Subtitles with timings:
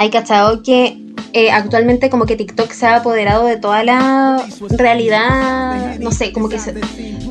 [0.00, 0.98] hay cachado que
[1.34, 6.48] eh, actualmente como que TikTok se ha apoderado de toda la realidad, no sé, como
[6.48, 6.72] que se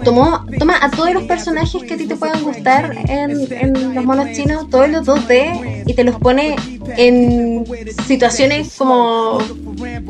[0.03, 4.05] tomó, toma a todos los personajes que a ti te puedan gustar en, en los
[4.05, 6.56] monos chinos, todos los 2D, y te los pone
[6.97, 7.65] en
[8.06, 9.39] situaciones como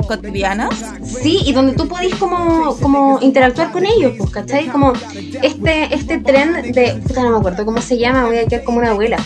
[0.08, 0.76] cotidianas.
[1.06, 4.68] Sí, y donde tú podís como, como interactuar con ellos, pues, ¿cachai?
[4.68, 4.92] Como
[5.42, 8.80] este, este tren de, puta, no me acuerdo cómo se llama, voy a quedar como
[8.80, 9.18] una abuela.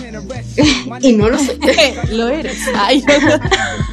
[1.02, 1.57] y no lo sé.
[2.12, 2.57] lo eres.
[2.76, 3.04] Ay,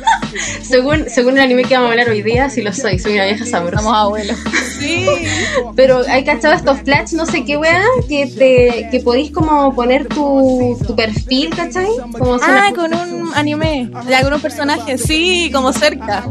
[0.62, 3.26] según, según el anime que vamos a hablar hoy día, sí lo soy, soy una
[3.26, 3.82] vieja sabrosa.
[3.82, 4.36] Somos abuelos.
[4.78, 5.06] Sí.
[5.76, 10.06] Pero hay cachado estos flash, no sé qué weá, que te, que podéis como poner
[10.06, 11.88] tu, tu perfil, ¿cachai?
[12.18, 16.24] Como ah, con un anime, ya con un personaje, sí, como cerca.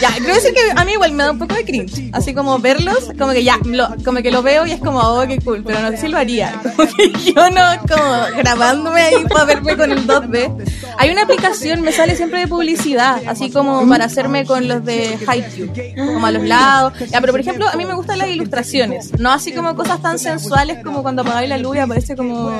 [0.00, 2.58] Ya, quiero decir que a mí igual me da un poco de cringe, así como
[2.58, 5.62] verlos, como que ya, lo, como que lo veo y es como, oh, qué cool,
[5.64, 6.60] pero no sé si lo haría.
[6.76, 10.72] Como que yo no, como grabándome ahí para verme con el 2D.
[10.98, 15.18] Hay una aplicación, me sale siempre de publicidad, así como para hacerme con los de
[15.26, 16.94] Haikyuu, como a los lados.
[17.10, 20.18] Ya, pero por ejemplo, a mí me gustan las ilustraciones, no así como cosas tan
[20.18, 22.52] sensuales como cuando apagáis la luz y aparece como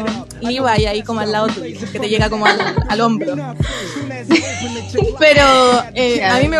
[0.43, 3.35] y ahí como al lado tuyo, que te llega como al, hombro.
[5.19, 6.59] Pero eh, a mí me,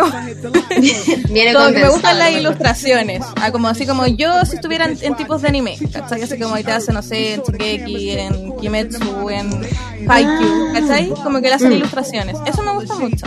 [1.29, 5.77] me gustan las ilustraciones, ah, como así como yo si estuviera en, tipos de anime,
[5.91, 6.23] ¿cachai?
[6.23, 9.49] Así como ahí te hace, no sé, en Shigeki, en Kimetsu, en
[10.09, 11.09] Haikyuu, ¿cachai?
[11.23, 11.73] Como que le hacen mm.
[11.73, 12.37] ilustraciones.
[12.45, 13.25] Eso me gusta mucho.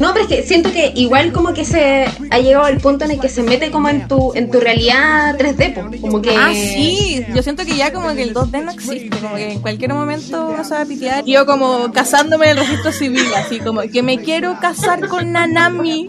[0.00, 3.12] No, pero es que siento que igual como que se ha llegado al punto en
[3.12, 7.24] el que se mete como en tu en tu realidad 3D, como que Ah, sí,
[7.34, 10.48] yo siento que ya como que el 2D no existe, como que en cualquier momento
[10.48, 11.24] vas a pitear.
[11.24, 16.08] Yo como casándome en el registro civil, así como que me quiero casar con Nanami.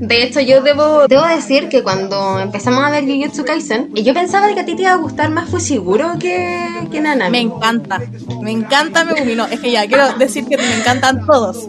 [0.00, 4.52] De hecho, yo debo, debo decir que cuando empezamos a ver Jujutsu Kaisen, yo pensaba
[4.54, 7.30] que a ti te iba a gustar más fue seguro que, que Nanami.
[7.30, 8.00] Me encanta,
[8.40, 9.34] me encanta Megumi.
[9.34, 11.68] No, es que ya quiero decir que me encantan todos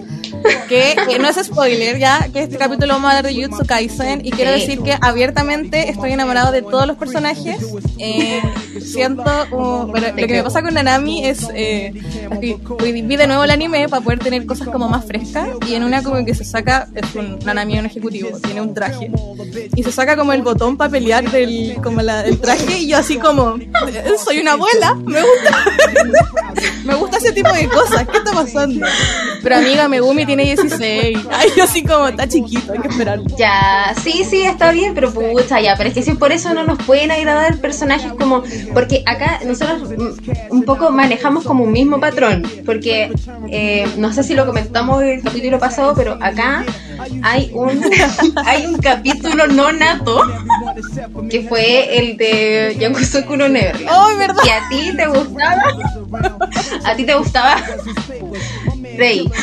[0.68, 4.32] que, no es spoiler ya, que este capítulo vamos a hablar de Jutsu Kaisen y
[4.32, 7.58] quiero decir que abiertamente estoy enamorado de todos los personajes.
[7.98, 8.42] Eh,
[8.82, 9.24] siento,
[9.94, 11.94] pero lo que me pasa con Nanami es, eh,
[12.40, 16.02] vi de nuevo el anime para poder tener cosas como más frescas y en una
[16.04, 19.12] como que se saca, es un Nanami un ejecutivo, tiene un traje
[19.76, 22.98] y se saca como el botón para pelear del, como la, del traje y yo
[22.98, 23.58] así como,
[24.24, 25.66] soy una abuela, me gusta,
[26.86, 28.86] me gusta ese tipo de cosas, ¿qué está pasando?
[29.44, 31.20] Pero amiga, Megumi tiene 16.
[31.32, 33.20] Ay, yo así como, está chiquito, hay que esperar.
[33.38, 35.76] Ya, sí, sí, está bien, pero pucha, ya.
[35.76, 38.44] Pero es que si por eso no nos pueden agradar personajes como.
[38.74, 39.90] Porque acá nosotros
[40.50, 42.44] un poco manejamos como un mismo patrón.
[42.66, 43.12] Porque
[43.50, 46.64] eh, no sé si lo comentamos en el capítulo pasado, pero acá
[47.24, 47.82] hay un,
[48.46, 50.22] hay un capítulo no nato
[51.30, 53.76] que fue el de Yakusoku no Never.
[53.92, 54.44] Oh, ¿verdad?
[54.46, 55.62] Y a ti te gustaba.
[56.84, 57.56] A ti te gustaba
[58.98, 59.30] Rey.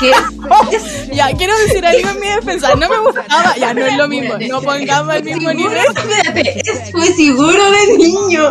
[0.00, 0.10] Que
[1.14, 2.74] ya, quiero decir algo en mi defensa.
[2.74, 3.54] No me gustaba.
[3.56, 4.34] Ya, no es lo mismo.
[4.48, 5.78] No pongamos el mismo nivel.
[5.78, 8.50] Espérate, fue seguro de niño.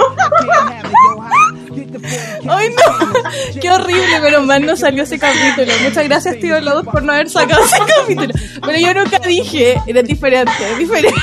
[2.50, 3.60] ¡Ay, no!
[3.62, 4.20] ¡Qué horrible!
[4.22, 5.74] Pero más no salió ese capítulo.
[5.84, 8.34] Muchas gracias, tío Loud, por no haber sacado ese capítulo.
[8.66, 11.20] Pero yo nunca dije, era diferente, es diferente.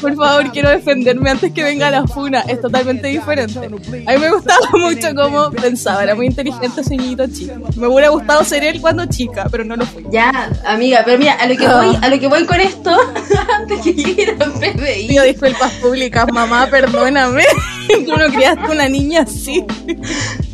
[0.00, 2.40] Por favor, quiero defenderme antes que venga la funa.
[2.40, 3.58] Es totalmente diferente.
[3.58, 7.54] A mí me gustaba mucho cómo pensaba, era muy inteligente ese niñito chico.
[7.76, 10.04] Me hubiera gustado ser él cuando chica, pero no lo fui.
[10.10, 11.82] Ya, amiga, pero mira, a lo que ah.
[11.82, 12.90] voy, a lo que voy con esto,
[13.58, 15.08] antes que llegue la PDI.
[15.08, 17.44] Pido disculpas públicas, mamá, perdóname.
[18.06, 19.64] Tú no criaste una niña así.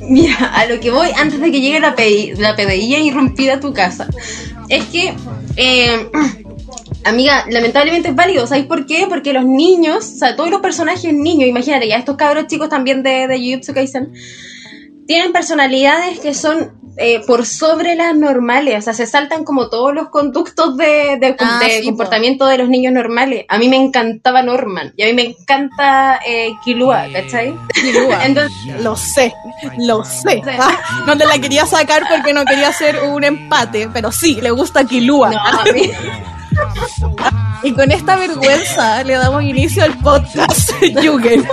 [0.00, 3.60] Mira, a lo que voy antes de que llegue la, PDI, la PDI irrumpida a
[3.60, 4.08] tu casa.
[4.68, 5.14] Es que,
[5.56, 6.10] eh,
[7.04, 8.46] amiga, lamentablemente es válido.
[8.46, 9.06] ¿Sabes por qué?
[9.08, 13.02] Porque los niños, o sea, todos los personajes niños, imagínate, ya estos cabros chicos también
[13.02, 14.12] de, de Jujutsu Kaisen,
[15.06, 19.92] tienen personalidades que son eh, por sobre las normales, o sea, se saltan como todos
[19.92, 23.46] los conductos de, de, ah, comportamiento de los niños normales.
[23.48, 27.52] A mí me encantaba Norman y a mí me encanta eh, Kilua, ¿cachai?
[27.74, 28.24] Kilua.
[28.24, 29.34] Entonces, lo sé,
[29.78, 30.40] lo sé.
[31.04, 34.84] no te la quería sacar porque no quería hacer un empate, pero sí, le gusta
[34.84, 35.32] Kilua.
[37.62, 40.70] y con esta vergüenza le damos inicio al podcast
[41.02, 41.46] Yugen.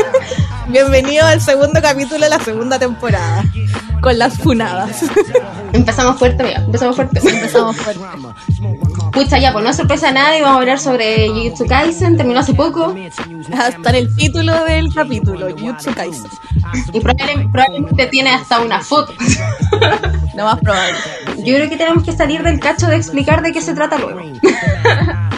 [0.72, 3.44] Bienvenido al segundo capítulo de la segunda temporada
[4.02, 5.04] con las funadas.
[5.74, 7.20] Empezamos fuerte, mira, empezamos fuerte.
[7.20, 8.02] Empezamos fuerte.
[9.12, 12.54] Pucha, ya, pues no sorpresa a nadie, vamos a hablar sobre Jujutsu Kaisen, terminó hace
[12.54, 12.96] poco.
[13.54, 16.32] Hasta en el título del capítulo, Jujutsu Kaisen.
[16.94, 19.14] Y probablemente, tiene hasta una foto.
[20.36, 20.96] No más probable.
[21.40, 24.22] Yo creo que tenemos que salir del cacho de explicar de qué se trata luego.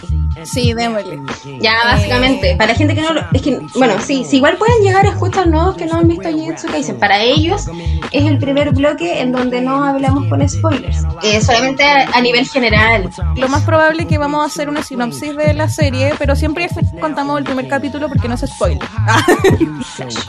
[0.45, 1.19] Sí, démosle.
[1.61, 4.81] Ya, básicamente, para la gente que no lo- Es que, bueno, sí, sí, igual pueden
[4.83, 6.97] llegar a escuchar nuevos que no han visto Jujutsu Kaisen.
[6.97, 7.67] Para ellos
[8.11, 11.03] es el primer bloque en donde no hablamos con spoilers.
[11.23, 13.09] Eh, solamente a, a nivel general.
[13.35, 16.67] Lo más probable es que vamos a hacer una sinopsis de la serie, pero siempre
[16.99, 18.79] contamos el primer capítulo porque no es spoiler.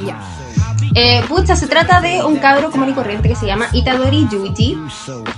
[0.07, 0.19] Ya.
[0.95, 4.79] Eh, pucha, se trata de un cabro común y corriente que se llama Itadori Yuichi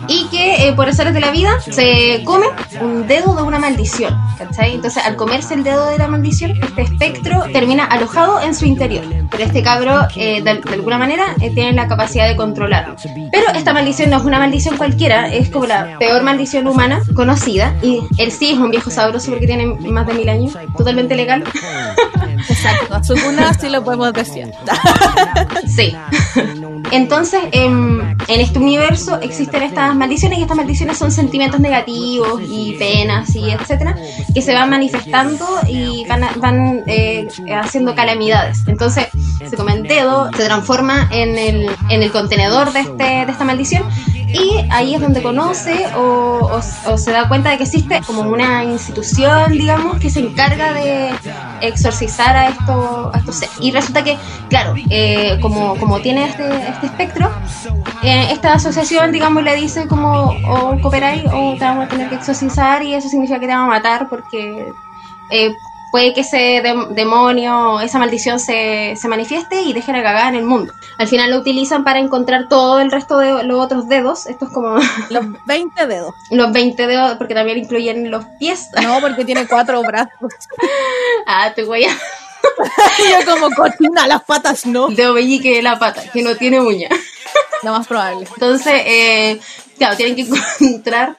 [0.08, 2.46] y que eh, por azares de la vida se come
[2.80, 4.74] un dedo de una maldición, ¿cachai?
[4.74, 9.04] Entonces al comerse el dedo de la maldición, este espectro termina alojado en su interior.
[9.30, 12.96] Pero este cabro, eh, de, de alguna manera, eh, tiene la capacidad de controlarlo.
[13.32, 17.74] Pero esta maldición no es una maldición cualquiera, es como la peor maldición humana conocida
[17.82, 21.44] y él sí es un viejo sabroso porque tiene más de mil años, totalmente legal.
[22.48, 22.94] Exacto.
[22.94, 24.52] A Sukuna sí lo podemos decir.
[25.66, 25.94] Sí.
[26.92, 32.74] Entonces, em, en este universo existen estas maldiciones y estas maldiciones son sentimientos negativos y
[32.78, 33.96] penas y etcétera
[34.32, 37.26] que se van manifestando y van, a- van eh,
[37.60, 38.58] haciendo calamidades.
[38.66, 39.08] Entonces,
[39.48, 43.44] se come el dedo, se transforma en el, en el contenedor de, este, de esta
[43.44, 43.82] maldición
[44.32, 46.60] y ahí es donde conoce o,
[46.96, 51.10] se da cuenta de que existe como una institución, digamos, que se encarga de
[51.60, 53.54] exorcizar a estos, a estos seres.
[53.60, 54.16] Y resulta que,
[54.48, 57.30] claro, eh, como, como tiene este, este espectro,
[58.02, 62.16] eh, esta asociación, digamos, le dice como o cooperáis o te vamos a tener que
[62.16, 64.72] exorcizar y eso significa que te vamos a matar porque
[65.30, 65.54] eh,
[65.92, 70.34] puede que ese dem- demonio, esa maldición se, se manifieste y deje la cagada en
[70.36, 70.72] el mundo.
[70.98, 74.78] Al final lo utilizan para encontrar todo el resto de los otros dedos, estos como
[75.10, 76.14] Los 20 dedos.
[76.30, 78.68] los 20 dedos, porque también incluyen los pies.
[78.82, 80.32] No, porque tiene cuatro brazos.
[81.26, 81.90] Ah, te voy a...
[81.90, 84.88] Y yo como cochina, las patas no.
[84.88, 86.88] Dedo de la pata, que no tiene uña.
[87.62, 88.26] Lo más probable.
[88.32, 89.40] Entonces, eh,
[89.78, 91.16] claro, tienen que encontrar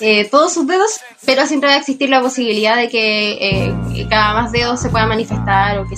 [0.00, 4.08] eh, todos sus dedos, pero siempre va a existir la posibilidad de que, eh, que
[4.08, 5.96] cada más dedos se pueda manifestar o que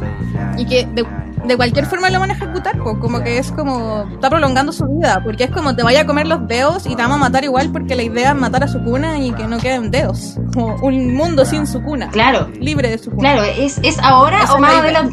[0.57, 1.07] Y que de,
[1.45, 4.85] de cualquier forma lo van a ejecutar, po, como que es como, está prolongando su
[4.87, 7.45] vida, porque es como te vaya a comer los dedos y te vamos a matar
[7.45, 10.37] igual porque la idea es matar a su cuna y que no queden dedos.
[10.55, 13.33] Como un mundo sin su cuna, Claro, libre de su cuna.
[13.33, 15.09] claro, es, es ahora Esa o más la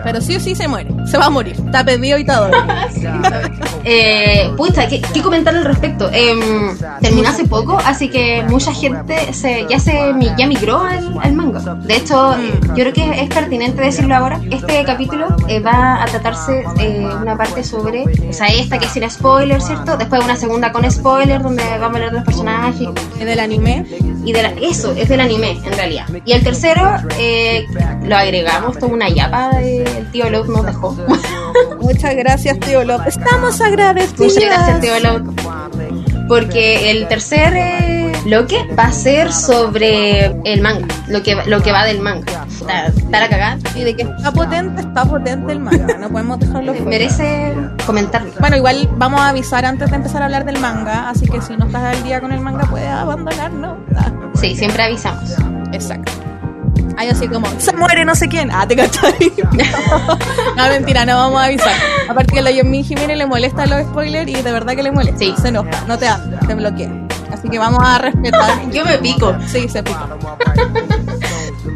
[0.00, 0.10] adelante.
[0.12, 2.50] Pero sí o sí se muere, se va a morir, está pedido y todo.
[3.84, 6.10] Eh, pucha, ¿qué, qué comentar al respecto?
[6.12, 11.32] Em, terminó hace poco, así que mucha gente se, ya se ya migró al, al
[11.32, 11.60] manga.
[11.76, 14.40] De hecho, eh, yo creo que es pertinente decirlo ahora.
[14.50, 18.92] Este capítulo eh, va a tratarse eh, una parte sobre, o sea, esta que es
[18.92, 19.96] sin spoiler, ¿cierto?
[19.96, 22.88] Después una segunda con spoiler, donde vamos a hablar de los personajes
[23.20, 23.86] Y del anime,
[24.24, 26.04] y de la- eso, es del anime en realidad.
[26.26, 26.82] Y el tercero,
[27.18, 27.64] eh,
[28.04, 30.96] lo agregamos, toda una yapa, eh, el tío Love nos dejó.
[31.80, 34.34] muchas gracias tío López, estamos agradecidos.
[34.34, 36.28] Muchas gracias, Tío Love.
[36.28, 41.72] Porque el tercer eh, bloque va a ser sobre el manga, lo que, lo que
[41.72, 42.46] va del manga.
[42.46, 43.58] Está, está la cagada.
[43.74, 46.90] Y de que está potente, está potente el manga, no podemos dejarlo fuera.
[46.90, 47.54] Merece
[47.86, 48.30] comentarlo.
[48.40, 51.56] Bueno, igual vamos a avisar antes de empezar a hablar del manga, así que si
[51.56, 53.78] no estás al día con el manga puedes abandonarnos.
[54.34, 55.30] Sí, siempre avisamos.
[55.72, 56.27] exacto.
[56.98, 58.50] Hay así como, se muere no sé quién.
[58.50, 59.32] Ah, te cachai.
[60.56, 61.74] no, mentira, no vamos a avisar.
[62.08, 64.90] Aparte que a la Yomi Jiménez le molesta los spoilers y de verdad que le
[64.90, 65.20] molesta.
[65.20, 65.32] Sí.
[65.40, 66.90] Se enoja, no te habla, te bloquea.
[67.32, 68.68] Así que vamos a respetar.
[68.72, 69.32] Yo me pico.
[69.46, 70.08] Sí, se pica.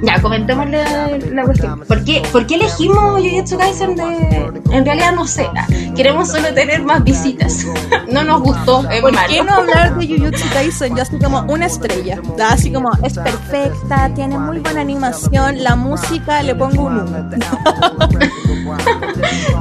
[0.03, 1.81] Ya, comentemos la, la cuestión.
[1.81, 4.53] ¿Por qué, ¿Por qué elegimos Jujutsu Kaisen de...?
[4.71, 5.47] En realidad no sé.
[5.57, 7.67] ah, Queremos solo tener más visitas.
[8.13, 9.29] No nos gustó, es ¿Por malo.
[9.29, 10.95] qué no hablar de Jujutsu Kaisen?
[10.97, 12.21] Yo así como una estrella.
[12.37, 17.31] Da Así como es perfecta, tiene muy buena animación, la música le pongo un 1.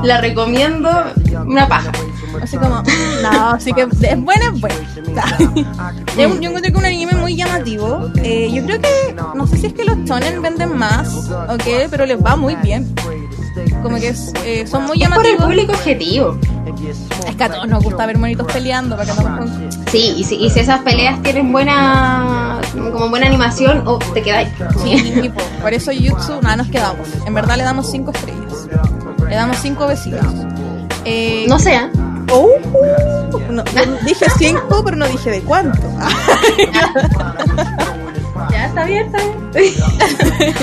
[0.03, 0.89] La recomiendo
[1.46, 1.91] una paja.
[2.41, 2.81] Así como,
[3.22, 4.75] no, así que es buena, es buena.
[6.17, 8.10] yo, yo encuentro que un anime muy llamativo.
[8.24, 11.88] Eh, yo creo que, no sé si es que los shonen venden más o qué,
[11.89, 12.93] pero les va muy bien.
[13.84, 15.46] Como que es, eh, son muy Es por el llamativos.
[15.46, 16.38] público objetivo.
[17.27, 19.70] Es que a todos nos gusta ver monitos peleando para que con...
[19.91, 24.50] Sí, y si, y si esas peleas tienen buena como buena animación, oh, te quedáis.
[24.84, 27.08] Sí, por eso Jutsu, nada, nos quedamos.
[27.25, 28.68] En verdad le damos 5 estrellas.
[29.28, 30.25] Le damos 5 besitos.
[31.06, 31.90] Eh, No sea.
[32.32, 32.48] Oh,
[33.50, 33.63] no, no,
[34.06, 35.80] dije 5, pero no dije de cuánto.
[38.50, 39.20] Ya está bien, está
[39.60, 40.54] bien.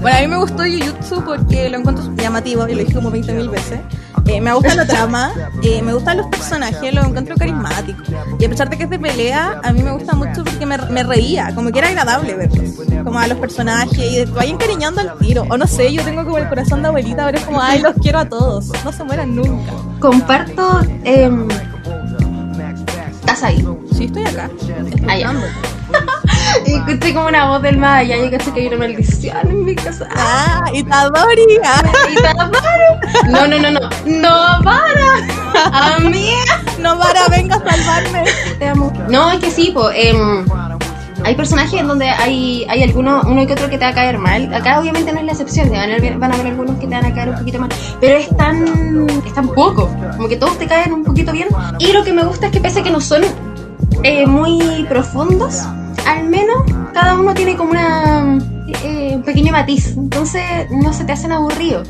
[0.00, 3.32] Bueno, a mí me gustó Jujutsu porque lo encuentro llamativo y lo dije como 20
[3.34, 3.80] mil veces.
[4.26, 5.32] Eh, me gusta la trama,
[5.62, 8.06] eh, me gustan los personajes, los encuentro carismáticos.
[8.38, 10.76] Y a pesar de que es de pelea, a mí me gusta mucho porque me,
[10.76, 12.74] me reía, como que era agradable verlos.
[13.04, 15.44] Como a los personajes y vayan encariñando al tiro.
[15.50, 17.94] O no sé, yo tengo como el corazón de abuelita, pero es como, ay, los
[18.02, 18.70] quiero a todos.
[18.84, 19.72] No se mueran nunca.
[20.00, 20.80] Comparto.
[21.04, 21.48] em,
[23.20, 23.66] ¿Estás ahí?
[23.96, 24.50] Sí, estoy acá.
[25.06, 25.46] Ah, escuchando.
[26.66, 28.16] y escuché como una voz del más allá.
[28.16, 30.08] Yo caché que hay una maldición en mi casa.
[30.14, 31.58] Ah, Itadori.
[31.64, 31.82] Ah.
[32.10, 33.30] Itadori.
[33.30, 33.80] No, no, no, no.
[34.06, 35.96] No para.
[35.96, 36.62] Amiga.
[36.78, 38.24] No para, venga a salvarme.
[38.58, 38.92] Te amo.
[39.08, 39.96] No, es que sí, pues.
[41.24, 44.18] hay personajes en donde hay, hay algunos, uno que otro que te va a caer
[44.18, 44.52] mal.
[44.54, 46.94] Acá obviamente no es la excepción, van a, haber, van a haber algunos que te
[46.94, 47.70] van a caer un poquito mal.
[48.00, 51.48] Pero es tan, es tan poco, como que todos te caen un poquito bien.
[51.78, 53.22] Y lo que me gusta es que pese a que no son
[54.02, 55.64] eh, muy profundos,
[56.06, 58.38] al menos cada uno tiene como una
[58.84, 61.88] eh, un pequeño matiz, entonces no se te hacen aburridos.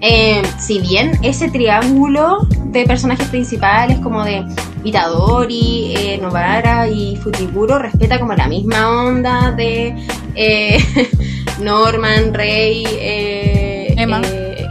[0.00, 4.44] Eh, si bien ese triángulo de personajes principales como de
[4.84, 9.94] Itadori, eh, Novara y Futiburo respeta como la misma onda de
[11.60, 12.84] Norman, Rey,
[13.96, 14.20] Emma.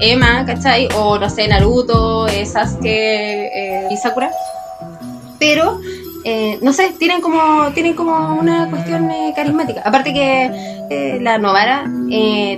[0.01, 0.89] Emma, ¿cachai?
[0.97, 4.31] O no sé, Naruto, Sasuke y Sakura.
[5.39, 5.79] Pero
[6.23, 9.81] eh, no sé, tienen como, tienen como una cuestión eh, carismática.
[9.83, 10.49] Aparte que
[10.89, 11.85] eh, la Novara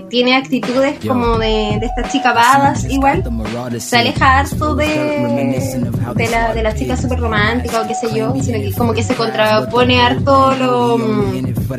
[0.10, 3.24] tiene actitudes como de, de esta chica badass igual.
[3.80, 4.86] Se aleja harto de,
[6.16, 9.04] de, la, de la chica súper romántica o qué sé yo, sino que como que
[9.04, 10.98] se contrapone harto lo,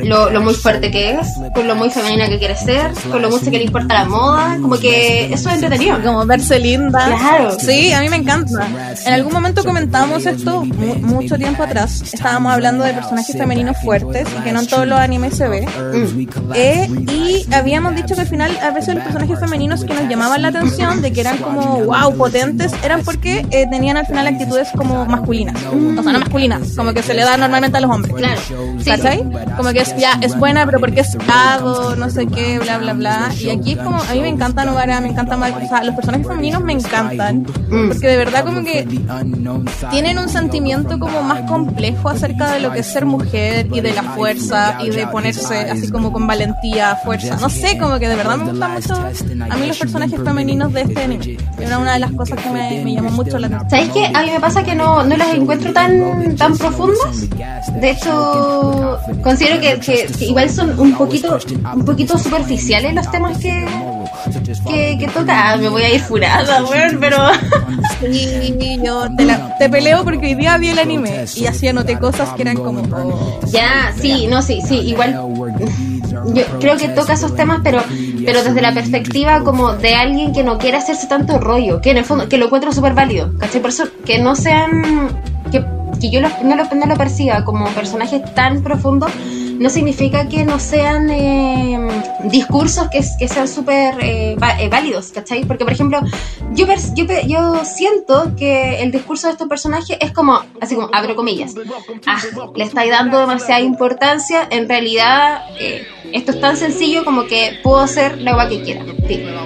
[0.03, 3.29] lo, lo, muy fuerte que es, con lo muy femenina que quiere ser, con lo
[3.29, 6.01] mucho que le importa la moda, como que eso es entretenido.
[6.03, 7.05] Como verse linda.
[7.05, 7.57] Claro.
[7.59, 8.67] Sí, a mí me encanta.
[9.05, 14.43] En algún momento comentamos esto mucho tiempo atrás estábamos hablando de personajes femeninos fuertes y
[14.43, 15.61] que no en todos los animes se ve.
[15.65, 16.51] Mm.
[16.55, 20.41] Eh, y habíamos dicho que al final a veces los personajes femeninos que nos llamaban
[20.41, 24.69] la atención, de que eran como wow, potentes, eran porque eh, tenían al final actitudes
[24.75, 25.55] como masculinas.
[25.55, 28.15] O sea, no masculinas, como que se le da normalmente a los hombres.
[28.15, 28.41] Claro.
[28.83, 29.23] ¿Cachai?
[29.55, 32.93] Como que es, ya, es buena, pero porque es pago, no sé qué, bla, bla,
[32.93, 33.29] bla.
[33.39, 35.95] Y aquí es como, a mí me encanta Novara, me encanta más, o sea, los
[35.95, 37.45] personajes femeninos me encantan.
[37.69, 37.89] Mm.
[37.89, 38.87] Porque de verdad como que
[39.91, 43.93] tienen un sentimiento como más complejo acerca de lo que es ser mujer y de
[43.93, 47.37] la fuerza y de ponerse así como con valentía, fuerza.
[47.39, 48.95] No sé, como que de verdad me gustan mucho
[49.49, 51.37] a mí los personajes femeninos de este anime.
[51.59, 53.69] Era una de las cosas que me, me llamó mucho la atención.
[53.69, 54.05] ¿Sabes qué?
[54.13, 57.29] A mí me pasa que no, no las encuentro tan, tan profundas.
[57.79, 61.37] De hecho, considero que, que, que igual son un poquito,
[61.73, 63.65] un poquito superficiales los temas que
[64.65, 65.53] que, toca.
[65.53, 67.17] Ah, me voy a ir furada, weón, pero.
[67.99, 69.25] Sí, yo te,
[69.57, 73.39] te, peleo porque hoy día vi el anime y así anoté cosas que eran como.
[73.47, 75.19] Ya, sí, no, sí, sí, igual.
[76.33, 77.81] Yo creo que toca esos temas, pero
[78.23, 81.97] pero desde la perspectiva como de alguien que no quiere hacerse tanto rollo, que en
[81.97, 83.61] el fondo, que lo encuentro súper válido, ¿cachai?
[83.61, 85.09] Por eso, que no sean.
[85.51, 85.65] que,
[85.99, 89.11] que yo no, lo, no lo perciba como personajes tan profundos
[89.59, 91.79] no significa que no sean eh,
[92.25, 95.45] discursos que, que sean súper eh, eh, válidos, ¿cachai?
[95.45, 95.99] Porque, por ejemplo,
[96.51, 101.15] yo, yo, yo siento que el discurso de estos personajes es como, así como, abro
[101.15, 101.53] comillas,
[102.05, 102.21] ah,
[102.55, 105.43] le estáis dando demasiada importancia, en realidad
[106.13, 108.85] esto es tan sencillo como que puedo hacer la agua que quiera,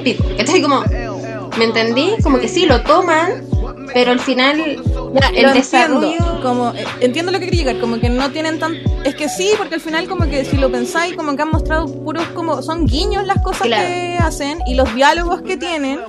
[0.04, 0.62] tipo, ¿cachai?
[0.62, 0.84] Como,
[1.58, 2.16] ¿me entendí?
[2.24, 3.48] Como que sí, lo toman
[3.94, 4.82] pero al final
[5.34, 8.76] el desarrollo entiendo, como eh, entiendo lo que quiere llegar como que no tienen tan
[9.04, 11.86] es que sí porque al final como que si lo pensáis como que han mostrado
[11.88, 16.00] puros como son guiños las cosas que hacen y los diálogos que tienen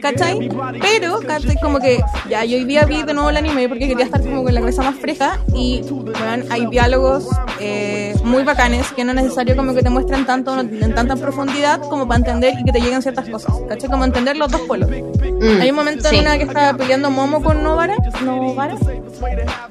[0.00, 0.48] ¿cachai?
[0.80, 1.56] pero ¿cachai?
[1.60, 4.42] como que ya yo hoy día vi de nuevo el anime porque quería estar como
[4.44, 7.26] con la cabeza más fresca y bueno, hay diálogos
[7.58, 11.80] eh, muy bacanes que no es necesario como que te muestren tanto en tanta profundidad
[11.82, 13.90] como para entender y que te lleguen ciertas cosas ¿cachai?
[13.90, 17.40] como entender los dos pueblos mm, hay un momento en una que está peleando Momo
[17.40, 17.94] con Novara,
[18.24, 18.74] Novara.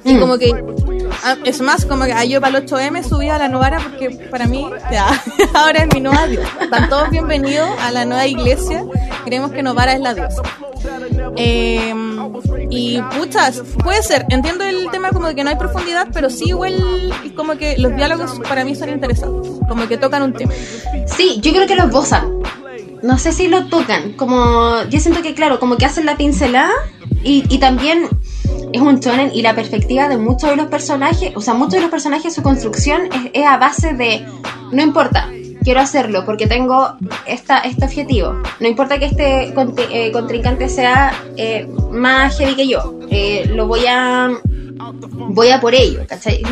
[0.04, 0.54] Y como que,
[1.22, 4.46] ah, es más, como que yo para el 8M subí a la Novara porque para
[4.46, 5.22] mí, ya,
[5.52, 6.48] ahora es mi nueva diosa.
[6.62, 8.86] Están todos bienvenidos a la nueva iglesia.
[9.26, 10.40] Creemos que Novara es la diosa.
[11.36, 12.32] Em,
[12.70, 16.44] y puchas, puede ser, entiendo el tema como de que no hay profundidad, pero sí
[16.46, 20.54] igual como que los diálogos para mí son interesantes, como que tocan un tema.
[21.04, 22.39] Sí, yo creo que los bozan
[23.02, 26.72] no sé si lo tocan, como yo siento que claro, como que hacen la pincelada
[27.22, 28.08] y, y también
[28.72, 31.80] es un shonen y la perspectiva de muchos de los personajes, o sea, muchos de
[31.80, 33.02] los personajes su construcción
[33.32, 34.24] es, a base de
[34.72, 35.28] no importa,
[35.62, 36.94] quiero hacerlo porque tengo
[37.26, 38.40] esta, este objetivo.
[38.60, 39.52] No importa que este
[39.90, 44.30] eh, contrincante sea eh, más heavy que yo, eh, lo voy a
[44.92, 46.42] voy a por ello, ¿cachai?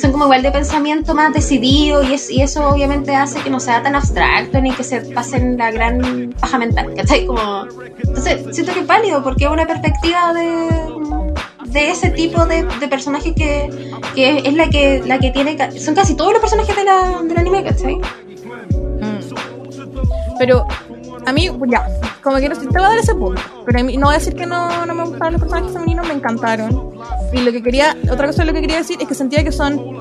[0.00, 3.60] Son como igual de pensamiento más decidido y, es, y eso obviamente hace que no
[3.60, 7.26] sea tan abstracto ni que se pasen la gran paja mental, ¿cachai?
[7.26, 7.66] Como,
[7.98, 12.88] entonces, siento que es válido porque es una perspectiva de, de ese tipo de, de
[12.88, 13.70] personajes que,
[14.14, 17.38] que, es la que, la que tiene, son casi todos los personajes de la, del
[17.38, 17.96] anime, ¿cachai?
[17.96, 19.34] Mm.
[20.38, 20.66] Pero
[21.24, 21.86] a mí, ya,
[22.22, 23.40] como que no te voy a dar ese punto.
[23.64, 26.06] Pero a mí, no voy a decir que no, no me gustaron los personajes femeninos,
[26.08, 26.90] me encantaron.
[27.32, 30.00] Y lo que quería, otra cosa lo que quería decir es que sentía que son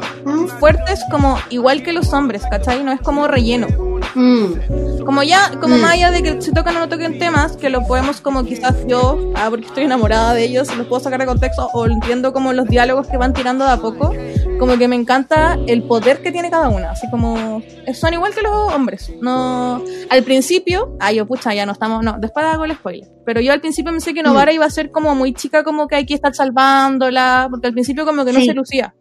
[0.60, 2.84] fuertes como igual que los hombres, ¿cachai?
[2.84, 3.68] No es como relleno.
[4.16, 5.04] Mm.
[5.06, 5.82] Como ya, como Mm.
[5.82, 8.76] más allá de que se tocan o no toquen temas, que lo podemos como quizás
[8.88, 12.52] yo, ah, porque estoy enamorada de ellos, los puedo sacar de contexto, o entiendo como
[12.54, 14.14] los diálogos que van tirando de a poco,
[14.62, 17.64] como que me encanta el poder que tiene cada una, así como,
[17.96, 22.18] son igual que los hombres, no, al principio, ay yo pucha, ya no estamos, no,
[22.20, 25.16] después hago el spoiler, pero yo al principio pensé que Novara iba a ser como
[25.16, 28.46] muy chica, como que hay que estar salvándola, porque al principio como que no Sí.
[28.46, 28.94] se lucía.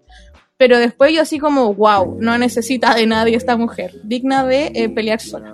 [0.57, 4.89] Pero después yo así como, wow, no necesita de nadie esta mujer, digna de eh,
[4.89, 5.53] pelear sola.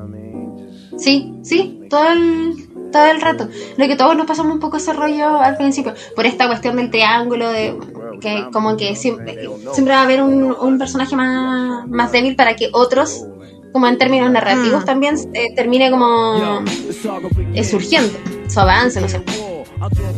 [0.99, 3.49] Sí, sí, todo el, todo el rato.
[3.77, 6.91] Lo que todos nos pasamos un poco ese rollo al principio, por esta cuestión del
[6.91, 7.77] triángulo, de
[8.21, 12.57] que como que siempre, siempre va a haber un, un personaje más, más débil para
[12.57, 13.25] que otros,
[13.73, 14.87] como en términos narrativos Mm.
[14.87, 16.63] también, eh, termine como
[17.55, 19.21] eh, surgiendo, su avance, no sé.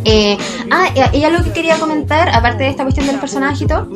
[0.05, 0.39] Eh,
[0.71, 3.89] ah, y, y algo que quería comentar, aparte de esta cuestión del personaje y todo,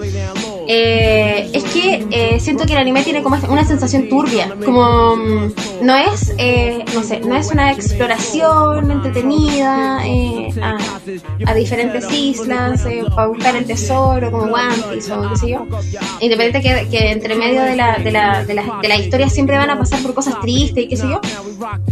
[0.67, 5.53] eh, es que eh, siento que el anime tiene como una sensación turbia, como mm,
[5.83, 10.49] no es, eh, no sé, no es una exploración entretenida eh,
[11.47, 15.67] a, diferentes islas eh, para buscar el tesoro, como One Piece o qué sé yo.
[16.21, 19.57] Independiente que, que entre medio de la, de, la, de, la, de la historia siempre
[19.57, 21.21] van a pasar por cosas tristes y qué sé yo,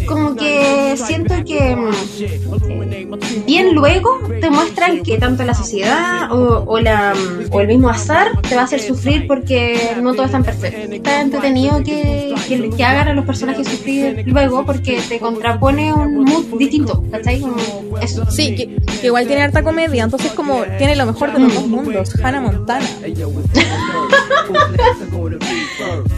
[0.06, 6.80] como que siento que mm, bien luego te muestran que tanto la sociedad o, o,
[6.80, 10.32] la, mm, o el mismo azar te va a hacer sufrir porque no todo es
[10.32, 10.92] tan perfecto.
[10.92, 16.25] Está entretenido que, que, que hagan a los personajes sufrir luego porque te contrapone un
[16.25, 17.40] mood distinto, ¿cachai?
[17.40, 17.56] Como
[18.00, 18.30] eso.
[18.30, 21.66] Sí, que, que igual tiene harta comedia, entonces como tiene lo mejor de los dos
[21.66, 22.87] mundos, Hannah Montana.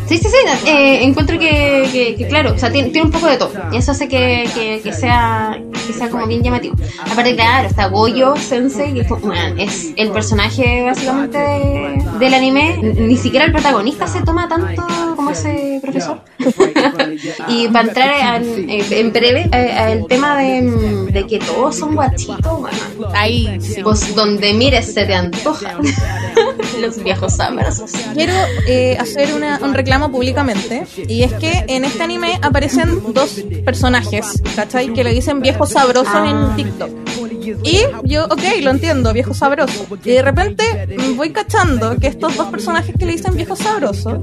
[0.09, 3.27] Sí, sí, sí, eh, encuentro que, que, que, claro, o sea, tiene, tiene un poco
[3.27, 3.53] de todo.
[3.73, 4.49] Y eso hace que,
[4.83, 6.75] que, sea, que sea como bien llamativo.
[7.11, 12.79] Aparte, claro, está Goyo Sensei, que es, bueno, es el personaje básicamente de- del anime.
[12.83, 14.83] Ni siquiera el protagonista se toma tanto
[15.17, 16.21] como ese profesor.
[17.49, 20.63] y para entrar en, en breve eh, al tema de,
[21.13, 22.79] de que todos son guachitos, bueno,
[23.15, 25.79] Ahí, pues donde mires se te antoja.
[26.83, 27.93] Los viejos sabrosos.
[28.15, 28.33] Quiero
[28.67, 34.43] eh, hacer una- un reclamo públicamente, y es que en este anime aparecen dos personajes,
[34.57, 34.93] ¿cachai?
[34.93, 36.91] Que le dicen viejos sabrosos en TikTok.
[37.63, 39.87] Y yo, ok, lo entiendo, viejo sabroso.
[40.05, 40.65] Y de repente
[41.17, 44.23] voy cachando que estos dos personajes que le dicen viejo sabroso,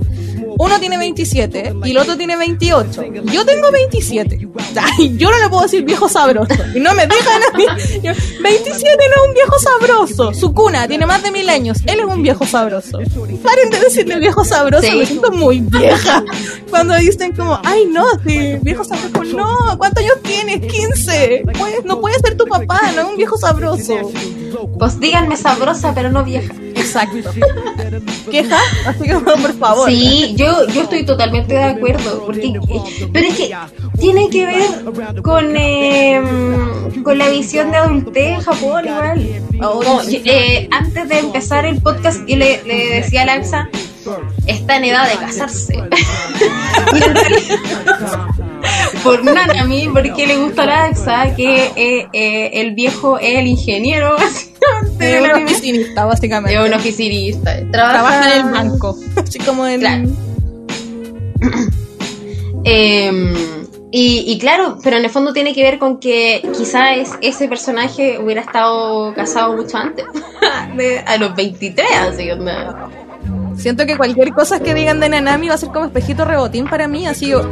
[0.58, 3.04] uno tiene 27 y el otro tiene 28.
[3.32, 4.48] Yo tengo 27.
[4.76, 6.54] Ay, yo no le puedo decir viejo sabroso.
[6.76, 7.66] Y no me dejan a mí.
[8.04, 10.34] Yo, 27 no es un viejo sabroso.
[10.34, 11.78] Su cuna tiene más de mil años.
[11.86, 13.00] Él es un viejo sabroso.
[13.44, 14.86] Paren de decirle viejo sabroso.
[14.86, 14.98] Sí.
[14.98, 16.24] Me siento muy vieja.
[16.70, 19.38] Cuando dicen como, ay no, sí, viejo sabroso.
[19.38, 20.72] No, ¿cuántos años tienes?
[20.72, 21.44] 15.
[21.58, 23.96] Pues, no puede ser tu papá, no un viejo sabroso.
[24.78, 26.54] Pues díganme sabrosa, pero no vieja.
[26.76, 27.32] Exacto.
[28.32, 28.60] ¿Queja?
[28.86, 29.90] Así que por favor.
[29.90, 32.26] Sí, yo, yo estoy totalmente de acuerdo.
[32.26, 32.60] Porque,
[33.12, 33.56] pero es que
[34.00, 36.22] tiene que ver con, eh,
[37.04, 39.44] con la visión de adultez en Japón igual.
[39.62, 43.70] Como, eh, antes de empezar el podcast, yo le, le decía a Lanza,
[44.48, 45.74] está en edad de casarse.
[46.94, 47.58] y en realidad,
[49.04, 53.36] por nada a mí, porque le gusta a Lanza que eh, eh, el viejo es
[53.38, 56.60] el ingeniero, básicamente, Es un oficinista, básicamente.
[56.60, 57.72] Es un oficinista.
[57.72, 58.98] Trabaja en el banco.
[59.16, 59.80] Así como en.
[59.80, 60.10] Claro.
[62.66, 63.34] Eh,
[63.92, 68.20] y, y claro, pero en el fondo tiene que ver con que quizás ese personaje
[68.20, 70.06] hubiera estado casado mucho antes,
[70.76, 72.89] de- a los 23, así onda.
[73.60, 76.88] Siento que cualquier cosa que digan de Nanami va a ser como espejito rebotín para
[76.88, 77.44] mí, así yo.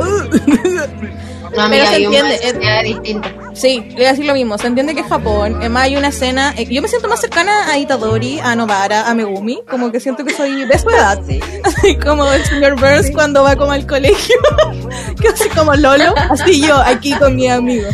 [1.55, 3.31] No, amiga, se hay una entiende, es- sociedad distinta.
[3.53, 4.57] Sí, le voy a decir lo mismo.
[4.57, 5.55] Se entiende que es Japón.
[5.59, 6.53] Además, hay una escena.
[6.57, 9.61] eh, yo me siento más cercana a Itadori, a Novara, a Megumi.
[9.67, 11.19] Como que siento que soy de su edad.
[11.63, 14.35] Así como el señor Burns cuando va como al colegio.
[15.21, 16.13] que así como Lolo.
[16.29, 17.87] Así yo, aquí con mi amigo.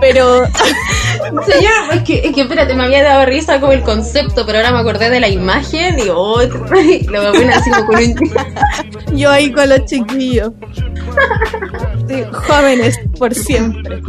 [0.00, 0.46] Pero.
[1.46, 4.72] Señor, es que, es que espérate, me había dado risa como el concepto, pero ahora
[4.72, 9.16] me acordé de la imagen y oh, lo voy a poner así como con un...
[9.16, 10.52] Yo ahí con los chiquillos.
[12.08, 14.02] Sí, jóvenes por siempre.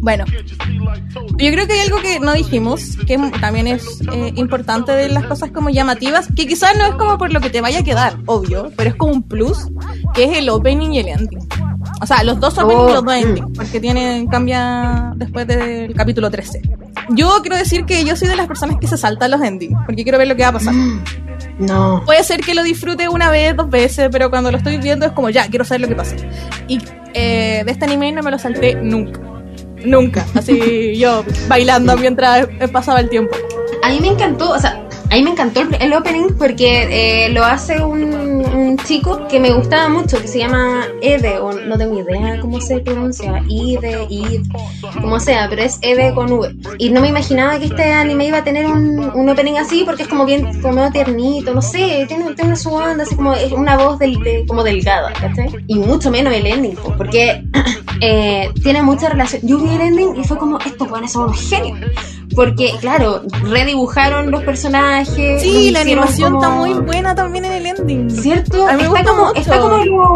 [0.00, 0.24] Bueno,
[1.38, 5.24] yo creo que hay algo que no dijimos, que también es eh, importante de las
[5.24, 8.16] cosas como llamativas, que quizás no es como por lo que te vaya a quedar,
[8.26, 9.58] obvio, pero es como un plus,
[10.14, 11.48] que es el opening y el ending.
[12.00, 15.94] O sea, los dos openings Oh, y los dos endings, porque tienen, cambia después del
[15.94, 16.62] capítulo 13.
[17.10, 20.02] Yo quiero decir que yo soy de las personas que se saltan los endings, porque
[20.02, 20.74] quiero ver lo que va a pasar.
[21.58, 22.02] No.
[22.06, 25.12] Puede ser que lo disfrute una vez, dos veces, pero cuando lo estoy viendo es
[25.12, 26.14] como ya, quiero saber lo que pasa.
[26.68, 26.78] Y
[27.14, 29.20] eh, de este anime no me lo salté nunca.
[29.84, 30.24] nunca.
[30.34, 33.34] Así yo bailando mientras pasaba el tiempo.
[33.82, 37.44] A mí me encantó, o sea, a mí me encantó el, opening porque eh, lo
[37.44, 41.98] hace un, un chico que me gustaba mucho, que se llama Ede, o no tengo
[41.98, 44.42] idea cómo se pronuncia, Ide, Id,
[45.00, 46.54] como sea, pero es Ede con V.
[46.78, 50.02] Y no me imaginaba que este anime iba a tener un, un opening así porque
[50.02, 53.76] es como bien, como tiernito, no sé, tiene, tiene su onda, así como es una
[53.78, 55.48] voz del, de- como delgada, ¿cachai?
[55.68, 57.42] Y mucho menos el ending, po, porque
[58.02, 59.40] eh, tiene mucha relación.
[59.44, 61.78] Yo vi el ending y fue como, estos buenos son unos genios.
[62.34, 64.97] Porque, claro, redibujaron los personajes.
[65.06, 68.10] Sí, la animación como- está muy buena también en el ending.
[68.10, 68.66] ¿Cierto?
[68.66, 70.14] A mí me está, como, está como lo-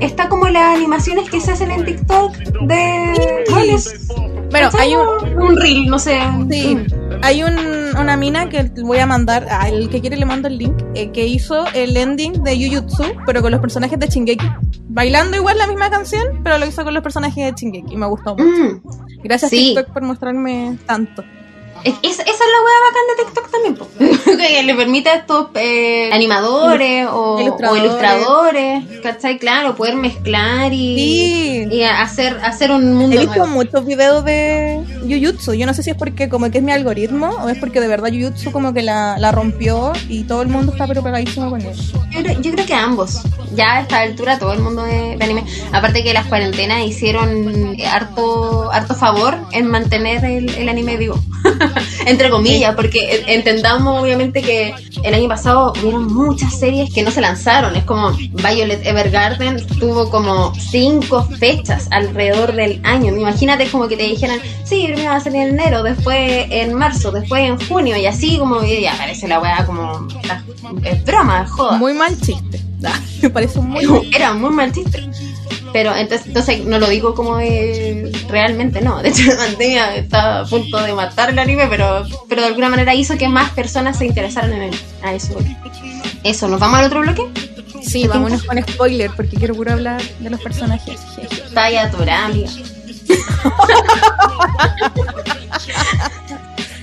[0.00, 4.08] está como las animaciones que se hacen en TikTok de roles.
[4.50, 6.20] Bueno, hay un, un reel, no sé.
[6.50, 6.78] Sí,
[7.22, 7.54] hay un,
[7.98, 11.26] una mina que voy a mandar, al que quiere le mando el link, eh, que
[11.26, 14.46] hizo el ending de Jujutsu, pero con los personajes de Shingeki.
[14.88, 17.96] Bailando igual la misma canción, pero lo hizo con los personajes de Shingeki.
[17.96, 18.44] Me gustó mucho.
[18.44, 18.82] Mm.
[19.24, 19.72] Gracias Sí.
[19.74, 21.24] TikTok por mostrarme tanto.
[21.84, 24.36] Es- esa, esa es la hueá bacán de TikTok también, po.
[24.38, 27.82] que le permite a estos eh, animadores o Ilustradores.
[27.82, 29.38] o ilustradores, ¿cachai?
[29.38, 31.66] Claro, poder mezclar y, Sí.
[31.70, 33.52] y hacer, hacer un mundo He visto nuevo.
[33.52, 35.54] muchos videos de Jujutsu.
[35.54, 37.88] Yo no sé si es porque como que es mi algoritmo o es porque de
[37.88, 41.60] verdad Jujutsu como que la, la rompió y todo el mundo está pero pegadísimo con
[41.60, 41.76] él.
[42.10, 43.20] Yo creo, yo creo que ambos.
[43.54, 45.44] Ya a esta altura todo el mundo de, de anime.
[45.72, 51.18] Aparte que las cuarentenas hicieron harto, harto favor en mantener el, el anime vivo.
[52.06, 57.20] Entre comillas, porque entendamos obviamente que el año pasado hubieron muchas series que no se
[57.20, 57.76] lanzaron.
[57.76, 63.16] Es como Violet Evergarden tuvo como cinco fechas alrededor del año.
[63.16, 67.10] Imagínate como que te dijeran, sí, primero va a salir en enero, después en marzo,
[67.10, 70.06] después en junio, y así como y ya parece la weá como
[70.84, 71.78] es broma, joda.
[71.78, 72.60] Muy mal chiste.
[73.22, 75.08] Me parece muy Era muy mal chiste.
[75.72, 79.02] Pero entonces, entonces no lo digo como de- realmente, no.
[79.02, 82.68] De hecho, la pandemia está a punto de matar el anime, pero, pero de alguna
[82.68, 84.74] manera hizo que más personas se interesaran en él.
[85.02, 85.36] A eso.
[86.24, 87.22] Eso, ¿nos vamos al otro bloque?
[87.82, 91.00] Sí, vámonos con spoiler porque quiero puro hablar de los personajes.
[91.18, 91.90] Está ya
[92.24, 92.50] amiga.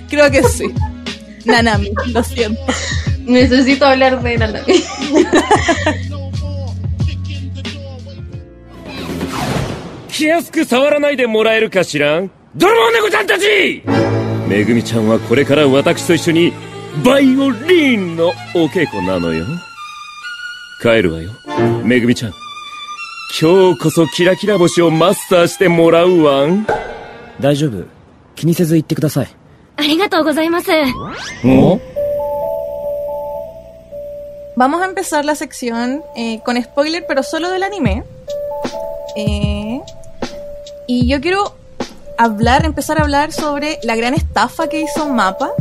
[0.10, 0.66] Creo que sí.
[1.46, 2.62] Nanami, lo siento.
[3.20, 4.84] Necesito hablar de Nanami.
[10.10, 12.32] 気安く触らないでもらえるかしらん？
[12.56, 13.84] 泥棒猫ちゃんたち！
[14.48, 16.52] めぐみちゃんはこれから私と一緒に
[17.06, 19.46] バイオリンのお稽古なのよ。
[20.82, 21.30] 帰るわよ。
[21.84, 22.34] めぐみちゃん
[23.40, 26.66] 今日こそキラキラ星をマスターしてもらうわん？
[27.40, 27.86] 大丈夫。
[28.36, 29.28] 気にせず言ってください。
[29.76, 30.72] ありがとうございます。
[31.46, 31.80] お
[34.58, 38.04] ？Vamos a empezar la sección eh, con spoiler, pero solo del anime.
[39.16, 39.80] Eh,
[40.90, 41.56] y yo quiero
[42.18, 45.52] hablar, empezar a hablar sobre la gran estafa que hizo Mapa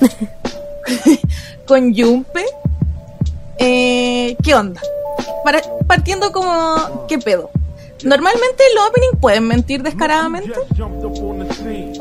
[1.66, 2.44] con Yumpe.
[3.58, 4.80] Eh, ¿Qué onda?
[5.44, 7.50] Para- partiendo como, ¿qué pedo?
[8.04, 10.50] Normalmente los opening pueden mentir descaradamente.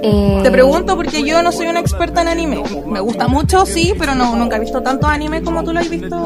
[0.01, 2.63] Eh, Te pregunto porque yo no soy una experta en anime.
[2.85, 5.89] Me gusta mucho, sí, pero no, nunca he visto tanto anime como tú lo has
[5.89, 6.23] visto.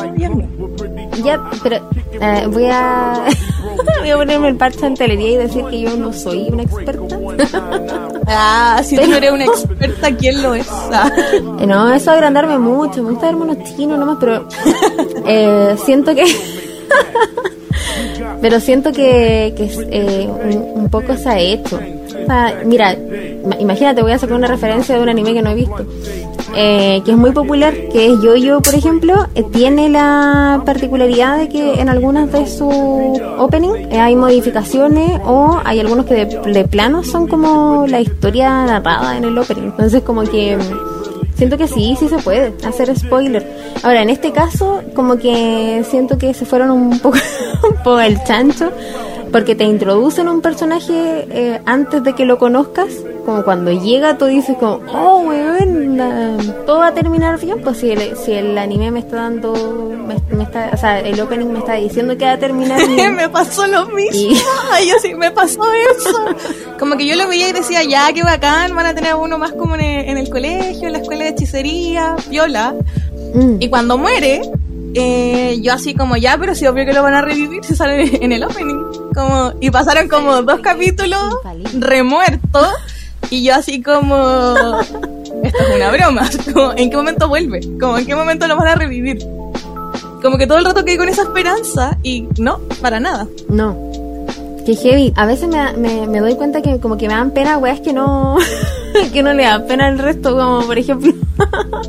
[1.23, 1.77] Ya, pero
[2.19, 3.23] eh, voy a
[3.99, 7.17] voy a ponerme el parche en telería y decir que yo no soy una experta.
[8.25, 10.65] Ah, si tú eres una experta, ¿quién lo es?
[10.71, 11.11] Ah.
[11.59, 13.03] Eh, no, eso agrandarme mucho.
[13.03, 14.47] Me gusta verme unos chinos nomás, pero
[15.27, 16.23] eh, siento que.
[18.41, 20.29] Pero siento que, que eh,
[20.75, 21.79] un, poco se ha hecho.
[22.65, 22.95] Mira,
[23.45, 25.85] ma- imagínate, voy a sacar una referencia de un anime que no he visto.
[26.55, 31.49] eh, que es muy popular, que es Yo-Yo, por ejemplo, eh, tiene la particularidad de
[31.49, 32.73] que en algunas de sus
[33.39, 39.17] opening eh, hay modificaciones o hay algunos que de, plano son como la historia narrada
[39.17, 39.63] en el opening.
[39.63, 40.57] Entonces, como que
[41.43, 43.45] siento que sí, sí se puede hacer spoiler.
[43.83, 47.17] Ahora, en este caso, como que siento que se fueron un poco,
[47.83, 48.71] poco al chancho.
[49.29, 52.93] Porque te introducen un personaje eh, antes de que lo conozcas,
[53.25, 57.77] como cuando llega tú dices como, oh, weón, la- todo va a terminar bien, pues
[57.77, 59.53] si el, si el anime me está dando,
[60.05, 63.15] me, me está, o sea, el opening me está diciendo que va a terminar bien.
[63.15, 64.11] me pasó lo mismo.
[64.31, 64.37] Y-
[64.71, 65.61] Ay, yo sí, me pasó
[65.97, 66.25] eso.
[66.79, 69.51] Como que yo lo veía y decía, ya, qué bacán, van a tener uno más
[69.53, 72.73] como en el, en el colegio, en la escuela de hechicería, viola.
[73.33, 73.57] Mm.
[73.61, 74.41] Y cuando muere,
[74.95, 78.19] eh, yo así como, ya, pero sí, obvio que lo van a revivir si sale
[78.23, 78.83] en el opening.
[79.15, 81.35] Como, y pasaron como dos capítulos
[81.79, 82.67] remuertos.
[83.29, 84.79] Y yo así como,
[85.53, 86.29] esto es una broma.
[86.53, 87.61] Como, ¿En qué momento vuelve?
[87.79, 89.19] Como, ¿en qué momento lo van a revivir?
[90.21, 93.27] Como que todo el rato quedé con esa esperanza y no, para nada.
[93.49, 93.75] No.
[94.65, 95.11] Que heavy.
[95.17, 97.91] A veces me, me, me doy cuenta que como que me dan pena weas que
[97.91, 98.37] no,
[99.13, 101.13] que no le dan pena al resto, como por ejemplo,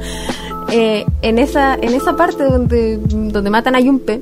[0.72, 4.20] eh, en esa, en esa parte donde, donde matan a Yunpe,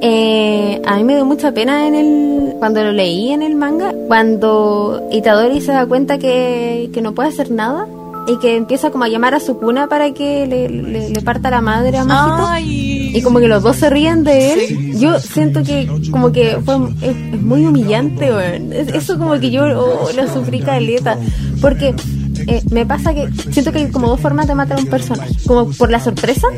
[0.00, 3.92] eh, a mí me dio mucha pena en el cuando lo leí en el manga,
[4.06, 7.88] cuando Itadori se da cuenta que, que no puede hacer nada
[8.26, 11.50] y que empieza como a llamar a su cuna para que le, le- le parta
[11.50, 12.46] la madre a Majito.
[12.48, 13.16] Ay.
[13.16, 14.98] Y como que los dos se ríen de él.
[14.98, 18.72] Yo siento que como que fue es, es muy humillante, weón.
[18.72, 21.18] Es- Eso como que yo oh, lo sufrí caleta.
[21.60, 21.94] Porque
[22.46, 25.34] eh, me pasa que siento que hay como dos formas de matar a un personaje.
[25.46, 26.48] Como por la sorpresa,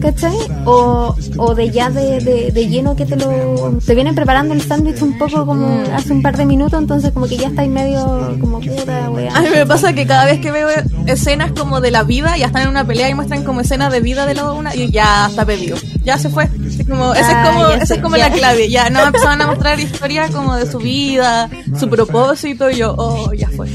[0.00, 0.36] ¿cachai?
[0.64, 3.78] O, o de ya de, de, de lleno que te lo...
[3.84, 7.26] Te vienen preparando el sándwich un poco como hace un par de minutos, entonces como
[7.26, 9.36] que ya estáis medio como puta, weón.
[9.36, 10.68] A mí me pasa que cada vez que veo
[11.06, 14.00] escenas como de la vida, ya están en una pelea y muestran como escenas de
[14.00, 15.76] vida de la una y ya está pedido.
[16.04, 16.48] Ya se fue.
[16.88, 18.28] Como, esa Ah, es como, esa sé, es como ya.
[18.28, 18.68] la clave.
[18.70, 23.32] Ya no empezaban a mostrar historias como de su vida, su propósito y yo, oh,
[23.34, 23.68] ya fue.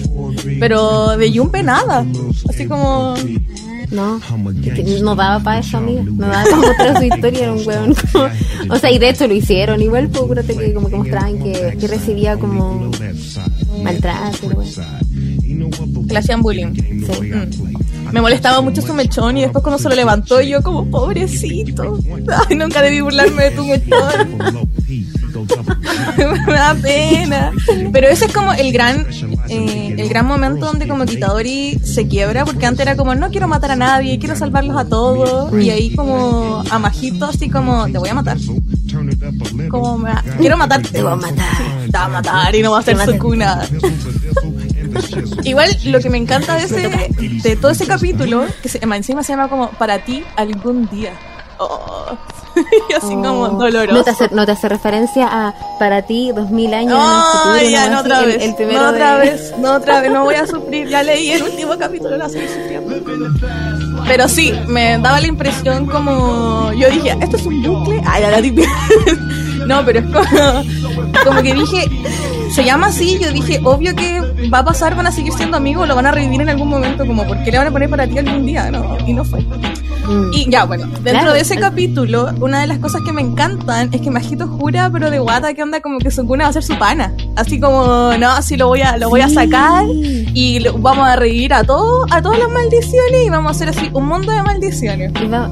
[0.60, 2.06] Pero de Yumpe nada.
[2.50, 3.16] Así como,
[3.92, 4.20] No,
[5.04, 6.02] no daba para eso, amiga.
[6.04, 7.96] No daba para mostrar su historia, era un weón.
[8.12, 11.78] como- o sea, y de hecho lo hicieron igual, pues que como que mostraban que,
[11.80, 12.92] que recibía como
[13.84, 14.68] maltrato, weón.
[16.08, 16.74] Que le hacían bullying.
[16.74, 17.22] Sí.
[17.32, 18.12] Mm.
[18.14, 22.00] Me molestaba mucho su mechón y después cuando se lo levantó yo como pobrecito.
[22.48, 24.38] Ay, nunca debí burlarme de tu mechón.
[26.48, 27.52] me da pena.
[27.92, 29.08] Pero ese es como el gran
[29.50, 33.48] eh, el gran momento donde como Kitadori se quiebra porque antes era como no quiero
[33.48, 37.98] matar a nadie, quiero salvarlos a todos y ahí como a Majito así como te
[37.98, 38.38] voy a matar.
[39.70, 40.90] Como me va- quiero matarte.
[40.90, 41.36] Te voy a matar.
[41.92, 43.62] Te voy a matar y no va a su cuna.
[45.44, 47.10] Igual lo que me encanta de ese
[47.44, 51.14] de todo ese capítulo, que se, encima se llama como para ti algún día.
[51.60, 52.18] Oh.
[52.90, 53.94] y así como Oh, doloroso.
[53.98, 57.22] No te, hace, no te hace referencia a para ti, dos mil años en el
[57.64, 57.70] futuro.
[57.72, 58.44] Ya, no otra el- vez.
[58.44, 60.88] El, primero no otra de- vez, no otra vez, no voy a sufrir.
[60.88, 62.96] Ya leí el último capítulo, la estoy sufriendo.
[64.08, 66.72] Pero sí, me daba la impresión como.
[66.74, 68.02] Yo dije, ¿esto es un bucle?
[68.06, 68.70] Ay, la típica.
[69.68, 70.64] No, pero es como.
[71.26, 71.90] Como que dije,
[72.54, 73.18] se llama así.
[73.20, 74.20] Yo dije, obvio que
[74.54, 77.06] va a pasar, van a seguir siendo amigos, lo van a revivir en algún momento.
[77.06, 78.70] Como, ¿por qué le van a poner para ti algún día?
[78.72, 79.40] No, y no fue.
[79.42, 80.34] Mm.
[80.34, 83.90] Y ya, bueno, dentro Claro, de ese capítulo, una de las cosas que me encantan
[83.94, 86.64] es que Majito jura, pero de guata, que onda como que Sukuna va a ser
[86.64, 87.14] su pana.
[87.38, 89.86] Así como, no, así lo voy a, lo voy a sacar
[90.34, 93.70] y lo- vamos a revivir a todos, a todas las maldiciones y vamos a hacer
[93.70, 95.12] así un mundo de maldiciones.
[95.22, 95.50] Y, va-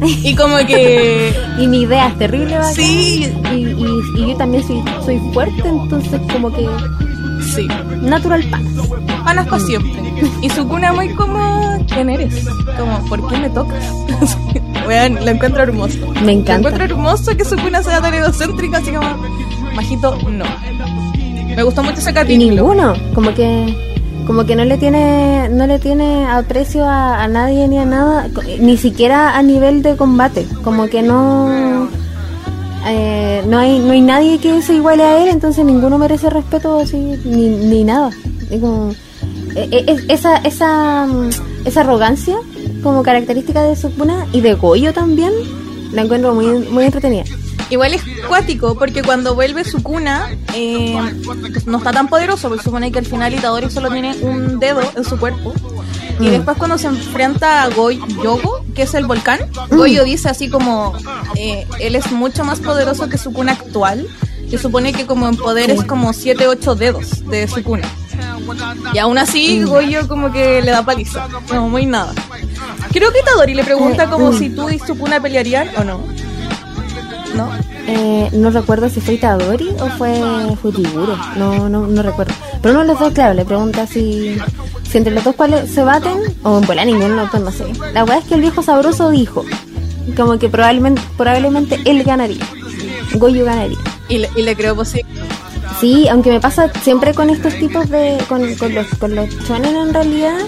[0.24, 2.74] Y como que, y mi idea es terrible, bacán.
[2.74, 3.32] Sí.
[3.52, 6.66] Y, y, y yo también soy, soy fuerte, entonces como que
[7.54, 7.66] sí,
[8.02, 8.64] natural pan.
[9.24, 9.92] panas para siempre.
[10.42, 12.46] Y Sukuna muy como, ¿quién eres?
[12.78, 13.84] Como, ¿por qué me tocas?
[14.86, 15.98] Weón, lo encuentro hermoso.
[16.14, 16.54] Me Lo encanta.
[16.68, 19.08] encuentro hermoso que Sukuna sea tan egocéntrica, así como,
[19.74, 20.44] Majito, no.
[21.56, 22.38] Me gustó mucho ese Y capítulo.
[22.50, 23.74] ninguno, como que
[24.26, 28.28] como que no le tiene no le tiene aprecio a, nadie ni a nada,
[28.60, 31.88] ni siquiera a nivel de combate, como que no
[32.86, 36.80] eh, no hay no hay nadie que se iguale a él, entonces ninguno merece respeto
[36.80, 38.10] así ni, ni nada.
[38.50, 38.62] Es
[39.56, 41.30] eh, eh, esa esa mm,
[41.64, 42.36] esa arrogancia
[42.82, 45.32] como característica de Sukuna y de Goyo también
[45.92, 47.24] la encuentro muy muy entretenida.
[47.74, 50.96] Igual es cuático porque cuando vuelve su cuna eh,
[51.66, 55.04] no está tan poderoso porque supone que al final Itadori solo tiene un dedo en
[55.04, 55.52] su cuerpo.
[56.20, 56.30] Y Mm.
[56.30, 59.76] después cuando se enfrenta a Goy Yogo, que es el volcán, Mm.
[59.76, 60.92] Goyo dice así como
[61.36, 64.06] eh, él es mucho más poderoso que su cuna actual.
[64.48, 67.88] Que supone que como en poder es como 7, 8 dedos de su cuna.
[68.92, 69.68] Y aún así Mm.
[69.68, 71.26] Goyo como que le da paliza.
[71.52, 72.12] No, muy nada.
[72.92, 76.00] Creo que Itadori le pregunta como si tú y su cuna pelearían o no.
[77.34, 77.50] ¿No?
[77.86, 80.20] Eh, no recuerdo si fue Itadori o fue
[80.60, 81.16] Futiguro.
[81.36, 82.32] No, no, no recuerdo.
[82.62, 84.36] Pero uno de los dos, claro, le pregunta si,
[84.90, 87.66] si entre los dos cuales se baten o en bola ninguno dos, no sé.
[87.92, 89.44] La verdad es que el viejo sabroso dijo
[90.16, 92.44] como que probablemente, probablemente él ganaría.
[93.14, 93.78] Goyo ganaría.
[94.08, 95.06] Y le, y le creo posible.
[95.80, 98.18] Sí, aunque me pasa siempre con estos tipos de.
[98.28, 100.38] con, con los, con los shonen en realidad,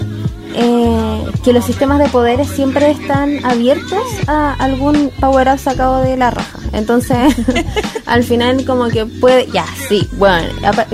[0.58, 6.16] eh, que los sistemas de poderes siempre están abiertos a algún power up sacado de
[6.16, 6.58] la raja.
[6.72, 7.36] Entonces,
[8.06, 9.46] al final, como que puede.
[9.52, 10.48] Ya, sí, bueno.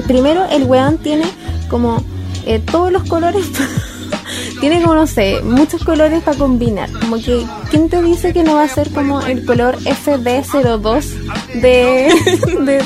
[0.09, 1.27] Primero, el weón tiene
[1.71, 2.03] como
[2.45, 3.47] eh, todos los colores.
[4.61, 6.91] Tiene como, no sé, muchos colores para combinar.
[6.93, 11.05] Como que, ¿quién te dice que no va a ser como el color FB02
[11.61, 12.09] de,
[12.65, 12.83] de,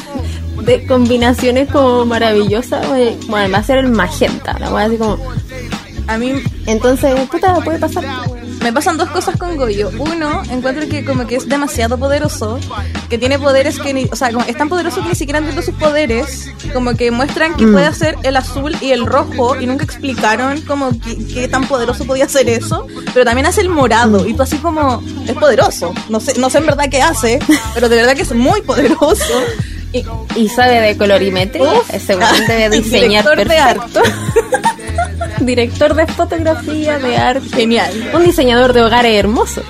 [0.65, 2.87] de combinaciones como maravillosas?
[3.29, 5.19] Bueno, va a ser el magenta, la voy a decir como...
[6.09, 6.33] A mí
[6.67, 8.05] Entonces, puta, puede pasar.
[8.63, 9.91] me pasan dos cosas con Goyo.
[9.99, 12.59] Uno, encuentro que como que es demasiado poderoso,
[13.09, 15.63] que tiene poderes que ni, o sea, como es tan poderoso que ni siquiera entiendo
[15.63, 17.73] sus poderes, como que muestran que Mm.
[17.73, 22.05] puede hacer el azul y el rojo y nunca explicaron como qué, qué tan poderoso
[22.05, 25.95] podía hacer eso, pero también hace el morado y tú así como es poderoso.
[26.09, 27.39] No sé, no sé en verdad qué hace,
[27.75, 29.35] pero de verdad que es muy poderoso.
[29.93, 31.63] Y, Y sabe de colorimetría.
[31.63, 31.83] Weón
[32.49, 34.03] debe diseñar Director de perfecto.
[35.47, 37.49] Director de fotografía, de arte.
[37.49, 38.11] genial.
[38.13, 39.63] Un diseñador de hogares hermoso.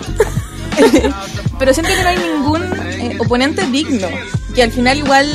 [1.58, 4.08] pero siento que no hay ningún eh, oponente digno.
[4.54, 5.28] Que al final igual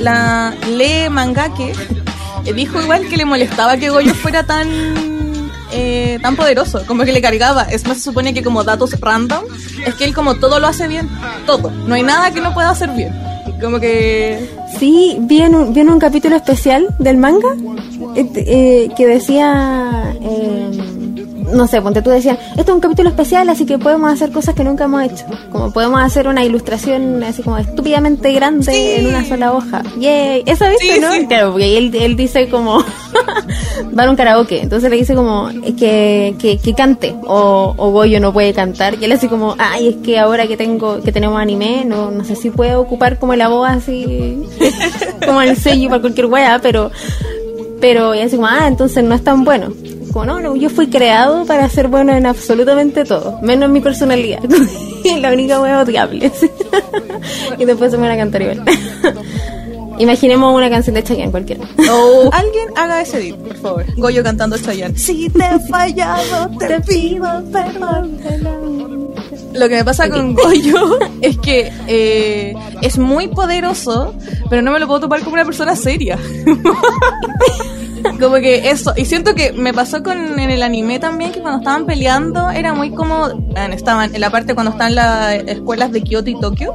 [0.00, 1.72] la Lee Mangake
[2.44, 4.68] eh, dijo igual que le molestaba que Goyo fuera tan
[5.70, 7.62] eh, tan poderoso, como que le cargaba.
[7.62, 9.44] Es más, se supone que como datos random,
[9.86, 11.08] es que él como todo lo hace bien,
[11.46, 11.70] todo.
[11.70, 13.27] No hay nada que no pueda hacer bien.
[13.60, 14.48] Como que...
[14.78, 17.48] Sí, vi en un, capítulo especial del manga
[18.14, 20.70] eh, eh, que decía, eh,
[21.52, 24.54] no sé, ponte tú decían, esto es un capítulo especial, así que podemos hacer cosas
[24.54, 25.24] que nunca hemos hecho.
[25.50, 28.92] Como podemos hacer una ilustración así como estúpidamente grande Sí.
[28.98, 29.82] en una sola hoja.
[29.98, 31.12] Yay, eso viste, Sí, ¿no?
[31.12, 31.26] sí.
[31.26, 32.78] Claro, porque él, él dice como,
[33.98, 38.20] va a un karaoke, entonces le dice como que, que, que cante, o, o Goyo
[38.20, 41.40] no puede cantar, y él así como, ay, es que ahora que tengo, que tenemos
[41.40, 44.42] anime, no, no sé si puedo ocupar como la voz así,
[45.26, 46.90] como el sello para cualquier wea, pero,
[47.80, 49.72] pero, y así como, ah, entonces no es tan bueno.
[50.12, 53.80] Como, no, no, yo fui creado para ser bueno en absolutamente todo, menos en mi
[53.80, 54.42] personalidad.
[55.20, 56.30] la única wea odiable.
[57.58, 58.64] y después se me van a cantar igual.
[59.98, 61.64] Imaginemos una canción de Chayanne cualquiera.
[61.90, 63.84] O alguien haga ese edit, por favor.
[63.96, 64.96] Goyo cantando Chayanne.
[64.96, 68.18] Si te he fallado, te pido perdón.
[69.54, 74.14] Lo que me pasa con Goyo es que eh, es muy poderoso,
[74.48, 76.16] pero no me lo puedo tomar como una persona seria.
[78.20, 78.92] como que eso.
[78.96, 82.74] Y siento que me pasó con en el anime también, que cuando estaban peleando era
[82.74, 83.28] muy como...
[83.34, 86.74] bueno, estaban en la parte cuando están las escuelas de Kyoto y Tokio.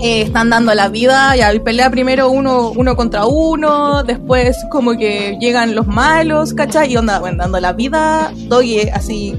[0.00, 5.38] Eh, están dando la vida, ya pelea primero uno, uno contra uno, después como que
[5.40, 6.92] llegan los malos, ¿cachai?
[6.92, 9.34] Y onda, bueno, dando la vida, Doye así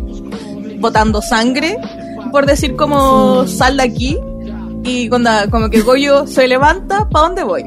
[0.80, 1.78] botando sangre,
[2.32, 4.18] por decir como sal de aquí,
[4.84, 7.66] y onda, como que Goyo se levanta, ¿para dónde voy?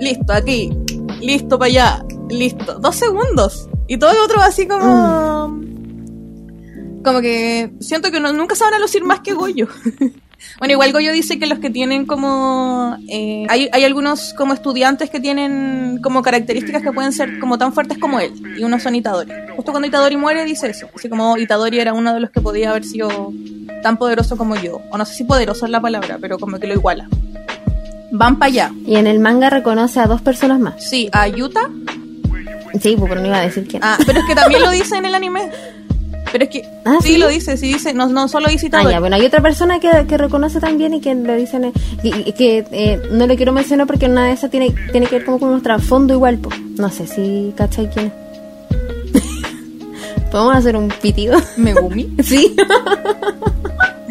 [0.00, 0.72] Listo, aquí,
[1.20, 5.60] listo para allá, listo, dos segundos, y todo el otro así como...
[7.04, 9.68] Como que siento que no- nunca se van a lucir más que Goyo.
[10.58, 12.96] Bueno, igual Goyo dice que los que tienen como...
[13.08, 17.72] eh, hay, hay algunos como estudiantes que tienen como características que pueden ser como tan
[17.72, 18.32] fuertes como él.
[18.58, 19.32] Y unos son Itadori.
[19.56, 20.88] Justo cuando Itadori muere dice eso.
[20.94, 23.32] Así como Itadori era uno de los que podía haber sido
[23.82, 24.82] tan poderoso como yo.
[24.90, 27.08] O no sé si poderoso es la palabra, pero como que lo iguala.
[28.12, 28.72] Van para allá.
[28.86, 30.74] Y en el manga reconoce a dos personas más.
[30.88, 31.70] Sí, a Yuta.
[32.80, 33.82] Sí, pues, pero no iba a decir quién.
[33.84, 35.50] Ah, pero es que también lo dice en el anime.
[36.32, 36.62] Pero es que...
[36.84, 37.18] Ah, sí, ¿sí?
[37.18, 37.94] lo dice, sí dice.
[37.94, 38.90] No, no solo dice Ah, Itadori.
[38.92, 42.28] ya, bueno, hay otra persona que, que reconoce también y que le dicen eh, y-
[42.28, 45.24] y que eh, no lo quiero mencionar porque una de esas tiene, tiene que ver
[45.24, 46.58] como con un trasfondo igual, pues.
[46.76, 48.06] No sé si cachai quién
[49.14, 49.22] es.
[50.30, 51.38] Podemos hacer un pitido.
[51.56, 52.12] Megumi.
[52.22, 52.54] sí.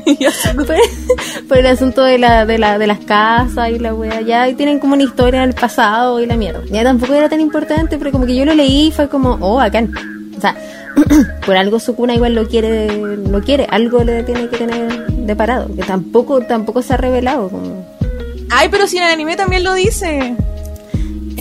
[1.47, 4.55] por, el asunto de la, de la, de las casas y la wea, ya y
[4.55, 6.61] tienen como una historia del pasado y la mierda.
[6.69, 9.55] Ya tampoco era tan importante, pero como que yo lo leí y fue como, oh,
[9.55, 9.91] bacán.
[10.37, 10.55] O sea,
[11.45, 12.87] por algo Sukuna igual lo quiere,
[13.17, 17.49] lo quiere, algo le tiene que tener de parado, que tampoco, tampoco se ha revelado
[17.49, 17.85] como.
[18.51, 20.35] Ay, pero si en el anime también lo dice.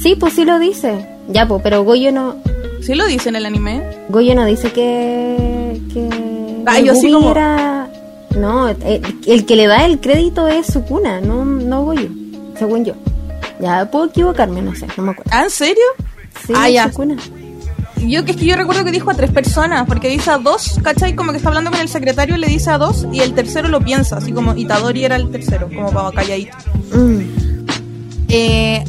[0.03, 1.07] Sí, pues sí lo dice.
[1.29, 2.37] Ya, pues, pero Goyo no,
[2.85, 3.83] Sí lo dice en el anime.
[4.11, 5.81] Goyo no dice que.
[5.91, 6.09] que
[6.67, 7.74] Ah, yo así como- era.
[8.37, 12.09] No, el, el que le da el crédito es Sukuna, no, no Goyo,
[12.59, 12.95] según yo.
[13.61, 15.31] Ya puedo equivocarme, no sé, no me acuerdo.
[15.35, 15.83] ¿Ah, en serio?
[16.47, 16.91] Sí, Ah, ya.
[16.91, 17.17] Sukuna.
[18.07, 20.79] Yo que es que yo recuerdo que dijo a tres personas, porque dice a dos,
[20.83, 21.15] ¿cachai?
[21.15, 23.81] Como que está hablando con el secretario, le dice a dos y el tercero lo
[23.81, 26.57] piensa, así como Itadori era el tercero, como para calladito.
[26.93, 27.21] Mm.
[28.29, 28.85] Eh,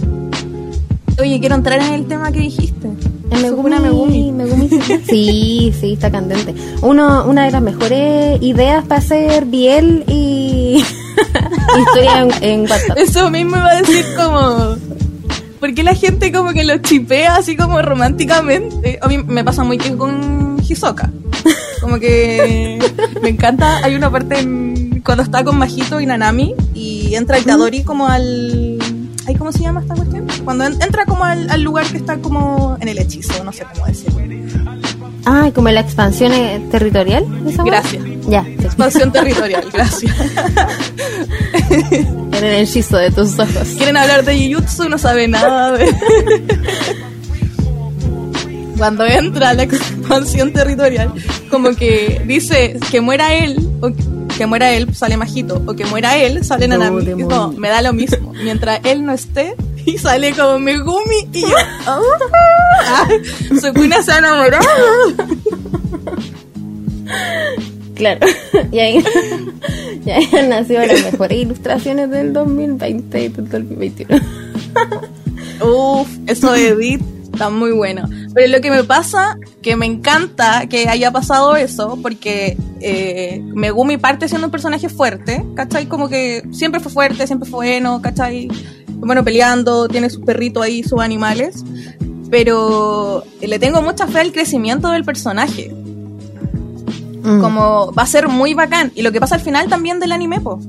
[1.22, 2.90] oye, quiero entrar en el tema que dijiste.
[3.32, 4.32] Megumi, Megumi.
[4.32, 4.70] Megumi,
[5.10, 6.54] sí, sí, está candente.
[6.82, 10.84] Uno, una de las mejores ideas para hacer Biel y
[11.80, 12.98] historia en, en WhatsApp.
[12.98, 14.76] Eso mismo iba a decir como...
[15.60, 19.00] ¿Por qué la gente como que lo chipea así como románticamente?
[19.02, 21.12] A mí me pasa muy que con Hisoka.
[21.82, 22.78] Como que
[23.22, 27.84] me encanta, hay una parte en- cuando está con Majito y Nanami y entra Itadori
[27.84, 28.75] como al...
[29.38, 30.28] ¿Cómo se llama esta cuestión?
[30.44, 33.66] Cuando en- entra como al, al lugar que está como en el hechizo, no sé
[33.74, 34.20] cómo decirlo.
[35.26, 37.26] Ah, como la expansión eh, territorial.
[37.66, 38.04] Gracias.
[38.28, 38.56] Ya, sí.
[38.64, 40.16] Expansión territorial, gracias.
[42.32, 43.68] Era el hechizo de tus ojos.
[43.78, 45.86] Quieren hablar de Jujutsu, no sabe nada de...
[48.78, 51.14] Cuando entra la expansión territorial,
[51.50, 54.04] como que dice que muera él, o que
[54.46, 57.04] muera él, sale Majito, o que muera él, sale Nanami.
[57.04, 58.34] No, Y es como, me da lo mismo.
[58.34, 59.56] Mientras él no esté,
[59.86, 61.56] y sale como Megumi, y yo,
[61.88, 63.08] ah,
[63.62, 64.66] Sukuna se ha enamorado.
[67.96, 68.20] Claro.
[68.72, 69.04] Y ahí,
[70.06, 74.22] y ahí han nacido las mejores ilustraciones del 2020 y del 2021.
[75.62, 78.08] Uf, eso de Edith está muy bueno.
[78.34, 82.58] Pero lo que me pasa, que me encanta que haya pasado eso, porque
[82.88, 85.88] eh, Megumi parte siendo un personaje fuerte, ¿cachai?
[85.88, 88.48] Como que siempre fue fuerte, siempre fue bueno, ¿cachai?
[88.88, 91.64] Bueno, peleando, tiene sus perritos ahí, sus animales.
[92.30, 95.74] Pero le tengo mucha fe al crecimiento del personaje.
[97.24, 97.42] Mm.
[97.42, 98.92] Como va a ser muy bacán.
[98.94, 100.60] Y lo que pasa al final también del anime, po.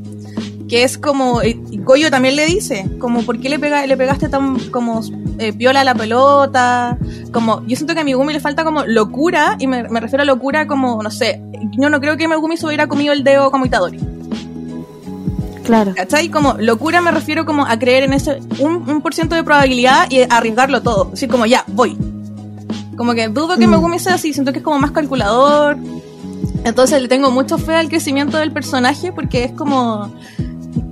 [0.68, 3.96] Que es como, y y Goyo también le dice, como, ¿por qué le, pega, le
[3.96, 5.00] pegaste tan como
[5.38, 6.98] eh, viola a la pelota?
[7.32, 10.26] Como, yo siento que a Megumi le falta como locura, y me, me refiero a
[10.26, 11.40] locura como, no sé,
[11.78, 14.00] yo no creo que Megumi se hubiera comido el dedo como Itadori.
[15.66, 15.92] Claro.
[15.96, 16.28] ¿Cachai?
[16.28, 20.08] Como locura me refiero como a creer en ese un, un por ciento de probabilidad
[20.10, 21.06] y arriesgarlo todo.
[21.06, 21.98] Decir como ya, voy.
[22.96, 23.70] Como que dudo que Mm.
[23.70, 25.76] Megumi sea así, siento que es como más calculador.
[26.64, 30.12] Entonces le tengo mucho fe al crecimiento del personaje porque es como...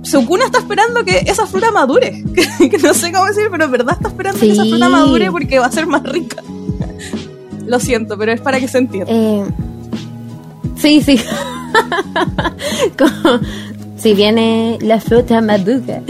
[0.03, 2.23] Sukuna está esperando que esa fruta madure.
[2.69, 5.59] que no sé cómo decir, pero en verdad está esperando que esa fruta madure porque
[5.59, 6.41] va a ser más rica.
[7.65, 9.11] Lo siento, pero es para que se entienda.
[9.11, 9.45] Eh,
[10.77, 11.19] sí, sí.
[12.97, 13.39] Como,
[13.97, 16.01] si viene la fruta madura.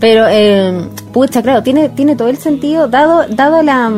[0.00, 3.92] Pero, eh, pucha, claro, tiene, tiene todo el sentido, dado, dado la,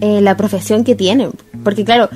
[0.00, 1.30] eh, la profesión que tiene.
[1.64, 2.08] Porque, claro,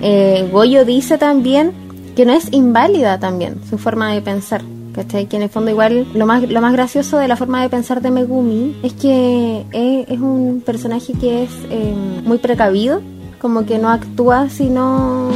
[0.00, 1.83] eh, Goyo dice también
[2.14, 4.62] que no es inválida también su forma de pensar.
[4.94, 5.26] ¿Cachai?
[5.26, 8.00] Que en el fondo igual lo más, lo más gracioso de la forma de pensar
[8.00, 11.94] de Megumi es que es, un personaje que es eh,
[12.24, 13.02] muy precavido,
[13.40, 15.30] como que no actúa si no,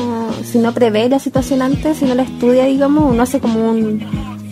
[0.45, 4.01] si prevé la situación antes, si no la estudia, digamos, no hace como un,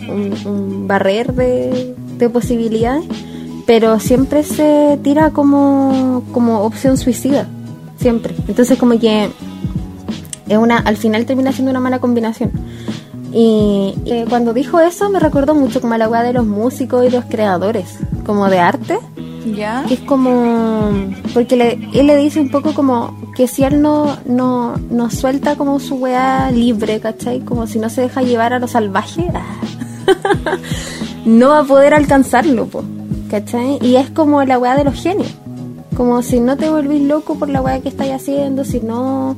[0.09, 3.05] un, un barrer de, de posibilidades,
[3.65, 7.47] pero siempre se tira como, como opción suicida,
[7.97, 8.35] siempre.
[8.47, 9.29] Entonces como que
[10.49, 12.51] es una, al final termina siendo una mala combinación.
[13.33, 13.93] Y
[14.29, 17.25] cuando dijo eso me recordó mucho como a la weá de los músicos y los
[17.25, 18.97] creadores, como de arte,
[19.55, 19.83] ¿Ya?
[19.87, 20.89] que es como
[21.33, 25.55] porque le- él le dice un poco como que si él no, no, no suelta
[25.55, 27.41] como su weá libre, ¿cachai?
[27.41, 29.43] Como si no se deja llevar a lo salvaje, ah,
[31.25, 32.83] no va a poder alcanzarlo, po,
[33.29, 33.77] ¿cachai?
[33.81, 35.31] Y es como la weá de los genios,
[35.95, 39.35] como si no te volvís loco por la weá que estáis haciendo, si no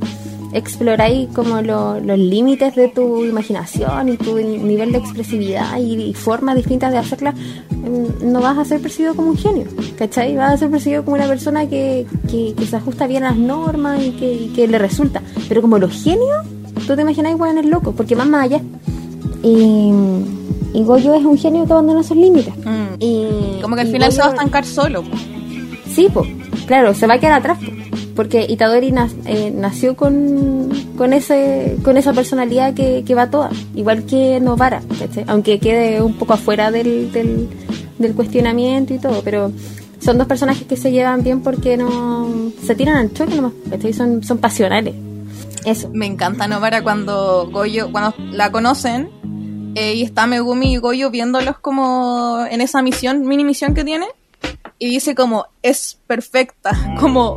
[0.52, 6.14] exploráis como lo- los límites de tu imaginación y tu nivel de expresividad y, y
[6.14, 9.66] formas distintas de hacerla, mm, no vas a ser percibido como un genio,
[9.98, 10.36] ¿cachai?
[10.36, 13.38] Vas a ser percibido como una persona que, que, que se ajusta bien a las
[13.38, 15.22] normas y que, y que le resulta.
[15.48, 16.44] Pero como los genios,
[16.86, 18.60] tú te imaginas igual en el loco, porque van más allá.
[19.42, 19.90] Y,
[20.74, 22.54] y Goyo es un genio que abandona sus límites.
[22.58, 22.94] Mm.
[22.98, 23.26] Y,
[23.62, 25.02] Como que al final se va a estancar solo.
[25.88, 26.28] Sí, pues,
[26.70, 27.72] claro, se va a quedar atrás, po,
[28.14, 33.50] porque Itadori nas- eh, nació con, con ese con esa personalidad que, que va toda,
[33.74, 34.80] igual que Novara,
[35.26, 39.50] aunque quede un poco afuera del, del, cuestionamiento y todo, pero
[39.98, 42.28] son dos personajes que se llevan bien porque no
[42.64, 43.52] se tiran al choque nomás.
[43.92, 44.94] Son, son pasionales.
[45.64, 45.90] Eso.
[45.92, 49.10] Me encanta Novara cuando Goyo, cuando la conocen
[49.74, 54.06] eh, y está Megumi y Goyo viéndolos como en esa misión, mini misión que tiene
[54.80, 56.70] y dice como es perfecta,
[57.00, 57.36] como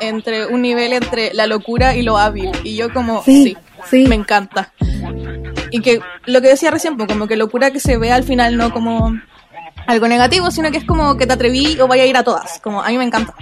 [0.00, 3.56] entre un nivel entre la locura y lo hábil y yo como Sí,
[3.88, 4.08] sí, sí.
[4.08, 4.72] me encanta
[5.70, 8.56] y que lo que decía recién pues, como que locura que se ve al final
[8.58, 9.18] no como
[9.86, 12.58] algo negativo sino que es como que te atreví o vaya a ir a todas
[12.60, 13.34] como a mí me encanta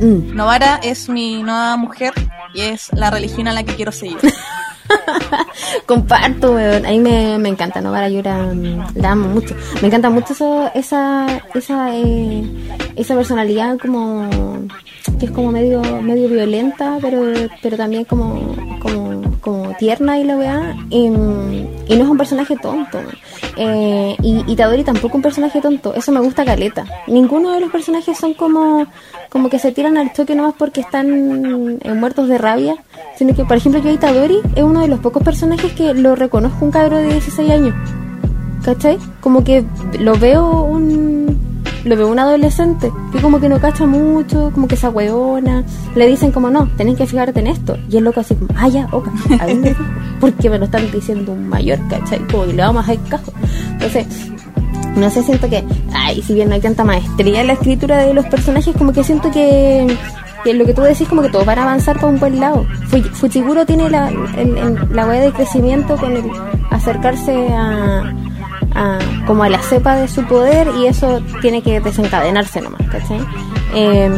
[0.00, 0.36] Mm.
[0.36, 2.12] Novara es mi nueva mujer
[2.54, 4.18] y es la religión a la que quiero seguir.
[5.86, 6.86] Comparto, weón.
[6.86, 8.54] A mí me, me encanta Novara, yo la,
[8.94, 9.54] la amo mucho.
[9.80, 12.44] Me encanta mucho eso, esa, esa, eh,
[12.96, 14.28] esa personalidad como
[15.18, 17.32] que es como medio, medio violenta, pero,
[17.62, 18.34] pero también como
[19.78, 20.76] tierna y la weá.
[20.90, 22.98] Y, no es un personaje tonto.
[23.56, 25.94] Eh, y, y Tadori tampoco un personaje tonto.
[25.94, 26.84] Eso me gusta caleta.
[27.06, 28.86] Ninguno de los personajes son como,
[29.30, 32.76] como que se tiran al choque nomás porque están eh, muertos de rabia.
[33.16, 36.64] Sino que, por ejemplo, yo Itadori es uno de los pocos personajes que lo reconozco
[36.64, 37.74] un cabro de 16 años.
[38.64, 38.98] ¿Cachai?
[39.20, 39.64] Como que
[39.98, 41.47] lo veo un
[41.84, 45.64] lo veo un adolescente que como que no cacha mucho, como que se hueona.
[45.94, 47.76] Le dicen como no, tenés que fijarte en esto.
[47.90, 49.08] Y el loco así como, ah ya, ok,
[49.40, 49.76] a ver,
[50.20, 52.18] porque me lo están diciendo un mayor, ¿cachai?
[52.30, 53.32] Como que le vamos a hacer caso.
[53.72, 54.06] Entonces,
[54.96, 55.64] no sé, siento que,
[55.94, 59.04] ay, si bien no hay tanta maestría en la escritura de los personajes, como que
[59.04, 59.86] siento que,
[60.44, 62.66] que lo que tú decís como que todos van a avanzar para un buen lado.
[62.88, 66.24] Fu- Fuchiguro tiene la, el- el- la hueá de crecimiento con el
[66.70, 68.12] acercarse a,
[68.74, 73.20] a- como a la cepa de su poder y eso tiene que desencadenarse nomás, ¿cachai?
[73.74, 74.10] Eh,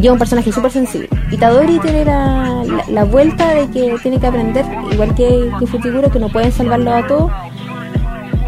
[0.00, 1.08] y es un personaje súper sensible.
[1.30, 6.10] Y Tadori tiene la, la- vuelta de que tiene que aprender, igual que, que Fuchiguro,
[6.10, 7.30] que no pueden salvarlo a todos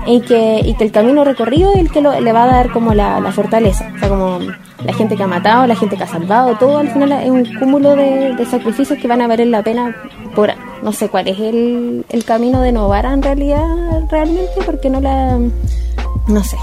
[0.06, 2.70] y que, y que el camino recorrido es el que lo- le va a dar
[2.70, 3.90] como la, la fortaleza.
[3.94, 4.38] O sea, como
[4.84, 7.44] la gente que ha matado, la gente que ha salvado, todo al final es un
[7.58, 9.94] cúmulo de, de sacrificios que van a valer la pena
[10.34, 10.50] por,
[10.82, 13.66] no sé cuál es el, el camino de Novara en realidad,
[14.10, 15.38] realmente, porque no la,
[16.28, 16.56] no sé.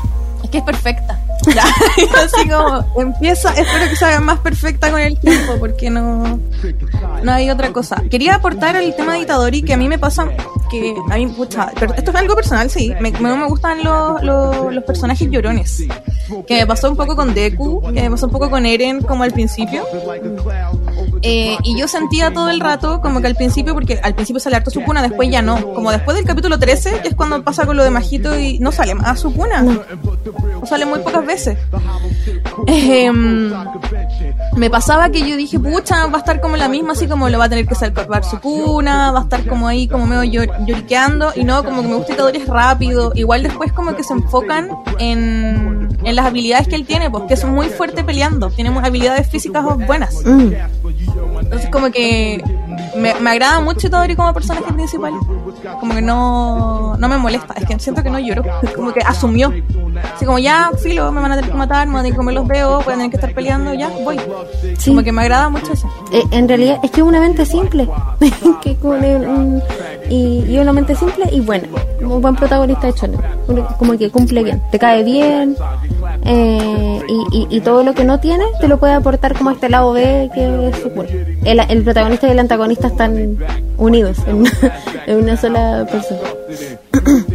[0.43, 1.22] Es que es perfecta.
[1.53, 1.63] Ya,
[2.24, 6.39] así como empieza, espero que sea más perfecta con el tiempo, porque no,
[7.24, 8.01] no hay otra cosa.
[8.09, 10.28] Quería aportar el tema de Itadori, que a mí me pasa
[10.72, 12.93] que a mí, pucha, pero esto es algo personal, sí.
[12.99, 15.84] Me, no me gustan los, los, los personajes llorones.
[16.47, 19.24] Que me pasó un poco con Deku, que me pasó un poco con Eren, como
[19.24, 19.84] al principio.
[21.22, 24.55] Eh, y yo sentía todo el rato como que al principio, porque al principio sale
[24.57, 25.74] harto Sukuna, después ya no.
[25.74, 28.72] Como después del capítulo 13, que es cuando pasa con lo de Majito y no
[28.72, 29.61] sale más Sukuna.
[29.61, 31.57] No sale muy pocas veces.
[32.68, 33.53] Ejem,
[34.55, 37.38] me pasaba que yo dije, pucha, va a estar como la misma, así como lo
[37.38, 41.32] va a tener que salvar Sukuna, va a estar como ahí, como medio llor- lloriqueando.
[41.36, 43.11] Y no, como que me gusta Itadori es rápido.
[43.16, 47.45] Igual después como que se enfocan en, en las habilidades que él tiene, porque es
[47.45, 48.49] muy fuerte peleando.
[48.49, 50.16] Tiene habilidades físicas buenas.
[50.26, 50.49] Mm.
[51.46, 52.43] Entonces como que
[52.98, 55.14] me, me agrada mucho Itadori como personaje principal.
[55.80, 57.54] Como que no, no me molesta.
[57.56, 58.43] Es que siento que no lloro.
[58.76, 59.52] Como que asumió.
[60.16, 62.18] Así como ya, filo, me van a tener que matar, me van a tener que
[62.18, 64.20] comer los dedos, voy a tener que estar peleando, ya, voy.
[64.78, 64.89] Sí.
[64.91, 65.88] Como que me agrada mucho eso.
[66.12, 67.88] Eh, en realidad es que es una mente simple
[68.62, 69.62] que como un-
[70.10, 71.68] y, y una mente simple y buena
[72.02, 75.56] un buen protagonista de shonen Uno como que cumple bien te cae bien
[76.24, 79.68] eh, y, y- y todo lo que no tiene te lo puede aportar como este
[79.70, 80.91] lado B que es su
[81.43, 83.38] el, el protagonista y el antagonista están
[83.77, 84.51] unidos en una,
[85.07, 86.19] en una sola persona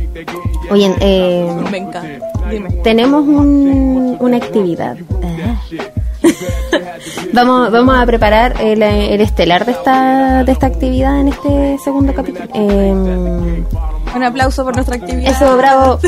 [0.70, 2.02] oye eh, Me encanta.
[2.50, 2.70] Dime.
[2.82, 4.96] tenemos un- una actividad.
[5.22, 5.60] Ah.
[7.32, 12.12] vamos, vamos a preparar el, el estelar de esta, de esta actividad en este segundo
[12.14, 12.46] capítulo.
[12.54, 12.92] Eh,
[14.14, 15.30] Un aplauso por nuestra actividad.
[15.32, 15.98] eso, bravo.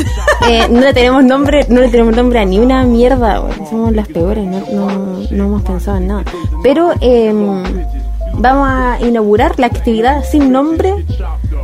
[0.48, 3.42] Eh, no le tenemos nombre, no le tenemos nombre a ni una mierda.
[3.70, 6.24] Somos las peores, no, no, no hemos pensado en nada.
[6.62, 7.32] Pero eh,
[8.34, 11.04] vamos a inaugurar la actividad sin nombre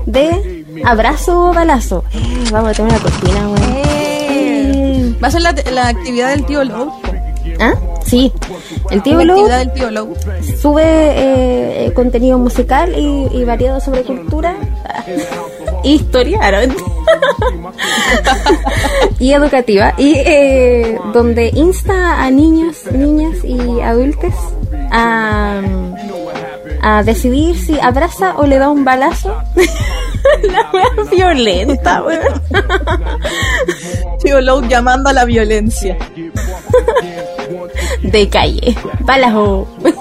[0.07, 2.05] de abrazo o balazo.
[2.13, 3.63] Eh, vamos a tener una cortina, güey.
[3.85, 6.93] Eh, Va a ser la, la actividad del tío Low.
[7.61, 7.75] ¿Ah?
[8.05, 8.33] Sí.
[8.91, 10.15] El tío actividad del tío Low.
[10.61, 14.57] sube eh, eh, contenido musical y, y variado sobre cultura
[15.83, 16.41] y historia
[19.19, 24.35] y educativa y eh, donde insta a niños, niñas y adultos
[24.91, 25.61] a,
[26.83, 29.37] a decidir si abraza o le da un balazo.
[30.43, 32.43] La wea violenta, weón.
[34.21, 35.97] Tío Low llamando a la violencia.
[38.03, 38.77] De calle.
[39.01, 39.67] Balazo.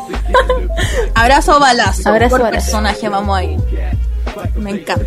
[1.15, 2.09] Abrazo o balazo.
[2.09, 2.65] Abrazo por balazo.
[2.65, 3.57] personaje, vamos ahí.
[4.55, 5.05] Me encanta.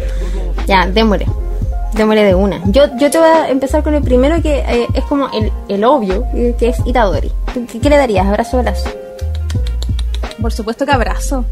[0.67, 1.27] Ya, démosle.
[1.93, 2.61] Démosle de una.
[2.67, 5.85] Yo, yo te voy a empezar con el primero que eh, es como el, el
[5.85, 6.25] obvio,
[6.59, 7.33] que es Itadori.
[7.53, 8.27] ¿Tú ¿Qué, qué le darías?
[8.27, 8.89] ¿Abrazo o balazo?
[10.41, 11.45] Por supuesto que abrazo.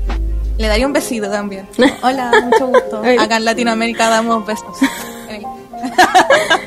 [0.58, 1.66] Le daría un besito también.
[2.02, 3.02] Hola, mucho gusto.
[3.18, 4.66] Acá en Latinoamérica damos besos.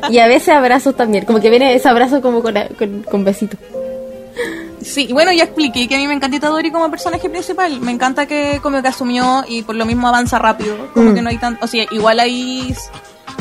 [0.10, 1.26] Y a veces abrazos también.
[1.26, 3.56] Como que viene ese abrazo como con, con, con besito.
[4.82, 7.80] Sí, y bueno, ya expliqué que a mí me encanta Itadori como personaje principal.
[7.82, 10.76] Me encanta que como que asumió y por lo mismo avanza rápido.
[10.94, 11.16] Como Mm.
[11.16, 11.64] que no hay tanto...
[11.64, 12.76] O sea, igual hay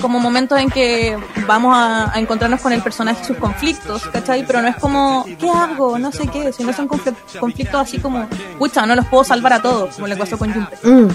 [0.01, 1.16] como momentos en que
[1.47, 4.47] vamos a, encontrarnos con el personaje y sus conflictos, ¿cachai?
[4.47, 5.99] Pero no es como, ¿qué hago?
[5.99, 6.53] No sé qué.
[6.53, 8.26] Sino son confl- conflictos así como,
[8.59, 10.78] pucha, no los puedo salvar a todos, como le pasó con Junpei.
[10.82, 11.09] Mm.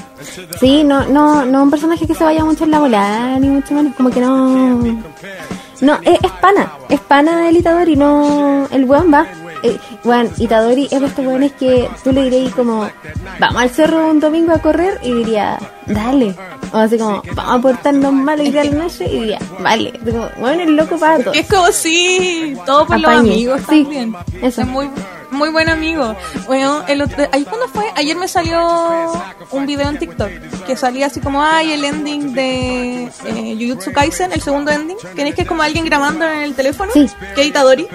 [0.60, 3.74] Sí, no, no, no un personaje que se vaya mucho en la bola, ni mucho
[3.74, 3.96] menos.
[3.96, 4.80] Como que no.
[5.82, 6.72] No, es, pana.
[6.90, 8.68] Es pana del Itadori, no.
[8.72, 9.26] El weón va.
[9.66, 12.88] Eh, weón, Itadori es de estos weones que tú le dirías como,
[13.40, 15.58] vamos al cerro un domingo a correr y diría,
[15.88, 16.36] dale.
[16.72, 19.94] O así como, vamos a portarnos mal y ir al noche y diría, vale.
[20.36, 21.32] Como, el loco para todo.
[21.34, 23.32] Que es como sí, todo por los Apañe.
[23.34, 24.16] amigos Sí, también.
[24.42, 24.62] eso.
[24.62, 24.90] Es muy,
[25.32, 26.16] muy buen amigo.
[26.46, 27.86] Bueno, el otro, ¿ahí cuándo fue?
[27.96, 29.14] Ayer me salió
[29.52, 30.30] un video en TikTok
[30.66, 34.98] que salía así como, ay, el ending de eh, Jujutsu Kaisen, el segundo ending.
[35.16, 36.92] Tenéis que es como alguien grabando en el teléfono.
[36.94, 37.08] Sí.
[37.36, 37.88] Que es Itadori.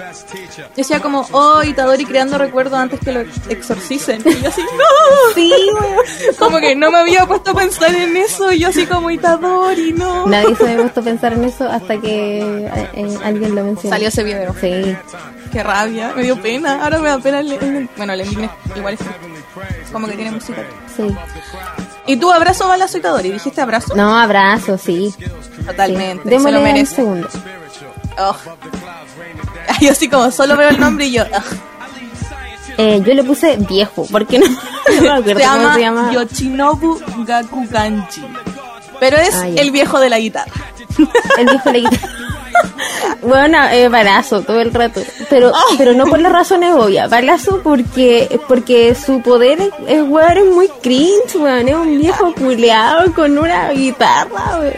[0.75, 4.21] Decía como, oh, Itadori creando recuerdos antes que lo exorcicen.
[4.25, 5.33] Y yo así, no.
[5.35, 5.51] Sí.
[6.39, 8.51] Como que no me había puesto a pensar en eso.
[8.51, 10.27] Y yo así como, Itadori, no.
[10.27, 13.95] Nadie se había puesto a pensar en eso hasta que eh, eh, alguien lo mencionó.
[13.95, 14.55] Salió ese video.
[14.59, 14.95] Sí.
[15.51, 16.83] Qué rabia, me dio pena.
[16.83, 18.31] Ahora me da pena el, el- bueno, el es
[18.75, 18.99] igual es
[19.91, 20.63] Como que tiene música.
[20.95, 21.03] Sí.
[22.07, 23.31] ¿Y tú abrazo, balazo y Tadori?
[23.31, 23.95] ¿Dijiste abrazo?
[23.95, 25.13] No, abrazo, sí.
[25.65, 26.23] Totalmente.
[26.23, 26.29] Sí.
[26.29, 26.95] Se lo Démosle un merece.
[26.95, 27.27] segundo.
[28.17, 28.35] Oh.
[29.81, 31.23] Yo así como solo veo el nombre y yo.
[31.33, 31.41] ah.
[32.77, 34.55] Eh, yo le puse viejo, porque no, no
[35.01, 36.11] me acuerdo Se llama, se llama.
[36.13, 38.21] Yoshinobu Gakuganji.
[38.99, 40.51] Pero es Ah, el viejo de la guitarra.
[41.37, 42.07] El viejo le guitarra.
[43.21, 45.01] Bueno, eh, balazo todo el rato.
[45.29, 47.09] Pero, pero no por las razones obvias.
[47.09, 51.67] Balazo porque, porque su poder es, es, weón, es muy cringe, weón.
[51.67, 54.73] Es un viejo culeado con una guitarra, weón.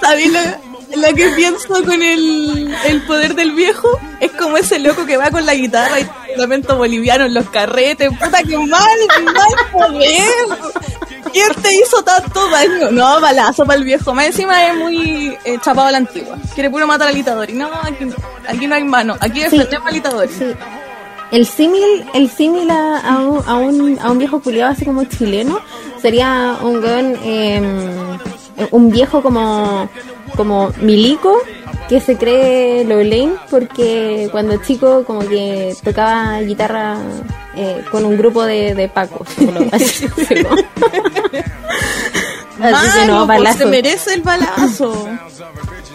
[0.00, 0.40] ¿Sabes lo,
[0.96, 3.88] lo que pienso con el, el poder del viejo?
[4.20, 8.10] Es como ese loco que va con la guitarra y lamento boliviano en los carretes.
[8.18, 10.22] Puta, que mal, mal poder.
[11.32, 12.90] ¿Quién te hizo tanto daño?
[12.90, 14.12] No, balazo para el viejo.
[14.14, 16.36] Más encima es muy eh, chapado a la antigua.
[16.54, 17.54] Quiere puro matar al Itadori.
[17.54, 18.14] No, aquí no.
[18.48, 19.16] Aquí no hay mano.
[19.20, 20.32] Aquí defendemos al Itadori.
[20.32, 20.52] Sí.
[21.30, 25.04] El símil, el símil a, a un, a, un, a un viejo culiado así como
[25.04, 25.58] chileno
[26.02, 29.88] sería un weón, eh, un viejo como,
[30.36, 31.38] como milico
[31.92, 36.96] que se cree Lowlane porque cuando chico como que tocaba guitarra
[37.54, 39.28] eh, con un grupo de, de pacos.
[39.72, 40.42] Así, que
[43.06, 43.58] no, pues, balazo.
[43.58, 45.06] se merece el balazo.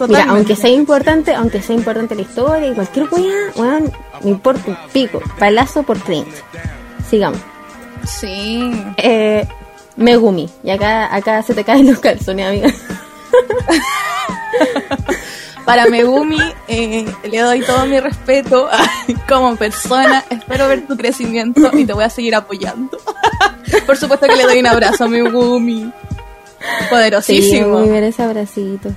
[0.06, 3.92] Mira, aunque sea importante, aunque sea importante la historia y cualquier weá, weón,
[4.22, 5.20] me importa un pico.
[5.40, 6.44] Balazo por cringe.
[7.10, 7.40] Sigamos.
[8.06, 8.70] Sí.
[8.98, 9.44] Eh,
[9.96, 10.48] Megumi.
[10.62, 12.72] Y acá, acá se te caen los calzones, amiga.
[15.64, 18.68] Para Megumi eh, le doy todo mi respeto
[19.28, 20.24] como persona.
[20.30, 22.98] Espero ver tu crecimiento y te voy a seguir apoyando.
[23.86, 25.82] Por supuesto que le doy un abrazo a Megumi.
[25.84, 27.78] Sí, Poderosísimo.
[27.80, 28.88] muy bien ese abracito.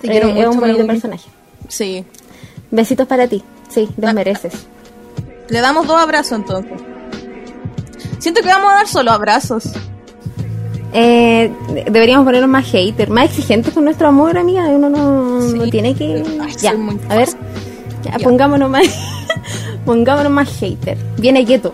[0.00, 0.88] Te Eh, quiero es mucho, un bonito Megumi.
[0.88, 1.28] personaje.
[1.68, 2.04] Sí.
[2.70, 3.42] Besitos para ti.
[3.68, 4.52] Sí, los mereces.
[5.48, 6.72] Le damos dos abrazos entonces.
[8.18, 9.64] Siento que vamos a dar solo abrazos.
[10.94, 14.64] Eh, de- deberíamos ponernos más hater, más exigentes con nuestro amor, amiga.
[14.68, 15.54] Uno no, Sí.
[15.58, 16.22] no tiene que.
[16.40, 17.26] Ay, ya, soy muy a ver.
[17.26, 17.40] fácil.
[18.04, 18.24] Ya, Ya.
[18.24, 18.84] pongámonos más.
[19.86, 20.98] pongámonos más hater.
[21.18, 21.72] Viene Gueto.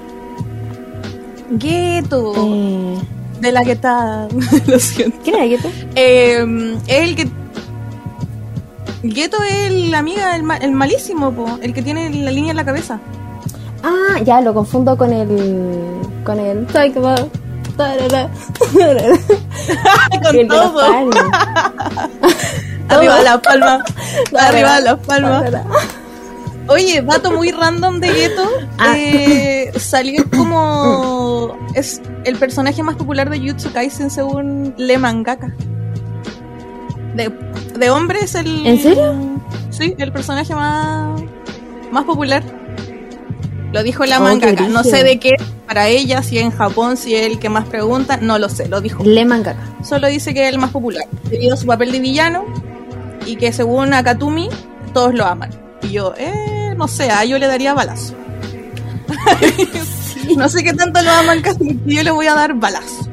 [1.51, 2.33] Gueto.
[2.37, 2.99] Eh,
[3.41, 4.29] De la que está.
[4.67, 5.19] Lo siento.
[5.25, 5.69] ¿Quién era Gueto?
[5.95, 7.29] Eh, es el que.
[9.03, 12.57] Gueto es el amiga, el, ma- el malísimo, po, el que tiene la línea en
[12.57, 12.99] la cabeza.
[13.85, 15.29] Ah, ya lo confundo con el.
[16.25, 16.67] con el.
[16.67, 17.31] Talk about-
[17.79, 18.29] tarara,
[18.77, 19.19] tarara.
[20.23, 20.77] Con El de las todo.
[20.81, 21.25] palmas.
[22.91, 23.85] Arriba la palma.
[24.33, 25.41] Tarara, Arriba la palma.
[25.45, 25.65] tarara.
[26.69, 28.43] Oye, dato muy random de Gueto.
[28.79, 28.95] Ah.
[28.97, 31.57] eh, salió como.
[31.75, 35.55] Es el personaje más popular de Jutsu Kaisen según Le Mangaka.
[37.15, 37.33] De,
[37.79, 38.67] de hombre es el.
[38.67, 39.15] ¿En serio?
[39.71, 41.23] Sí, el personaje más.
[41.91, 42.43] más popular.
[43.73, 44.69] Lo dijo la Oh, mangaka.
[44.69, 45.35] No sé de qué,
[45.67, 48.81] para ella, si en Japón, si es el que más pregunta, no lo sé, lo
[48.81, 49.05] dijo.
[49.05, 49.63] Le mangaka.
[49.85, 52.45] Solo dice que es el más popular, debido a su papel de villano
[53.27, 54.49] y que según Akatumi,
[54.95, 55.51] todos lo aman.
[55.83, 58.15] Y yo, eh, no sé, a yo le daría balazo.
[60.37, 63.09] No sé qué tanto lo aman, casi que yo le voy a dar balazo.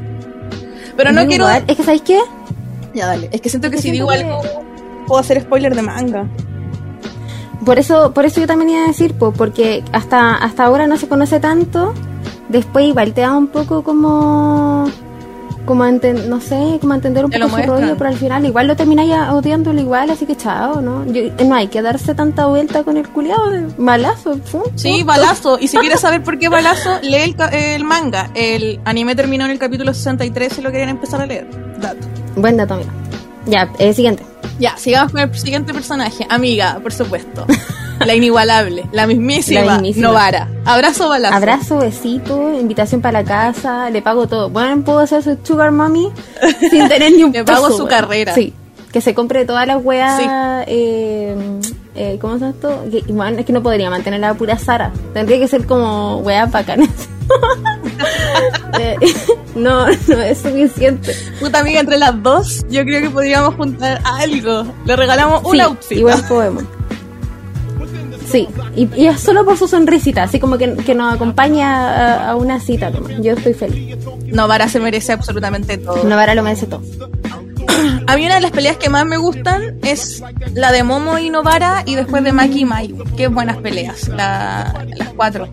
[0.98, 1.46] Pero no quiero.
[1.46, 1.64] igual.
[1.68, 2.20] Es que, ¿sabéis qué?
[2.94, 3.30] Ya, dale.
[3.32, 4.64] Es que siento que si digo siento algo,
[5.08, 6.28] puedo hacer spoiler de manga.
[7.64, 10.98] Por eso, por eso yo también iba a decir, po, porque hasta, hasta ahora no
[10.98, 11.94] se conoce tanto.
[12.50, 14.86] Después igual te da un poco como
[15.66, 18.16] como a enten- no sé, como a entender un Te poco su rollo, pero al
[18.18, 21.04] final igual lo termináis odiándolo igual, así que chao, ¿no?
[21.12, 25.58] Yo- no hay que darse tanta vuelta con el culiado de balazo, pum, Sí, balazo.
[25.60, 28.30] Y si quieres saber por qué balazo, lee el, el manga.
[28.36, 31.48] El anime terminó en el capítulo 63 si lo quieren empezar a leer.
[31.82, 32.06] Dato.
[32.36, 32.92] Buen dato, amigo.
[33.48, 34.24] Ya, eh, siguiente.
[34.60, 36.26] Ya, sigamos con el siguiente personaje.
[36.30, 37.46] Amiga, por supuesto.
[38.00, 40.08] La inigualable, la mismísima, La mismísima.
[40.08, 40.50] Novara.
[40.66, 41.36] Abrazo balazo.
[41.36, 44.50] Abrazo, besito, invitación para la casa, le pago todo.
[44.50, 46.12] Bueno, puedo ser su sugar mommy
[46.70, 48.34] sin tener ni un Le pago peso, su carrera.
[48.34, 48.54] Sí,
[48.92, 50.18] que se compre todas las weas.
[50.18, 50.26] Sí.
[50.68, 51.36] Eh,
[51.96, 52.84] eh, ¿Cómo se llama esto?
[52.92, 54.92] Que, bueno, es que no podría mantener la pura Sara.
[55.14, 56.90] Tendría que ser como weas bacanas.
[58.80, 58.96] Eh,
[59.56, 61.16] no, no es suficiente.
[61.40, 64.66] Puta amiga, entre las dos, yo creo que podríamos juntar algo.
[64.86, 65.98] Le regalamos un sí, outfit.
[65.98, 66.64] igual podemos.
[68.30, 72.32] Sí, y, y es solo por su sonrisita, así como que, que nos acompaña a,
[72.32, 72.90] a una cita.
[72.90, 73.14] nomás.
[73.22, 73.98] Yo estoy feliz.
[74.26, 76.04] Novara se merece absolutamente todo.
[76.04, 76.82] Novara lo merece todo.
[78.08, 80.22] A mí una de las peleas que más me gustan es
[80.54, 83.04] la de Momo y Novara y después de Maki y Mayu.
[83.16, 85.48] Qué buenas peleas, la- las cuatro.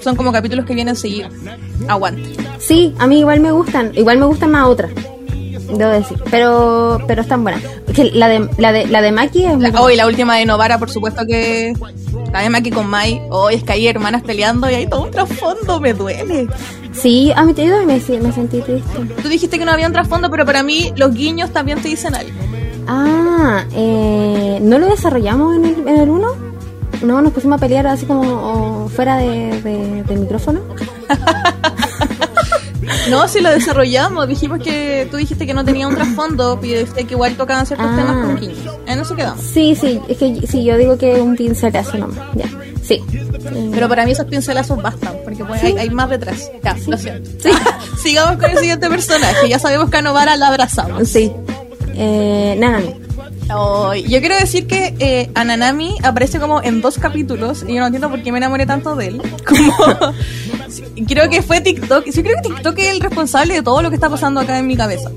[0.00, 1.32] Son como capítulos que vienen seguidos.
[1.88, 2.34] Aguante.
[2.58, 3.92] Sí, a mí igual me gustan.
[3.94, 4.90] Igual me gustan más otras.
[5.76, 6.18] debo decir.
[6.30, 7.62] Pero, pero están buenas.
[7.94, 10.46] Que la de, la de, la de Maki es La, oh, y la última de
[10.46, 11.74] Novara, por supuesto que.
[12.32, 13.20] La de Maki con Mai.
[13.30, 16.48] Hoy es que hay hermanas peleando y hay todo un trasfondo, me duele.
[16.92, 18.98] Sí, a mí te digo, me, me sentí triste.
[19.22, 22.14] Tú dijiste que no había un trasfondo, pero para mí los guiños también te dicen
[22.14, 22.32] algo.
[22.88, 26.55] Ah, eh, ¿no lo desarrollamos en el, en el 1?
[27.06, 30.60] No, nos pusimos a pelear así como fuera de, de, de micrófono.
[33.10, 37.04] No, si lo desarrollamos, dijimos que tú dijiste que no tenía un trasfondo, y dijiste
[37.04, 37.96] que igual tocaban ciertos Ah.
[37.96, 38.58] temas con guiños.
[38.86, 39.40] En eso quedamos.
[39.42, 42.46] Sí, sí, es que sí, yo digo que un pincelazo nomás, ya,
[42.82, 43.02] sí.
[43.72, 45.66] Pero para mí esos pincelazos bastan, porque pues, Sí.
[45.68, 46.50] hay, hay más detrás.
[46.62, 47.30] Ya, lo siento.
[48.02, 49.48] Sigamos con el siguiente personaje.
[49.48, 51.08] Ya sabemos que a Novara la abrazamos.
[51.08, 51.32] sí.
[51.94, 52.94] Eh, Nanami.
[53.48, 57.86] Ay, yo quiero decir que eh, Ananami aparece como en dos capítulos y yo no
[57.86, 59.22] entiendo por qué me enamoré tanto de él.
[59.46, 59.72] Como,
[61.06, 62.04] creo que fue TikTok.
[62.10, 64.66] Sí, creo que TikTok es el responsable de todo lo que está pasando acá en
[64.66, 65.10] mi cabeza.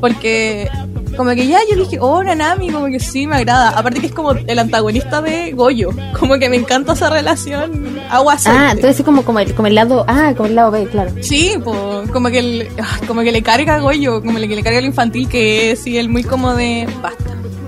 [0.00, 0.68] Porque
[1.16, 3.70] como que ya yo dije, oh, Nanami, como que sí, me agrada.
[3.70, 5.90] Aparte que es como el antagonista de Goyo.
[6.18, 10.04] Como que me encanta esa relación agua Ah, entonces como, como, el, como el lado,
[10.08, 11.12] ah, como el lado B, claro.
[11.22, 14.56] Sí, po, como que el- ah, como que le carga a Goyo, como le, que
[14.56, 16.86] le carga lo infantil que es, y él muy como de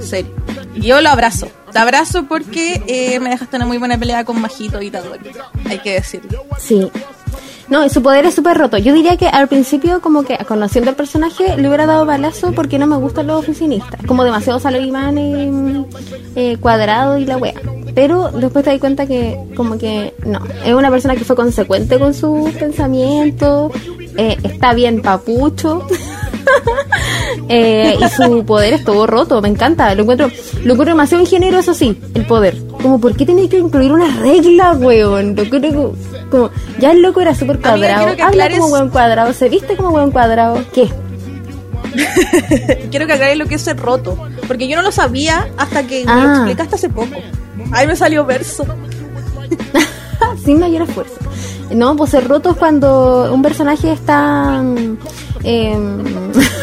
[0.08, 0.32] serio.
[0.74, 4.80] Yo lo abrazo, te abrazo porque eh, me dejaste una muy buena pelea con Majito
[4.80, 5.30] y Tadori,
[5.66, 6.44] hay que decirlo.
[6.58, 6.90] Sí.
[7.68, 8.78] No, su poder es súper roto.
[8.78, 12.78] Yo diría que al principio, como que conociendo al personaje, le hubiera dado balazo porque
[12.78, 14.00] no me gustan los oficinistas.
[14.06, 15.86] Como demasiado salarimán y
[16.34, 17.60] eh, cuadrado y la wea.
[17.94, 20.40] Pero después te das cuenta que, como que no.
[20.64, 23.72] Es una persona que fue consecuente con sus pensamientos.
[24.16, 25.86] eh, está bien papucho.
[27.50, 31.72] Eh, y su poder estuvo roto, me encanta, lo encuentro, lo encuentro demasiado ingeniero, eso
[31.72, 32.56] sí, el poder.
[32.82, 35.34] Como, ¿por qué tenía que incluir una regla, weón?
[35.34, 35.92] Lo encuentro como,
[36.30, 40.10] como- ya el loco era súper cuadrado, habla como weón cuadrado, se viste como weón
[40.10, 40.90] cuadrado, ¿qué?
[42.90, 46.04] Quiero que aclares lo que es ser roto, porque yo no lo sabía hasta que
[46.04, 46.34] me lo Ah.
[46.36, 47.16] explicaste hace poco.
[47.72, 48.64] Ahí me salió verso.
[50.44, 51.14] Sin mayor esfuerzo.
[51.70, 54.62] No, pues ser roto es cuando un personaje está
[55.44, 56.02] em,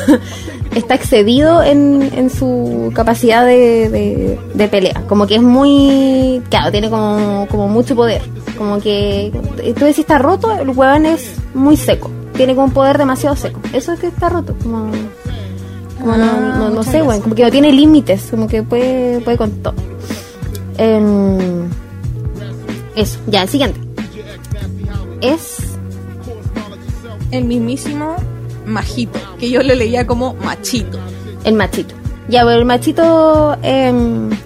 [0.76, 5.04] está excedido en, en su capacidad de, de- de pelea.
[5.08, 6.42] Como que es muy...
[6.50, 8.22] Claro, tiene como, como mucho poder.
[8.58, 9.32] Como que...
[9.78, 12.10] Tú decís está roto, el huevón es muy seco.
[12.36, 13.60] Tiene como un poder demasiado seco.
[13.74, 14.56] Eso es que está roto.
[14.62, 14.92] Como,
[16.00, 17.22] como no, Ah, no, no sé, weón.
[17.22, 18.28] Como que no tiene límites.
[18.32, 19.74] Como que puede, puede con todo.
[20.78, 21.70] Em,
[22.96, 23.80] eso, ya, el siguiente.
[25.22, 25.58] Es.
[27.32, 28.16] El mismísimo
[28.66, 31.00] Majito, que yo lo leía como machito.
[31.44, 31.96] El machito.
[32.28, 33.56] Ya, pero el machito.
[33.62, 33.94] Eh,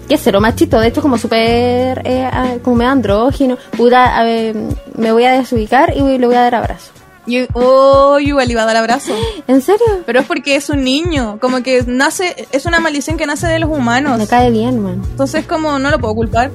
[0.09, 0.79] ¿Qué cero machito?
[0.81, 2.01] De hecho, como súper.
[2.03, 3.57] Eh, como andrógino.
[3.77, 4.55] Puta, a ver,
[4.95, 6.91] me voy a desubicar y le voy a dar abrazo.
[7.25, 9.13] Y, oh, yo igual iba a dar abrazo.
[9.47, 9.85] ¿En serio?
[10.05, 13.59] Pero es porque es un niño, como que nace, es una maldición que nace de
[13.59, 14.17] los humanos.
[14.17, 15.01] Me cae bien, man.
[15.11, 16.49] Entonces como no lo puedo culpar,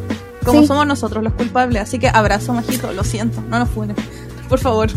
[0.45, 0.67] como Sí.
[0.67, 1.81] somos nosotros los culpables.
[1.81, 3.97] Así que abrazo, majito, lo siento, no nos funes.
[4.49, 4.89] Por favor.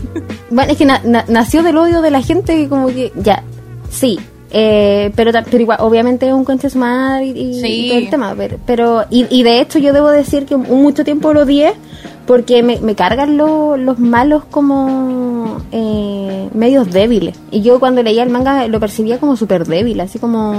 [0.50, 3.12] Bueno, es que na- na- nació del odio de la gente que como que.
[3.16, 3.44] Ya,
[3.90, 4.20] sí.
[4.50, 7.68] Eh, pero, pero igual, obviamente es un concha de su madre y, y- Sí.
[7.68, 8.34] y todo el tema.
[8.38, 11.74] Pero, pero- y, y de hecho yo debo decir que mucho tiempo lo odié
[12.26, 17.36] porque me, me cargan lo- los malos como eh, medios débiles.
[17.52, 20.54] Y yo cuando leía el manga lo percibía como súper débil, así como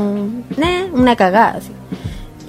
[0.57, 1.59] nah, una cagada.
[1.59, 1.71] Así.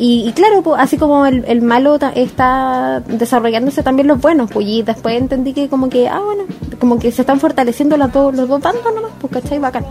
[0.02, 4.66] Y, y claro, pues, así como el, el malo está desarrollándose también los buenos, pues
[4.66, 6.44] y después entendí que como que, ah, bueno,
[6.80, 9.86] como que se están fortaleciendo los dos, los dos bandos nomás, pues cachai, bacán.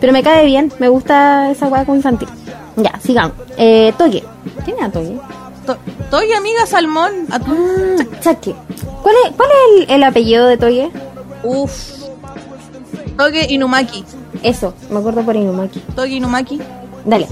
[0.00, 2.28] Pero me cae bien, me gusta esa weá como infantil.
[2.76, 3.32] Ya, sigamos.
[3.56, 4.22] Eh, Toye.
[4.64, 5.18] ¿Quién era Toye?
[5.66, 5.78] To-
[6.10, 7.10] Toy amiga Salmón.
[7.30, 7.40] Ah,
[8.20, 8.54] Chaque.
[9.02, 10.90] ¿Cuál es, cuál es el, el apellido de Toye?
[11.42, 11.94] Uf.
[13.16, 14.04] Toge Inumaki.
[14.42, 15.80] Eso, me acuerdo por Inumaki.
[15.96, 16.60] Toge Inumaki.
[17.04, 17.26] Dale.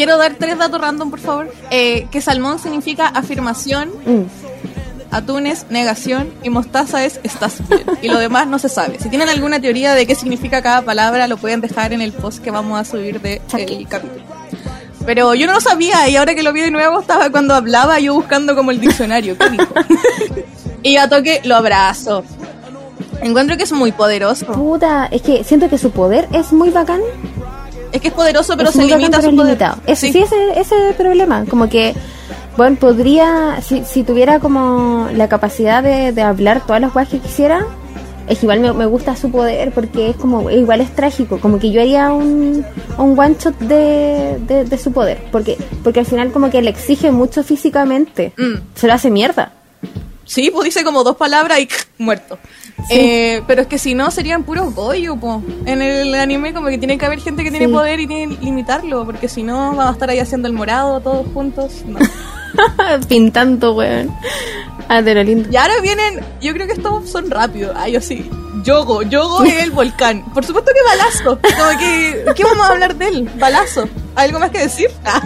[0.00, 1.52] Quiero dar tres datos random, por favor.
[1.70, 4.22] Eh, que salmón significa afirmación, Mm.
[5.10, 7.84] atún es negación y mostaza es estás bien.
[8.00, 8.98] Y lo demás no se sabe.
[8.98, 12.42] Si tienen alguna teoría de qué significa cada palabra, lo pueden dejar en el post
[12.42, 13.84] que vamos a subir del Chaque.
[13.86, 14.24] capítulo.
[15.04, 18.00] Pero yo no lo sabía y ahora que lo vi de nuevo estaba cuando hablaba
[18.00, 19.36] yo buscando como el diccionario.
[19.36, 19.66] ¿Qué dijo?
[20.82, 22.24] y a toque lo abrazo.
[23.20, 24.46] Encuentro que es muy poderoso.
[24.46, 27.02] Puta, es que siento que su poder es muy bacán,
[27.92, 29.46] Es que es poderoso, pero Es se limita a su es poder.
[29.46, 29.80] limitado.
[29.86, 30.12] Ese, Sí.
[30.12, 31.44] sí, ese, ese es el problema.
[31.46, 31.94] Como que,
[32.56, 37.18] bueno, podría, si, si tuviera como la capacidad de, de hablar todas las cosas que
[37.18, 37.66] quisiera,
[38.28, 41.40] es igual me, me gusta su poder porque es como, igual es trágico.
[41.40, 42.64] Como que yo haría un,
[42.96, 45.18] un one shot de, de, de su poder.
[45.32, 48.32] Porque, porque al final como que le exige mucho físicamente.
[48.36, 48.54] Mm.
[48.76, 49.52] Se lo hace mierda.
[50.24, 51.68] Sí, pues dice como dos palabras y
[51.98, 52.38] muerto.
[52.88, 55.42] Eh, pero es que si no, serían puros goyo, po.
[55.66, 58.44] En el anime como que tiene que haber gente que tiene poder y tiene que
[58.44, 61.84] limitarlo, porque si no, vamos a estar ahí haciendo el morado todos juntos.
[61.86, 61.98] No.
[63.08, 64.10] Pintando, weón.
[64.88, 65.48] Ah, de lo lindo.
[65.50, 67.76] Y ahora vienen, yo creo que estos son rápidos.
[67.76, 68.28] Ay, yo sí.
[68.64, 70.24] Yogo, Yogo es el volcán.
[70.34, 71.38] Por supuesto que balazo.
[71.40, 73.30] Como que, ¿qué vamos a hablar de él?
[73.38, 73.88] Balazo.
[74.16, 74.90] ¿Algo más que decir?
[75.04, 75.22] Ah.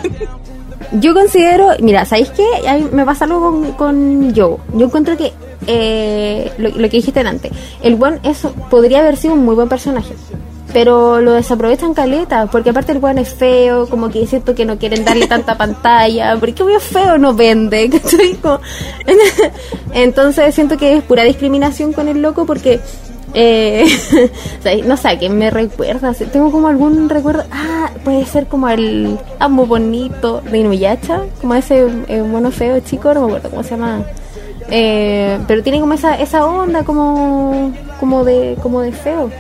[0.92, 2.46] Yo considero, mira, ¿sabéis qué?
[2.68, 4.61] A mí me pasa algo con, con Yogo.
[4.74, 5.32] Yo encuentro que
[5.66, 7.52] eh, lo, que dijiste antes,
[7.82, 10.14] el buen eso podría haber sido un muy buen personaje.
[10.72, 14.76] Pero lo desaprovechan caleta, porque aparte el buen es feo, como que siento que no
[14.76, 17.90] quieren darle tanta pantalla, porque obvio feo no vende,
[19.92, 22.80] Entonces siento que es pura discriminación con el loco porque
[23.34, 23.84] eh,
[24.86, 26.14] no sé, ¿a quién me recuerda?
[26.14, 27.44] Tengo como algún recuerdo.
[27.50, 33.12] Ah, puede ser como el amo bonito de Inuyasha, como ese eh, mono feo chico,
[33.12, 34.04] no me acuerdo cómo se llama.
[34.70, 39.30] Eh, pero tiene como esa esa onda como como de como de feo.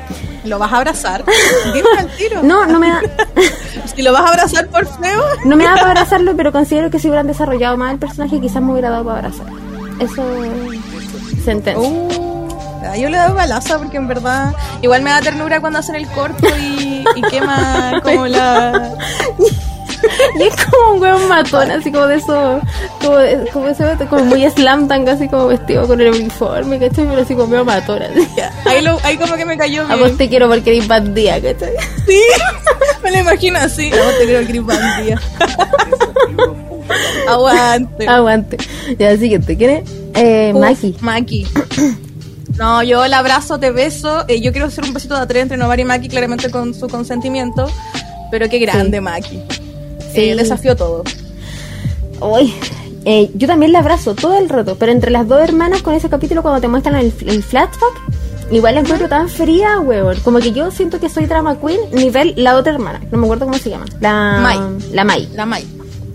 [0.44, 1.24] ¿Lo vas a abrazar?
[1.74, 2.42] Dime al tiro.
[2.42, 3.00] No, no me da
[3.94, 5.22] Si lo vas a abrazar por feo.
[5.44, 8.62] no me da para abrazarlo, pero considero que si hubieran desarrollado más el personaje quizás
[8.62, 9.46] me hubiera dado para abrazar.
[10.00, 10.22] Eso
[11.44, 11.88] sentencia.
[11.88, 12.44] Uh,
[12.98, 16.46] yo le doy balazo porque en verdad igual me da ternura cuando hacen el corto
[16.58, 18.92] y, y quema como la...
[20.38, 22.60] Y es como un weón matón, así como de eso,
[23.00, 27.06] como, de- como ese como muy slam dunk, así como vestido con el uniforme, ¿cachai?
[27.06, 28.26] Pero así como medio matón, así.
[28.64, 30.00] Ahí, lo, ahí como que me cayó A bien.
[30.08, 31.72] vos te quiero porque eres bandía, ¿cachai?
[32.06, 32.20] Sí,
[33.02, 33.90] me lo imagino así.
[33.90, 35.20] No te creo que bandía.
[37.28, 38.06] Aguante.
[38.08, 38.56] Aguante.
[38.98, 39.90] Ya, siguiente, ¿quién es?
[40.14, 40.96] Eh, Uf, Maki.
[41.00, 41.46] Maki.
[42.56, 44.24] No, yo la abrazo, te beso.
[44.28, 46.72] Eh, yo quiero hacer un besito de a tres entre Novar y Maki, claramente con
[46.72, 47.66] su consentimiento.
[48.30, 49.42] Pero qué grande, Maki.
[50.14, 50.20] Sí.
[50.30, 51.04] Eh, desafío todo.
[52.20, 52.54] Uy,
[53.04, 56.08] eh, yo también la abrazo todo el rato, pero entre las dos hermanas con ese
[56.08, 58.00] capítulo cuando te muestran el, el flashback,
[58.50, 60.18] igual la encuentro tan fría, weón.
[60.20, 63.00] Como que yo siento que soy drama queen nivel la otra hermana.
[63.10, 63.86] No me acuerdo cómo se llama.
[64.00, 64.58] La Mai.
[64.92, 65.28] La Mai.
[65.34, 65.66] La Mai.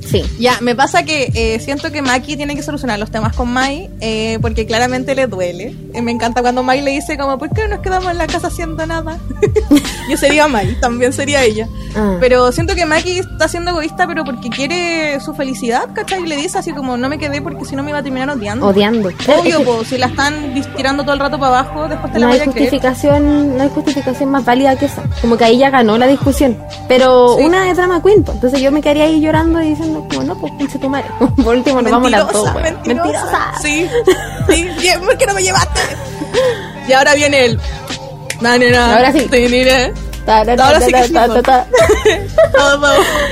[0.09, 0.23] Sí.
[0.39, 3.89] Ya, me pasa que eh, siento que Maki tiene que solucionar los temas con Mai
[4.01, 5.75] eh, porque claramente le duele.
[5.93, 8.27] Eh, me encanta cuando Mai le dice como, ¿por qué no nos quedamos en la
[8.27, 9.17] casa haciendo nada?
[10.09, 11.67] Yo sería Mai, también sería ella.
[11.95, 12.17] Ah.
[12.19, 16.23] Pero siento que Maki está siendo egoísta pero porque quiere su felicidad, ¿cachai?
[16.23, 18.29] Y le dice así como, no me quedé porque si no me iba a terminar
[18.29, 18.67] odiando.
[18.67, 19.09] Odiando.
[19.27, 22.31] Obvio, po, si la están tirando todo el rato para abajo, después te la no
[22.33, 22.69] hay voy a creer.
[22.69, 26.57] justificación no hay justificación más válida que esa como que ahí ya ganó la discusión
[26.87, 27.43] pero Sí.
[27.43, 30.53] una es drama queen entonces yo me quedaría ahí llorando y diciendo como no pues
[30.53, 31.07] pinche tu madre
[31.43, 32.77] por último nos vamos dos Mentirosa, weón.
[32.85, 33.51] mentirosa.
[33.61, 33.87] Sí,
[34.49, 35.79] sí, bien, ¿por qué no me llevaste?
[36.87, 37.59] Y ahora viene el...
[38.41, 39.27] Na, na, na, Ahora sí.
[40.25, 41.27] ta, ta, Ahora sí que sí, ta.
[41.27, 42.87] Todo,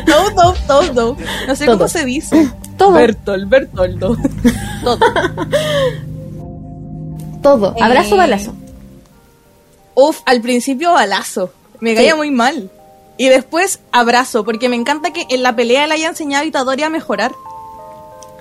[0.06, 1.18] todo, todo, todo.
[1.48, 1.78] No sé Todo.
[1.78, 2.50] cómo se dice.
[2.78, 2.92] Todo.
[2.92, 4.18] Bertol, Bertoldo.
[4.84, 5.00] Todo.
[7.42, 8.54] todo abrazo Eh, balazo
[9.96, 11.52] Uf, al principio balazo.
[11.80, 12.70] Me caía muy mal.
[13.18, 16.84] Y después abrazo, porque me encanta que en la pelea le haya enseñado a Itadori
[16.84, 17.32] a mejorar.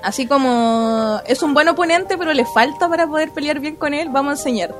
[0.03, 4.09] Así como es un buen oponente, pero le falta para poder pelear bien con él,
[4.11, 4.75] vamos a enseñarte.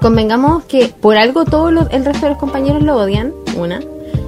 [0.00, 3.80] convengamos que por algo todo lo- el resto de los compañeros lo odian una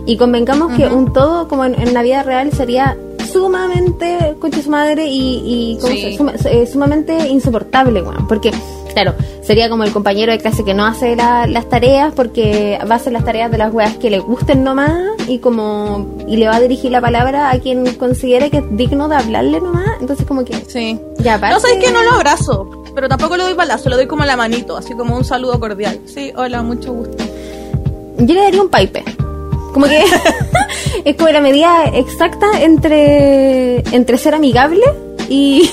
[0.07, 2.97] y convengamos que un todo como en, en la vida real sería
[3.33, 5.43] sumamente concha su madre y,
[5.75, 6.01] y ¿cómo Sí.
[6.03, 8.53] se- suma- eh, sumamente insoportable weón, porque
[8.95, 12.95] claro sería como el compañero de clase que no hace la- las tareas porque va
[12.95, 14.93] a hacer las tareas de las weas que le gusten nomás
[15.29, 19.09] y como y le va a dirigir la palabra a quien considere que es digno
[19.09, 20.99] de hablarle nomás entonces como que Sí.
[21.19, 24.07] ya aparte- No sabes que no lo abrazo, pero tampoco le doy balazo, le doy
[24.07, 25.99] como la manito, así como un saludo cordial.
[26.07, 27.23] Sí, hola, mucho gusto.
[28.19, 29.03] Yo le daría un pipe.
[29.73, 29.99] Como que
[31.05, 34.85] es como la medida exacta entre, entre ser amigable
[35.29, 35.69] y,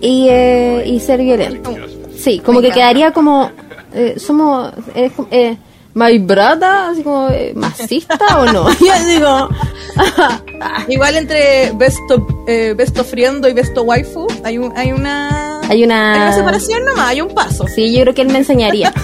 [0.00, 1.74] y, eh, y ser violento.
[2.16, 3.50] Sí, como que quedaría como.
[3.92, 4.72] eh, somos.
[4.94, 5.56] Eh, eh,
[5.94, 6.64] ¿My brother?
[6.90, 7.28] Así como.
[7.30, 8.68] eh, ¿Masista o no?
[8.80, 9.48] Yo digo.
[10.88, 15.60] Igual entre besto, eh, besto friendo y besto waifu, hay, un, hay una...
[15.68, 17.66] Hay una- Hay una separación nomás, hay un paso.
[17.68, 18.92] Sí, yo creo que él me enseñaría.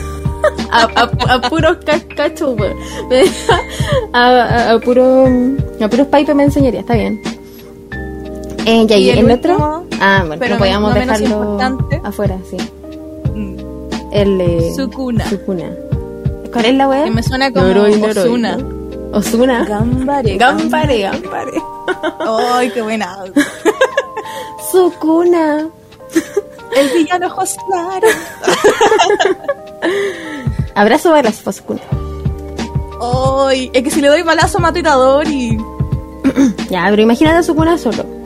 [0.73, 1.77] A, a, a puros.
[3.09, 3.25] Me-
[4.13, 5.27] A, a, a puro,
[5.81, 7.21] a puros pipes me enseñaría, está bien.
[8.67, 9.87] Eh, ya, Y ¿y el el, último, otro?
[10.01, 11.59] Ah, bueno, pero no podíamos no menos dejarlo
[12.05, 12.57] afuera, sí.
[13.35, 13.57] Mm.
[14.13, 15.29] El eh, Sukuna.
[15.29, 15.71] Sukuna.
[16.53, 17.05] ¿Cuál es la weá?
[17.05, 18.57] Que me suena como Noroi, noroi, Ozuna.
[18.57, 19.19] ¿no?
[19.19, 19.65] Ozuna.
[19.65, 20.37] Gambare.
[20.37, 21.53] Gambare, gambare.
[22.27, 23.19] Ay, qué buena.
[24.73, 25.69] Sukuna.
[26.77, 28.15] El villano ojos claros.
[30.75, 31.81] Abrazo a las Sukuna.
[33.01, 35.59] Ay, es que si le doy balazo mato a Itadori.
[36.71, 38.20] Ya, pero imagínate a Sukuna solo.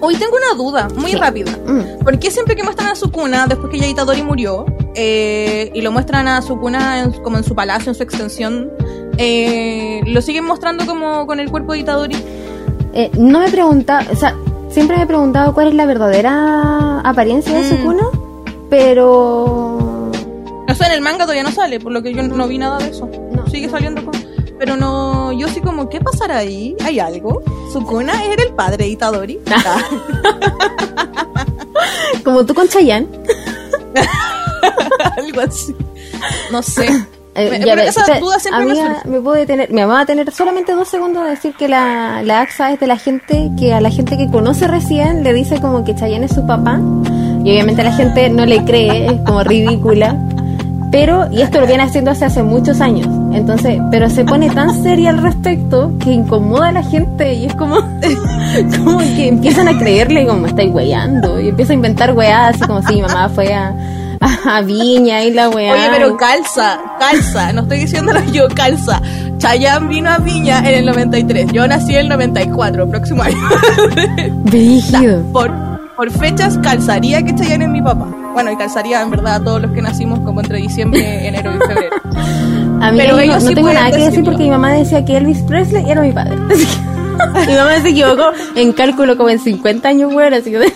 [0.00, 1.16] Hoy tengo una duda, muy Sí.
[1.16, 1.50] rápida.
[1.66, 2.04] Mm.
[2.04, 5.90] ¿Por qué siempre que muestran a Sukuna, después que ya Itadori murió, eh, y lo
[5.90, 8.70] muestran a Sukuna en- como en su palacio, en su extensión,
[9.16, 12.16] eh, lo siguen mostrando como con el cuerpo de Itadori.
[12.94, 14.34] Eh, no me preguntaba, o sea,
[14.70, 17.76] siempre me he preguntado cuál es la verdadera apariencia de Mm.
[17.76, 18.04] Sukuna,
[18.70, 20.10] pero
[20.70, 22.76] O sea, en el manga todavía no sale, por lo que yo no vi nada
[22.78, 23.08] de eso.
[23.32, 23.46] No.
[23.48, 24.12] Sigue saliendo con...
[24.58, 26.74] Pero no, yo sí como, ¿qué pasará ahí?
[26.84, 27.42] ¿Hay algo?
[27.72, 29.38] ¿Sukuna era el padre de Itadori?
[32.24, 33.06] Como tú con Chayanne.
[35.16, 35.74] algo así.
[36.50, 36.86] No sé.
[37.34, 39.08] Eh, Me- ya pero ves, esa espera, duda siempre me amiga, surge.
[39.08, 42.40] me puedo detener, me va a tener solamente dos segundos de decir que la, la
[42.40, 45.84] AXA es de la gente que a la gente que conoce recién le dice como
[45.84, 46.80] que Chayanne es su papá
[47.44, 50.16] y obviamente la gente no le cree, es como ridícula.
[50.90, 54.82] Pero, y esto lo viene haciendo hace, hace muchos años, entonces, pero se pone tan
[54.82, 57.76] seria al respecto que incomoda a la gente y es como,
[58.84, 62.82] como que empiezan a creerle como estáis weyando y empieza a inventar weadas así como
[62.82, 63.74] si mi mamá fue a,
[64.20, 65.72] a, a Viña y la weá.
[65.72, 69.00] Oye, pero calza, calza, no estoy diciéndolo yo, calza.
[69.38, 73.36] Chayanne vino a Viña en el 93, yo nací en el 94, próximo año.
[74.44, 75.22] Brígido.
[75.32, 75.52] por,
[75.96, 78.06] por fechas calzaría que Chayanne es mi papá.
[78.32, 81.58] Bueno, y calzaría en verdad a todos los que nacimos como entre diciembre, enero y
[81.66, 81.96] febrero.
[82.80, 85.04] A mí Pero no, ellos no sí tengo nada que decir porque mi mamá decía
[85.04, 86.36] que Elvis Presley era mi padre.
[87.46, 90.58] mi mamá se equivocó en cálculo como en 50 años, bueno, así que...
[90.58, 90.68] Yo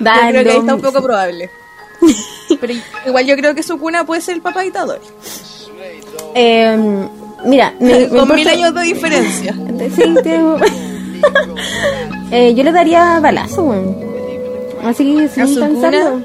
[0.00, 1.50] Dale, creo que ahí está un poco probable.
[2.60, 2.72] Pero
[3.06, 5.00] igual yo creo que su cuna puede ser el papá de Itadori.
[6.34, 7.06] Eh,
[7.44, 9.54] mira, me, me Con mil años de diferencia.
[9.94, 10.58] Sí, tengo-
[12.30, 13.96] Eh, yo le daría balazo, weón.
[14.84, 16.22] Así que sin pensarlo.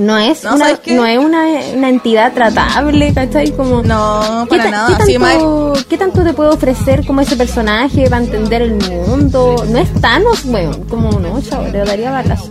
[0.00, 1.44] No es, No, una, no es una,
[1.76, 3.50] una entidad tratable, ¿cachai?
[3.52, 4.98] Como, No, ¿Qué, para nada.
[5.06, 9.62] ¿qué tanto, ¿Qué tanto te puede ofrecer como ese personaje para entender el mundo?
[9.68, 10.84] No es Thanos, weón.
[10.84, 12.48] Como no, chavo, le daría balazo.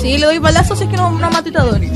[0.00, 1.90] Sí, le doy balazos si es que no, no mata a Itadori.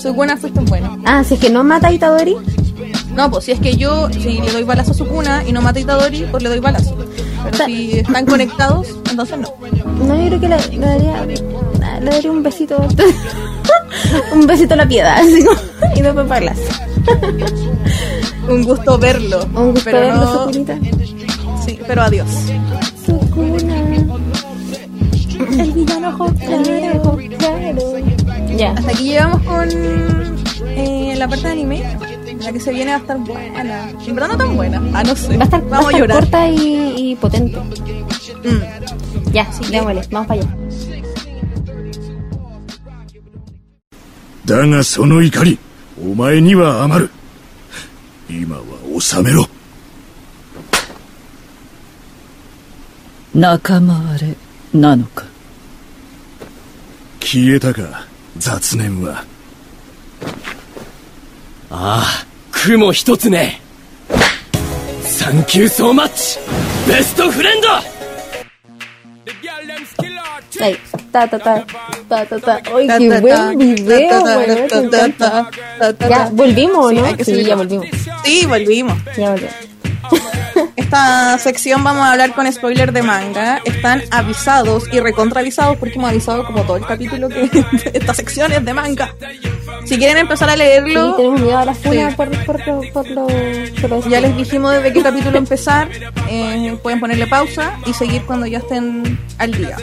[0.00, 0.96] Su cuna fue tan bueno.
[1.04, 2.36] Ah, si es que no mata a Itadori.
[3.14, 5.60] No, pues si es que yo, si le doy balazo a su cuna y no
[5.60, 6.96] mata a Itadori, pues le doy balazo.
[7.44, 9.52] Pero si están conectados, entonces no.
[10.06, 11.26] No, yo creo que le, le daría,
[12.04, 12.76] le daría un besito.
[14.32, 15.58] un besito a la piedad, así como,
[15.96, 16.62] y después balazo.
[18.48, 19.44] Un gusto verlo.
[19.54, 21.62] Un gusto pero verlo, no-.
[21.64, 22.28] Sí, pero adiós.
[25.58, 26.16] El villano
[27.38, 27.96] claro.
[28.56, 28.72] Ya.
[28.72, 29.68] Hasta aquí llegamos con
[30.68, 31.82] eh, la parte de anime.
[32.40, 33.90] La que se viene va a estar buena.
[34.06, 34.82] En verdad no tan buena.
[34.92, 35.36] Ah, no sé.
[35.36, 36.18] Va a estar, va Vamos a estar llorar.
[36.20, 37.58] corta y, y potente.
[37.58, 39.32] Mm.
[39.32, 40.50] Ya, sí, démosle, vamos para allá.
[44.44, 45.58] だがその怒り、
[46.00, 47.10] お前には余る。
[48.28, 48.64] 今は
[49.00, 49.48] 収めろ。
[53.34, 54.36] 仲間割
[54.72, 55.24] れなのか？
[57.20, 59.24] 消えたか、雑念は。
[61.70, 63.60] ああ雲一つね
[65.02, 66.38] サンキューソーマッチ
[66.86, 67.68] ベストフレンド
[70.60, 70.76] Ahí.
[71.10, 71.64] Ta, ta, ta,
[72.08, 72.62] ta, ta, ta.
[72.74, 74.24] ¡Ay, Ta, qué buen video,
[76.08, 76.28] Ya.
[76.32, 77.24] ¿volvimos Sí, no?
[77.24, 77.86] Sí, ya volvimos.
[78.24, 78.98] Sí, volvimos.
[79.16, 79.54] Ya volvimos.
[80.76, 83.60] Esta sección vamos a hablar con spoiler de manga.
[83.64, 87.50] Están avisados y recontravisados porque hemos avisado como todo el capítulo que
[87.92, 89.14] esta sección es de manga.
[89.84, 92.16] Si quieren empezar a Sí, leerlo, tenemos miedo a la funa Sí.
[92.16, 95.88] por, por, lo- por, lo, por ya les dijimos desde qué capítulo empezar.
[96.28, 99.76] Eh, pueden ponerle pausa y seguir cuando ya estén al día.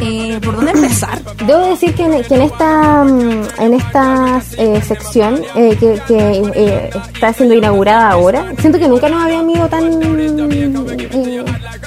[0.00, 1.20] Eh, ¿Por dónde empezar?
[1.46, 6.42] Debo decir que en, que en esta mm, en esta eh, sección eh, que, que,
[6.54, 11.44] eh, está siendo inaugurada ahora, siento que nunca nos habíamos ido tan eh,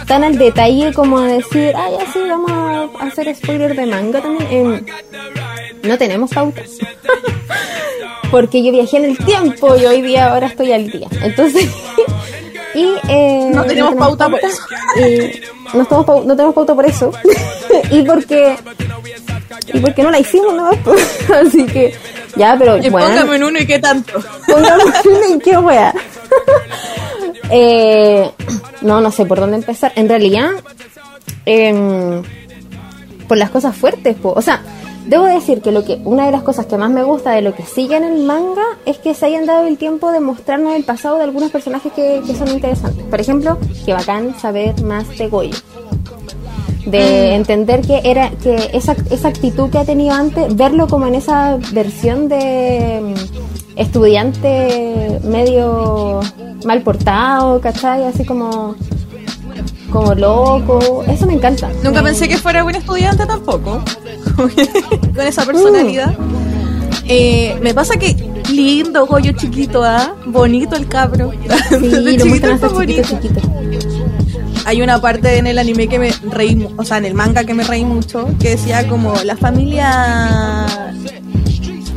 [0.07, 4.21] tan al detalle como a decir, ah, ya sí, vamos a hacer spoiler de manga
[4.21, 4.47] también.
[4.51, 4.85] Eh,
[5.83, 6.61] no tenemos pauta.
[8.31, 11.07] Porque yo viajé en el tiempo y hoy día ahora estoy al día.
[11.21, 11.69] Entonces,
[12.73, 14.61] y eh, No tenemos pauta por eso.
[14.97, 15.41] y
[15.75, 17.11] no, estamos pau- no tenemos pauta por eso.
[17.91, 18.57] y porque
[19.73, 21.29] y porque no la hicimos nada más.
[21.47, 21.93] Así que
[22.35, 24.19] ya, pero Y bueno, póngame en uno y qué tanto.
[24.47, 24.87] pongamos
[25.31, 25.93] en qué wea.
[27.51, 28.31] Eh,
[28.81, 29.91] no, no sé por dónde empezar.
[29.95, 30.49] En realidad,
[31.45, 32.21] em,
[33.27, 34.33] por las cosas fuertes, po.
[34.35, 34.61] o sea,
[35.07, 37.53] debo decir que lo que una de las cosas que más me gusta de lo
[37.55, 40.83] que sigue en el manga es que se hayan dado el tiempo de mostrarnos el
[40.83, 43.05] pasado de algunos personajes que, que son interesantes.
[43.05, 45.55] Por ejemplo, que bacán saber más de Goyo.
[46.85, 51.15] De entender que era que esa, esa actitud que ha tenido antes, verlo como en
[51.15, 56.21] esa versión de mm, estudiante medio
[56.65, 58.03] mal portado, ¿cachai?
[58.05, 58.75] Así como
[59.91, 61.69] como loco, eso me encanta.
[61.83, 63.81] Nunca Me- pensé que fuera buen estudiante tampoco.
[64.35, 66.13] Con esa personalidad.
[67.07, 68.15] Eh, me pasa que
[68.51, 70.15] lindo Goyo chiquito, ¿ah?
[70.25, 71.31] Bonito el cabro.
[71.69, 72.57] Sí, lo chiquito,
[73.03, 73.41] chiquito.
[74.65, 77.53] Hay una parte en el anime que me reí, o sea, en el manga que
[77.53, 80.65] me reí mucho, que decía como la familia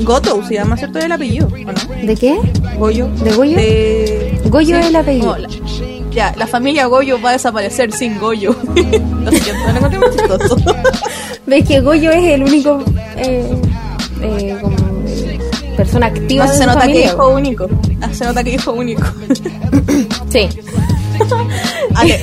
[0.04, 0.98] Goto, se llama, ¿cierto?
[0.98, 2.06] El apellido, ¿o no?
[2.06, 2.38] ¿De qué?
[2.78, 3.08] Goyo.
[3.24, 3.56] ¿De Goyo?
[3.56, 5.36] De- Goyo es el apellido.
[5.36, 5.48] No, la-
[6.10, 8.54] ya, la familia Goyo va a desaparecer sin Goyo.
[8.74, 10.56] Lo siento, encontré muy chistoso.
[11.46, 12.82] ¿Ves que Goyo es el único
[13.16, 13.50] eh,
[14.22, 14.76] eh, como,
[15.06, 15.38] eh,
[15.76, 17.06] persona activa No, de se nota que familia?
[17.06, 17.68] es hijo único.
[18.00, 19.02] Ah, Se nota que hijo único.
[20.30, 20.48] Sí.
[21.94, 22.20] Ale-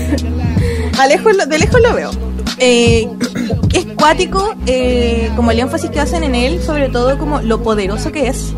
[0.99, 2.11] a lejos lo- de lejos lo veo.
[2.57, 3.07] Eh,
[3.73, 8.11] es cuático, eh, como el énfasis que hacen en él, sobre todo como lo poderoso
[8.11, 8.53] que es.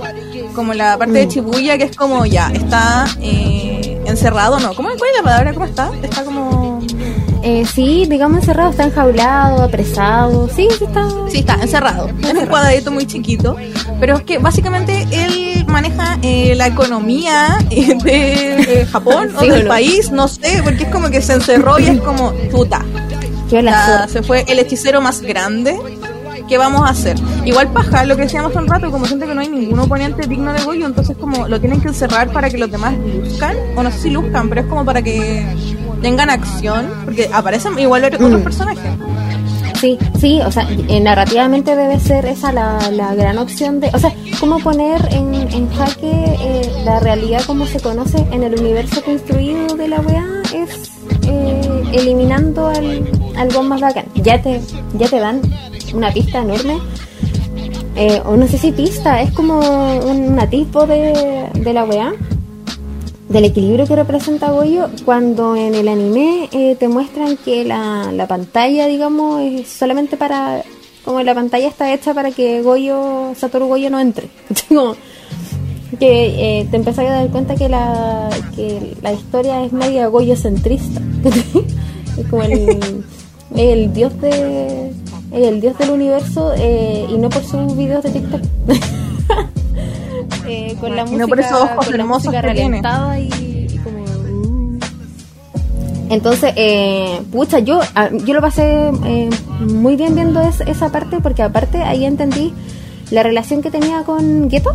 [0.57, 1.15] Como la parte Mm.
[1.15, 4.73] de Chibuya, que es como ya, está eh, encerrado, ¿no?
[4.73, 5.53] ¿Cómo, ¿Cuál es la palabra?
[5.53, 5.91] ¿Cómo está?
[6.01, 6.79] Está como.
[7.43, 10.49] Eh, sí, digamos encerrado, está enjaulado, apresado.
[10.49, 11.07] Sí, sí está.
[11.29, 12.09] Sí, está encerrado.
[12.23, 13.55] Es un cuadradito muy chiquito.
[13.99, 19.61] Pero es que básicamente él maneja eh, la economía eh, de Japón o Sí, del
[19.61, 19.69] ¿o no?
[19.69, 22.83] país, no sé, porque es como que se encerró y es como puta.
[23.49, 25.79] Qué la Ah, se fue el hechicero más grande.
[26.47, 27.17] ¿Qué vamos a hacer?
[27.45, 30.27] Igual paja, lo que decíamos hace un rato, como siente que no hay ningún oponente
[30.27, 33.83] digno de Goyo, entonces como lo tienen que encerrar para que los demás luzcan, o
[33.83, 35.45] no sé si luzcan, pero es como para que
[36.01, 38.43] tengan acción, porque aparecen igual otros Mm.
[38.43, 38.91] personajes.
[39.81, 43.89] Sí, sí, o sea, eh, narrativamente debe ser esa la, la gran opción de.
[43.93, 48.59] O sea, cómo poner en, en jaque eh, la realidad como se conoce en el
[48.59, 50.25] universo construido de la weá
[50.55, 50.89] es
[51.27, 54.05] eh, eliminando al, al más bacán.
[54.15, 54.61] Ya te,
[54.97, 55.41] ya te dan
[55.93, 56.79] una pista enorme.
[57.95, 62.13] Eh, o no sé si pista, es como un atisbo de, de la weá
[63.29, 68.27] del equilibrio que representa Goyo cuando en el anime eh, te muestran que la, la
[68.27, 70.63] pantalla, digamos, es solamente para...
[71.03, 74.29] Como la pantalla está hecha para que Goyo, Satoru Goyo no entre.
[75.99, 81.01] que eh, te empezás a dar cuenta que la, que la historia es media Goyo-centrista.
[82.17, 83.03] es como el,
[83.55, 84.91] el dios de...
[85.29, 88.41] El dios del universo eh, y no por sus videos de TikTok.
[90.47, 93.99] Eh, con la Y música, no por esos ojos con la música y, y como
[93.99, 94.79] uh.
[96.09, 98.91] entonces eh, pucha yo ah, yo lo pasé
[99.59, 102.53] muy bien viendo es- esa parte porque aparte ahí entendí
[103.11, 104.73] la relación que tenía con Geto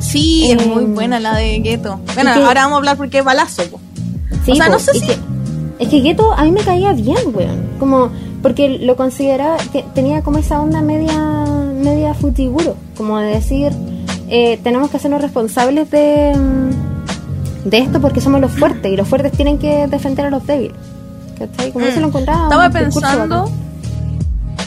[0.00, 1.98] Sí, es muy buena la de Geto.
[2.14, 3.62] Bueno, ahora vamos a hablar porque es balazo.
[3.64, 3.80] po.
[4.44, 5.18] Sí, O sea, po, no sé si- que-
[5.78, 7.68] es que Geto a mí me caía bien, weón.
[7.78, 8.10] Como,
[8.42, 11.18] porque lo consideraba, que tenía como esa onda media,
[11.82, 12.76] media futiguro.
[12.96, 13.72] Como de decir,
[14.28, 19.08] eh, tenemos que hacernos responsables de, mm, de esto porque somos los fuertes y los
[19.08, 20.76] fuertes tienen que defender a los débiles.
[21.38, 21.72] ¿Cachai?
[21.72, 22.42] Como eso lo encontraba.
[22.42, 22.44] Mm.
[22.44, 23.50] Estaba pensando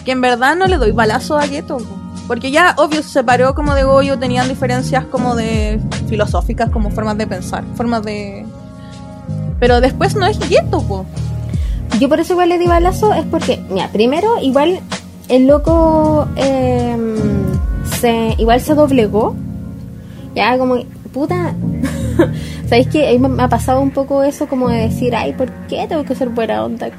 [0.03, 1.77] que en verdad no le doy balazo a Geto.
[1.77, 1.85] po.
[2.27, 7.17] Porque ya, obvio, se separó como de Goyo, tenían diferencias como de filosóficas, como formas
[7.17, 8.45] de pensar, formas de...
[9.59, 11.05] Pero después no es Geto, po.
[11.99, 14.81] Yo por eso igual le di balazo, es porque, mira, primero, igual
[15.29, 16.95] el loco eh,
[17.99, 19.35] se, igual se doblegó.
[20.35, 21.55] Ya, como, puta.
[22.67, 26.03] ¿Sabéis que me ha pasado un poco eso como de decir, ay, ¿por qué tengo
[26.03, 26.89] que ser buena onda?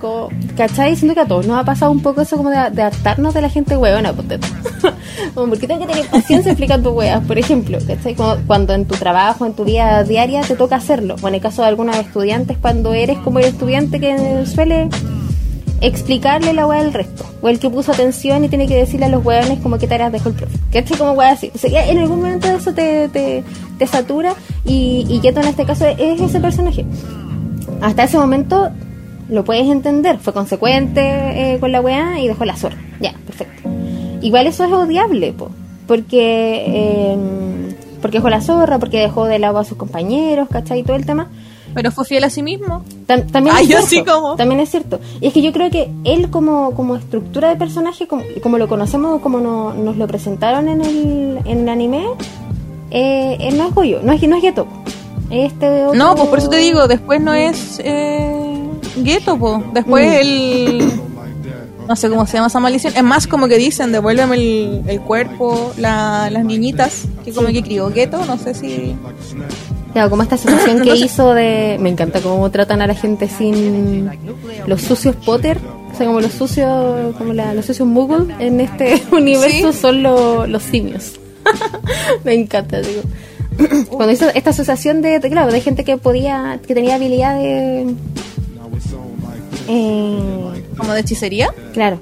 [0.57, 0.97] ¿Cachai?
[0.97, 3.43] Siento que a todos nos ha pasado un poco eso como de, de hartarnos de
[3.43, 4.27] la gente huevona, pues,
[5.35, 7.23] como, ¿por qué tengo que tener paciencia explicando huevas?
[7.27, 8.15] Por ejemplo, ¿cachai?
[8.15, 11.17] Como cuando en tu trabajo, en tu vida diaria te toca hacerlo.
[11.21, 14.89] O en el caso de algunos estudiantes, cuando eres como el estudiante que suele
[15.81, 17.25] explicarle la weá al resto.
[17.41, 20.13] O el que puso atención y tiene que decirle a los weones como qué tareas
[20.13, 20.59] dejó el profe.
[20.73, 20.99] ¿Cachai?
[20.99, 21.51] Como weá así.
[21.55, 23.45] O sea, en algún momento eso te, te,
[23.79, 26.85] te satura y, y Geto en este caso es ese personaje.
[27.81, 28.71] Hasta ese momento
[29.29, 30.19] lo puedes entender.
[30.19, 31.01] Fue consecuente
[31.55, 32.79] eh, con la weá y dejó la zorra.
[33.01, 33.69] Ya, perfecto.
[34.21, 35.51] Igual eso es odiable, po.
[35.87, 37.17] Porque, eh,
[38.03, 40.81] porque dejó la zorra, porque dejó de lado a sus compañeros, ¿cachai?
[40.81, 41.29] Y todo el tema.
[41.83, 42.83] Pero fue fiel a sí mismo.
[43.07, 44.37] Tam- también Ay, es yo cierto, sí como.
[44.37, 44.99] También es cierto.
[45.21, 48.67] Y es que yo creo que él como, como estructura de personaje, como, como lo
[48.69, 52.05] conocemos, como no- nos lo presentaron en el, en el anime,
[52.91, 54.67] eh, él no es Goyo, no es, no es Geto.
[55.31, 58.59] Este otro- No, pues por eso te digo, después no es eh,
[59.05, 59.63] Geto, po.
[59.73, 60.21] Después Mm.
[60.21, 60.93] el...
[61.87, 62.93] No sé cómo se llama esa maldición.
[62.95, 67.63] Es más como que dicen, devuélveme el, el cuerpo, la- las niñitas, que como que
[67.63, 68.95] crió Geto, no sé si...
[69.93, 71.77] Claro, como esta asociación que hizo de...
[71.81, 74.09] Me encanta cómo tratan a la gente sin
[74.67, 75.59] los sucios Potter.
[75.93, 80.47] O sea, como los sucios, como la- los sucios Moogle en este universo son lo-
[80.47, 81.15] los simios.
[82.25, 83.03] me encanta, digo.
[83.91, 87.95] Cuando hizo esta asociación de, de, claro, de gente que podía, que tenía habilidad de...
[89.69, 91.49] Eh, Como de hechicería.
[91.73, 92.01] claro.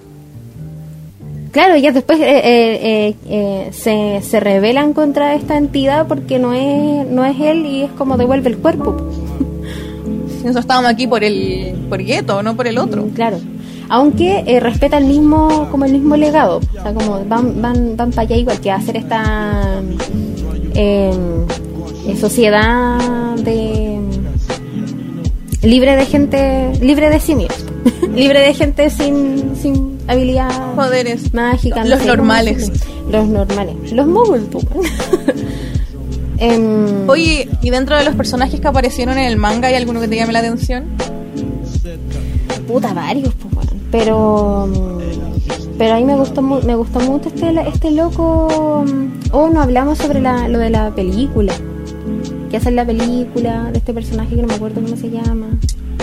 [1.56, 6.52] Claro, ellas después eh, eh, eh, eh, se, se rebelan contra esta entidad porque no
[6.52, 8.94] es, no es él y es como devuelve el cuerpo.
[10.44, 13.06] Nosotros estábamos aquí por el por Gueto, no por el otro.
[13.14, 13.38] Claro.
[13.88, 16.58] Aunque eh, respeta el mismo, como el mismo legado.
[16.58, 19.80] O sea, como van, van, van para allá igual que hacer esta
[20.74, 21.10] eh,
[22.06, 23.98] eh, sociedad de
[25.62, 27.64] libre de gente, libre de simios,
[28.14, 31.32] libre de gente sin, sin habilidad Poderes.
[31.34, 31.84] mágica.
[31.84, 32.72] no Los sé normales.
[33.10, 33.92] Los normales.
[33.92, 34.60] Los moguls, po.
[37.08, 40.16] Oye, ¿y dentro de los personajes que aparecieron en el manga hay alguno que te
[40.16, 40.84] llame la atención?
[42.66, 43.70] Puta, varios, pues, bueno.
[43.90, 44.66] Pero.
[44.68, 48.84] mm, Pero a mí me gustó, me gustó mucho este, este loco.
[48.86, 51.52] mm, Oh, no hablamos sobre la, lo de la película.
[52.50, 55.46] ¿Qué hace la película de este personaje que no me acuerdo cómo se llama?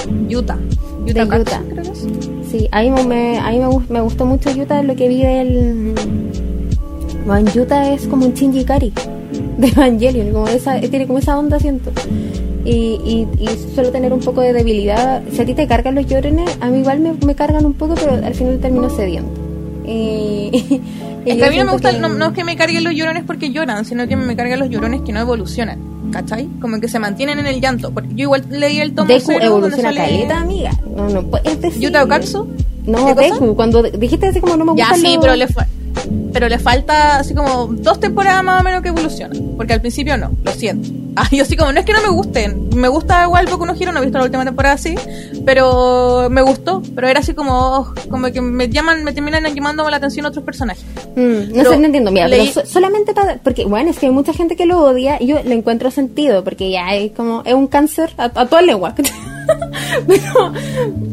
[0.06, 1.62] De Yuta Katsu, Yuta.
[1.70, 2.08] creo que es.
[2.52, 5.94] Sí, a mí, me, a mí me, me gustó mucho Yuta lo que vi del.
[7.26, 8.92] Bueno, Yuta es como un Shinji Ikari
[9.58, 11.92] de Evangelion, como esa, tiene como esa onda, siento.
[12.66, 12.72] Y,
[13.06, 15.22] y, y suelo tener un poco de debilidad.
[15.32, 17.96] Si a ti te cargan los llorones, a mí igual me, me cargan un poco,
[17.96, 19.30] pero al final termino cediendo.
[19.86, 20.82] Y,
[21.26, 22.94] Es que a mí no me gusta, que- no, no es que me carguen los
[22.94, 25.80] llorones porque lloran, sino que me cargan los llorones que no evolucionan,
[26.14, 26.48] ¿cachai?
[26.62, 27.92] Como que se mantienen en el llanto.
[27.92, 30.72] Porque Yo igual leí el tomo Deku cero, donde evoluciona sale- caleta, amiga.
[30.96, 31.82] No, no puedes decir.
[31.82, 32.48] ¿Yuta Okatsu?
[32.86, 33.14] No.
[33.16, 33.56] Deku.
[33.56, 35.68] Cuando dijiste así como no me Ya gustan sí, los- pero le, fa-
[36.32, 39.36] pero le falta así como dos temporadas más o menos que evoluciona.
[39.58, 40.90] Porque al principio no, lo siento.
[41.16, 42.70] Ah, yo así como, no es que no me gusten.
[42.76, 44.96] Me gusta igual Boku no Hero, no he visto la última temporada así.
[45.46, 46.82] Pero me gustó.
[46.96, 50.44] Pero era así como, oh, como que me llaman, me terminan llamando la atención otros
[50.44, 50.84] personajes.
[51.16, 52.10] Mm, no Pero sé, no entiendo.
[52.12, 53.36] Mira, leí- pero so- solamente para.
[53.38, 56.44] Porque, bueno, es que hay mucha gente que lo odia y yo le encuentro sentido,
[56.44, 57.44] porque ya es como.
[57.46, 58.96] Es un cáncer a, a toda lengua.
[60.08, 60.54] pero,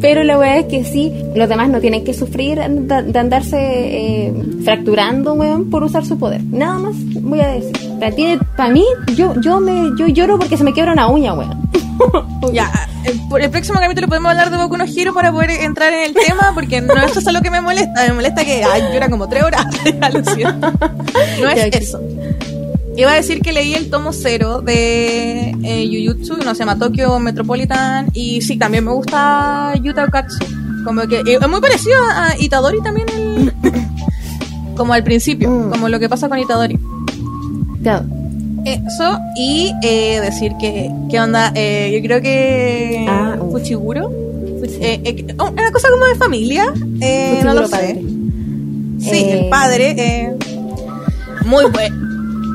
[0.01, 4.35] pero la verdad es que sí, los demás no tienen que sufrir de, andarse eh,
[4.65, 6.43] fracturando, weón, por usar su poder.
[6.44, 7.77] Nada más voy a decir.
[7.98, 8.85] Para, ti, para mí,
[9.15, 11.70] yo, yo, me, yo lloro porque se me quiebra una uña, weón.
[12.52, 15.93] Ya, el, por el próximo capítulo podemos hablar de Boku no Hero para poder entrar
[15.93, 18.07] en el tema, porque no eso es lo que me molesta.
[18.09, 19.66] Me molesta que ay, llora como tres horas.
[21.40, 22.01] No es eso.
[22.96, 27.18] Iba a decir que leí el tomo cero de eh, Jujutsu, uno se llama Tokyo
[27.18, 30.44] Metropolitan, y sí, también me gusta Yuta Okatsu.
[30.84, 33.52] Como que es muy parecido a Itadori también, el-
[34.76, 35.70] como al principio, Mm.
[35.70, 36.78] como lo que pasa con Itadori.
[37.82, 38.04] Claro.
[38.64, 41.52] Eso, y eh, decir que, ¿qué onda?
[41.54, 43.52] Eh, yo creo que Ah, uf.
[43.52, 44.10] Fuchiguro,
[44.60, 46.66] Fuch- eh, eh, oh, una cosa como de familia,
[47.44, 48.02] no lo sé.
[48.98, 50.34] Sí, el padre,
[51.46, 52.10] muy bueno.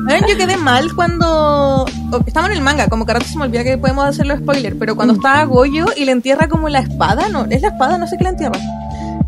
[0.06, 0.24] ¿Saben?
[0.28, 1.86] Yo quedé mal cuando o-
[2.26, 4.94] estaba en el manga, como que rato se me olvida que podemos hacerlo spoiler, pero
[4.94, 4.96] Mm.
[4.96, 8.16] cuando estaba Goyo y le entierra como la espada, no, es la espada, no sé
[8.16, 8.58] qué le entierra.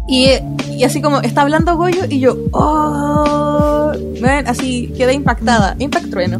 [0.09, 0.29] Y,
[0.71, 6.39] y así como está hablando Goyo y yo, oh, ven, así quedé impactada, impact trueno.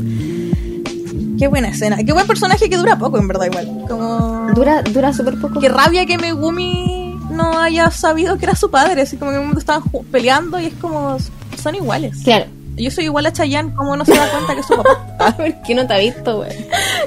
[1.39, 3.85] Qué buena escena, qué buen personaje que dura poco en verdad igual.
[3.89, 5.61] Como Dura, dura súper poco.
[5.61, 9.41] qué rabia que Megumi no haya sabido que era su padre, así como que en
[9.43, 11.17] un momento estaban peleando y es como
[11.63, 12.19] son iguales.
[12.25, 12.47] Claro.
[12.79, 15.35] Yo soy igual a Chayanne, como no se da cuenta que es su papá.
[15.37, 16.51] ¿Por qué no te ha visto, güey?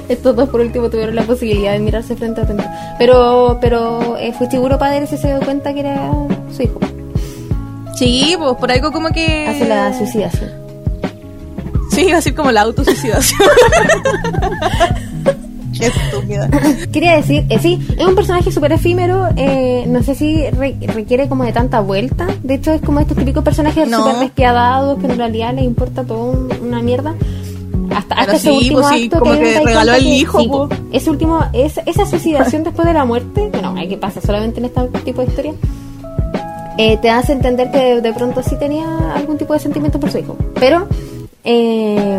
[0.08, 2.64] Estos dos por último tuvieron la posibilidad de mirarse frente a frente.
[2.98, 6.10] Pero, pero eh, Fuchiguro padre sí se dio cuenta que era
[6.54, 6.78] su hijo.
[7.96, 10.50] Sí, pues por algo como que Hace la suicidación.
[11.90, 13.40] Sí, iba a decir como la autosuicidación.
[15.80, 16.48] Estúpida.
[16.92, 19.28] Quería decir, eh, sí, es un personaje súper efímero.
[19.36, 22.26] eh, no sé si re- requiere como de tanta vuelta.
[22.42, 23.98] De hecho, es como estos típicos personajes No.
[23.98, 27.14] súper despiadados que en realidad les importa todo un- una mierda.
[27.94, 30.50] Hasta, hasta ese último pues sí, acto como que das regaló que- hijo, sí,
[30.92, 34.66] ese último, es, esa suicidación después de la muerte, bueno, hay que pasa solamente en
[34.66, 35.52] este tipo de historia.
[36.78, 40.10] eh, te hace entender que de, de pronto sí tenía algún tipo de sentimiento por
[40.10, 40.36] su hijo.
[40.58, 40.86] Pero
[41.44, 42.18] eh,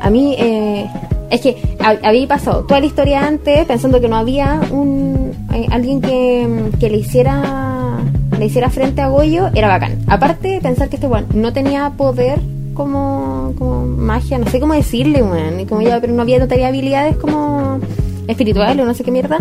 [0.00, 0.88] a mí eh,
[1.30, 5.66] es que ha- había pasado toda la historia antes pensando que no había un eh,
[5.70, 7.98] alguien que, que le hiciera
[8.38, 9.98] le hiciera frente a Goyo, era bacán.
[10.08, 12.40] Aparte, pensar que este weón no tenía poder
[12.74, 16.48] como, como magia, no sé cómo decirle, weón, y como ya, pero no había, no
[16.48, 17.78] tenía habilidades como
[18.26, 19.38] espirituales o no sé qué mierda,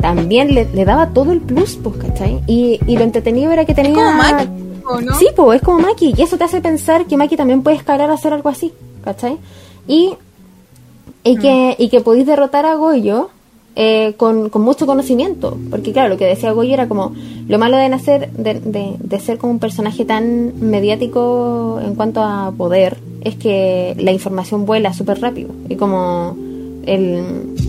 [0.00, 2.40] también le, le daba todo el plus, pues, ¿cachai?
[2.48, 3.94] Y, y lo entretenido era que tenía...
[3.94, 4.48] como Maki,
[4.86, 5.14] ¿o no?
[5.14, 8.10] Sí, pues, es como Maki, y eso te hace pensar que Maki también puede escalar
[8.10, 8.72] a hacer algo así,
[9.04, 9.36] ¿cachai?
[9.86, 10.14] Y,
[11.24, 13.30] y, que, y que podéis derrotar a Goyo
[13.74, 17.12] eh, con, con mucho conocimiento, porque claro, lo que decía Goyo era como,
[17.48, 22.22] lo malo de nacer, de, de, de ser como un personaje tan mediático en cuanto
[22.22, 26.36] a poder, es que la información vuela súper rápido, y como
[26.84, 27.22] él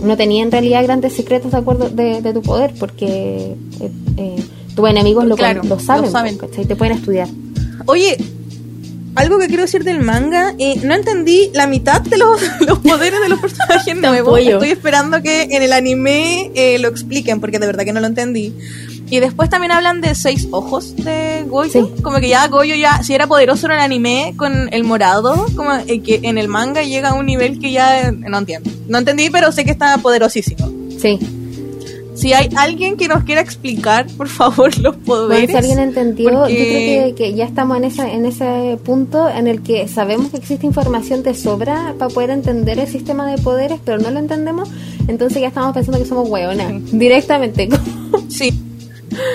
[0.04, 4.44] no tenía en realidad grandes secretos de acuerdo de, de tu poder, porque eh, eh,
[4.76, 6.38] tus enemigos lo, Claro, lo saben, lo saben.
[6.38, 7.28] te pueden estudiar.
[7.86, 8.18] Oye,
[9.16, 13.20] algo que quiero decir del manga, eh, no entendí la mitad de los, los poderes
[13.22, 14.40] de los personajes nuevos.
[14.40, 18.08] Estoy esperando que en el anime eh, lo expliquen, porque de verdad que no lo
[18.08, 18.54] entendí.
[19.10, 21.72] Y después también hablan de seis ojos de Goyo.
[21.72, 22.02] Sí.
[22.02, 25.72] Como que ya Goyo ya, si era poderoso en el anime con el morado, como
[25.74, 28.72] eh, que en el manga llega a un nivel que ya eh, no entiendo.
[28.88, 30.72] No entendí, pero sé que está poderosísimo.
[31.00, 31.20] Sí.
[32.16, 35.50] Si hay alguien que nos quiera explicar, por favor, los Bueno, poderes.
[35.50, 39.28] si alguien entendió, porque- yo creo que, que ya estamos en, esa, en ese punto
[39.30, 43.42] en el que sabemos que existe información de sobra para poder entender el sistema de
[43.42, 44.70] poderes, pero no lo entendemos,
[45.08, 47.70] entonces ya estamos pensando que somos hueonas, directamente.
[48.30, 48.52] Sí.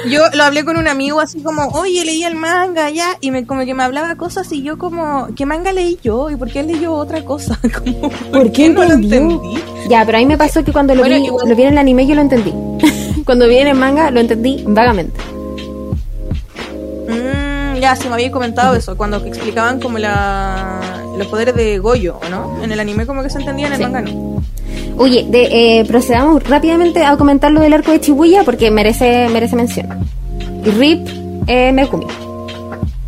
[0.09, 3.46] Yo lo hablé con un amigo así como, oye, leí el manga ya, y me
[3.46, 6.30] como que me hablaba cosas y yo como, ¿qué manga leí yo?
[6.30, 7.59] ¿Y por qué él leyó otra cosa?
[7.78, 9.38] Como, ¿Por, qué no lo entendí?
[9.88, 11.78] Ya, pero a mí me pasó que cuando lo, Bueno, vi, lo vi en el
[11.78, 12.52] anime yo lo entendí.
[13.24, 15.20] cuando vi en el manga lo entendí vagamente.
[17.09, 20.80] Mm, ya, sí me había comentado eso, cuando explicaban como la,
[21.16, 22.62] los poderes de Goyo, ¿o ¿no?
[22.62, 23.84] En el anime como que se entendía, en el Sí.
[23.84, 24.42] manga no.
[24.98, 29.56] Oye, de, eh, procedamos rápidamente a comentar lo del arco de Chibuya porque merece merece
[29.56, 29.86] mención.
[30.64, 31.08] Y Rip
[31.46, 31.74] eh.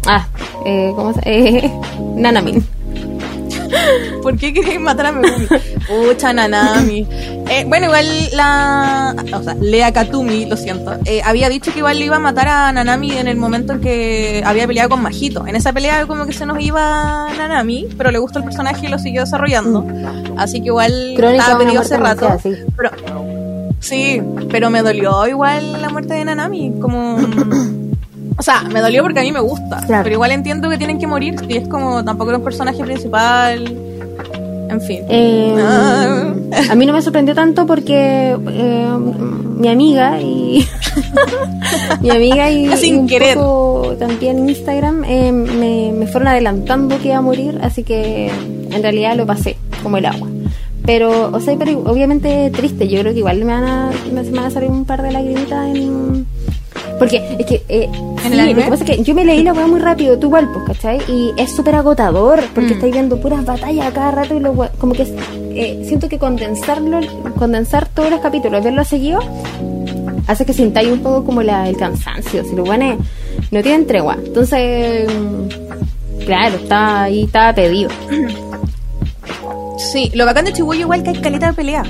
[0.06, 0.26] Ah,
[0.64, 1.70] eh, ¿cómo se eh,
[2.14, 2.64] Nanamin.
[4.22, 5.46] ¿Por qué queréis matar a Megumi?
[5.86, 7.06] Pucha, Nanami.
[7.48, 9.14] Eh, bueno, igual la.
[9.34, 10.96] O sea, Lea Katumi, lo siento.
[11.04, 13.80] eh, había dicho que igual le iba a matar a Nanami en el momento en
[13.80, 15.46] que había peleado con Majito.
[15.46, 18.90] En esa pelea, como que se nos iba Nanami, pero le gustó el personaje y
[18.90, 19.86] lo siguió desarrollando.
[20.36, 22.38] Así que igual Crónica estaba pedido hace rato.
[22.76, 22.90] Pero,
[23.80, 26.72] sí, pero me dolió igual la muerte de Nanami.
[26.80, 27.18] Como.
[28.40, 29.82] O sea, me dolió porque a mí me gusta.
[29.86, 30.02] Claro.
[30.04, 31.34] Pero igual entiendo que tienen que morir.
[31.46, 33.64] Y es como tampoco era un personaje principal.
[34.70, 35.02] En fin.
[35.10, 36.32] Eh, Ah.
[36.70, 38.88] a mí no me sorprendió tanto porque eh,
[39.58, 40.66] mi amiga y
[42.00, 43.34] mi amiga y, Sin y un querer.
[43.36, 48.30] poco también Instagram eh, me, me fueron adelantando que iba a morir, así que
[48.70, 50.28] en realidad lo pasé como el agua.
[50.86, 52.88] Pero, o sea, pero obviamente triste.
[52.88, 55.12] Yo creo que igual me van a, me, me van a salir un par de
[55.12, 56.26] lagrimitas en,
[57.00, 57.88] porque es que, eh,
[58.24, 60.18] ¿En sí, el lo que pasa es que yo me leí la weá muy rápido,
[60.18, 60.98] tú igual, pues, ¿cachai?
[61.08, 62.74] Y es súper agotador, porque Mm.
[62.74, 65.06] estáis viendo puras batallas a cada rato y lo como que
[65.54, 67.00] eh, siento que condensarlo,
[67.38, 69.18] condensar todos los capítulos, verlo seguido,
[70.26, 72.98] hace que sintáis un poco como la, el cansancio, si lo bueno
[73.50, 74.16] no tienen tregua.
[74.22, 77.88] Entonces, mm, claro, está ahí, estaba pedido.
[79.78, 81.82] Sí, lo bacán de Chihuahua igual que hay caleta de pelea.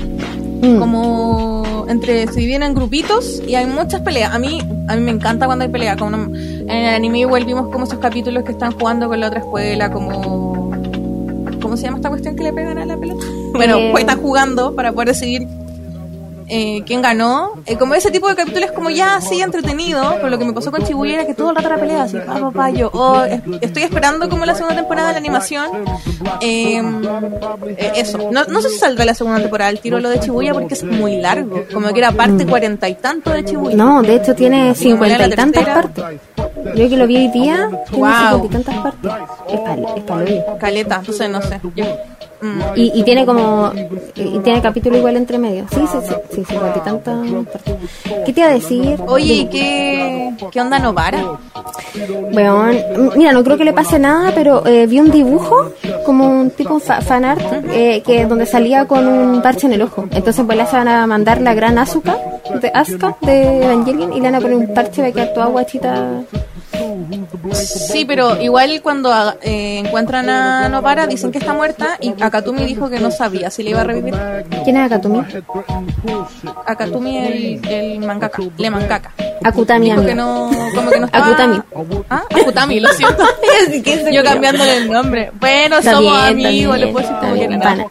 [0.61, 0.77] Mm.
[0.79, 1.60] Como
[1.91, 4.33] entre se dividen en grupitos y hay muchas peleas.
[4.33, 5.95] A mí a mí me encanta cuando hay pelea.
[5.97, 9.27] Como no- en el anime igual vimos como esos capítulos que están jugando con la
[9.27, 10.71] otra escuela, como
[11.61, 13.23] ¿cómo se llama esta cuestión que le pegan a la pelota?
[13.53, 13.89] Bueno, Eh.
[13.91, 15.45] pues están jugando para poder decidir
[16.47, 17.51] eh, quién ganó.
[17.65, 20.71] Eh, como ese tipo de capítulos como ya sí entretenido, pero lo que me pasó
[20.71, 23.23] con Chibuya era que todo el rato era pelea, así, pa, pa, pa, yo, oh,
[23.23, 25.67] es- estoy esperando como la segunda temporada de la animación.
[26.41, 26.81] Eh,
[27.77, 30.53] eh, eso, no, no sé si saldrá la segunda temporada el tiro lo de Chibuya
[30.53, 33.75] porque es muy largo, como que era parte cuarenta y tanto de Chibuya.
[33.75, 36.03] No, de hecho tiene cincuenta y tantas partes.
[36.75, 39.11] Yo que lo vi hoy día, tiene cincuenta y tantas partes.
[39.49, 40.45] Es para es pa'l.
[40.59, 41.59] Caleta, entonces no sé.
[41.75, 41.85] Yo-
[42.41, 42.61] mm.
[42.75, 43.71] Y, y tiene como.
[44.15, 45.65] Y, tiene capítulo igual entre medio.
[45.71, 46.43] Sí, sí, sí.
[46.47, 46.93] Sí, tantas
[47.45, 47.73] partes.
[48.25, 48.97] ¿Qué te iba a decir?
[49.07, 51.23] Oye, ¿y qué, qué onda Novara?
[52.31, 52.67] Bueno,
[53.15, 55.71] mira, no creo que le pase nada, pero eh, vi un dibujo,
[56.05, 57.41] como un tipo fa- fan art,
[57.71, 60.05] eh, que donde salía con un parche en el ojo.
[60.11, 62.15] Entonces, pues le van a mandar la gran Asuka,
[62.61, 66.21] de Asuka, de Evangelion, y le van a poner un parche para quedar toda guachita.
[67.53, 69.11] Sí, pero igual cuando
[69.41, 73.63] eh, encuentran a Novara dicen que está muerta y Akatumi dijo que no sabía si
[73.63, 74.15] le iba a revivir.
[74.63, 75.23] ¿Quién es Akatumi?
[76.65, 79.11] Akatumi el, el mangaka, le mangaka.
[79.43, 81.25] Akutami, Dijo que no, como que no estaba...
[81.25, 81.61] Akutami.
[82.09, 83.23] Ah, Akutami, lo siento.
[84.11, 85.31] Yo cambiándole el nombre.
[85.39, 87.87] Bueno, Está somos bien, amigos, le puedo decir como pana.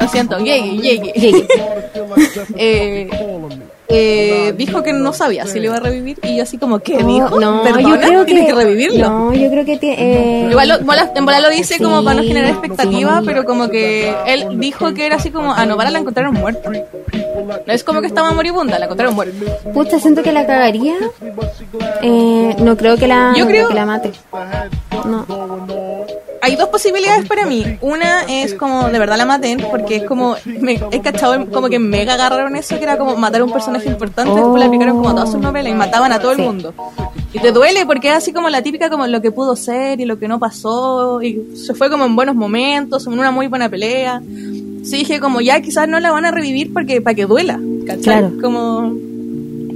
[0.00, 1.12] Lo siento, llegue, llegue.
[1.12, 1.48] Llegue.
[2.56, 3.10] eh,
[3.90, 6.98] eh, dijo que no sabía si le iba a revivir y yo así como, ¿qué
[7.02, 7.40] No, dijo?
[7.40, 7.88] no, ¿Perdona?
[7.88, 9.08] yo creo ¿Tiene que, que revivirlo?
[9.08, 10.44] No, yo creo que tiene.
[10.44, 13.26] eh, Igual lo, mola- lo dice como para no generar expectativa, sí.
[13.26, 16.70] pero como que él dijo que era así como a Novara la encontraron muerta.
[16.70, 19.34] No es como que estaba moribunda, la encontraron muerta.
[19.72, 20.94] Pucha, siento que la cagaría.
[22.02, 24.12] Eh, no creo que la, Yo no creo- que la mate.
[25.06, 25.24] No.
[26.48, 27.62] Hay dos posibilidades para mí.
[27.82, 31.78] Una es como de verdad la maten, porque es como, me, he cachado como que
[31.78, 35.10] mega agarraron eso, que era como matar a un personaje importante, después le aplicaron como
[35.10, 36.72] a todas sus novelas y mataban a todo el mundo.
[37.34, 40.06] Y te duele porque es así como la típica como lo que pudo ser y
[40.06, 43.68] lo que no pasó, y se fue como en buenos momentos, en una muy buena
[43.68, 44.22] pelea.
[44.84, 48.02] Sí dije como ya quizás no la van a revivir porque para que duela, ¿cachai?
[48.02, 48.32] Claro.
[48.40, 48.94] Como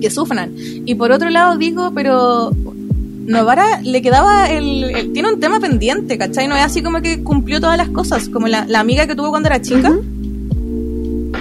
[0.01, 0.55] que sufran.
[0.57, 2.51] Y por otro lado digo, pero
[3.27, 6.49] Novara le quedaba el, el- Tiene un tema pendiente, ¿cachai?
[6.49, 9.31] No es así como que cumplió todas las cosas, como la, la amiga que tuvo
[9.31, 9.93] cuando era chica.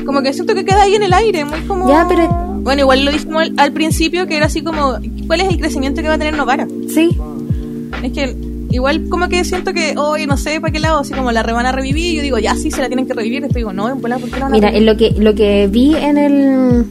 [0.05, 1.87] Como que siento que queda ahí en el aire, muy como...
[1.89, 2.27] Ya, pero-
[2.61, 4.95] Bueno, igual lo dijimos al, al principio, que era así como...
[5.27, 6.67] ¿Cuál es el crecimiento que va a tener Novara?
[6.93, 7.09] Sí,
[8.03, 8.35] Es que
[8.71, 11.53] igual como que siento que, hoy no sé para qué lado, así como la re
[11.53, 13.73] van a revivir, y yo digo, ya sí, se la tienen que revivir, después digo,
[13.73, 16.17] no, en ¿por qué la van a Mira, en lo que, lo que vi en
[16.17, 16.85] el.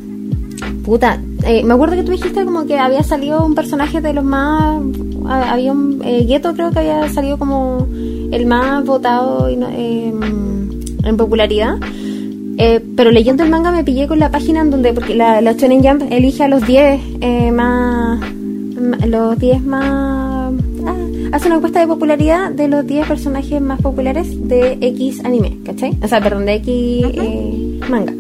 [0.84, 4.24] Puta, eh, me acuerdo que tú dijiste como que había salido un personaje de los
[4.24, 4.80] más.
[5.26, 6.00] ha- Había un.
[6.04, 7.86] Eh, Gueto creo que había salido como
[8.32, 10.12] el más votado eh,
[11.04, 11.76] en popularidad.
[12.58, 14.92] Eh, pero leyendo el manga me pillé con la página en donde.
[14.92, 18.20] Porque la, la Shonen Jump elige a los 10 eh, más.
[19.06, 20.52] Los 10 más.
[20.86, 20.96] ah,
[21.32, 25.96] hace una encuesta de popularidad de los 10 personajes más populares de X anime, ¿cachai?
[26.02, 28.12] O sea, perdón, de X eh, manga.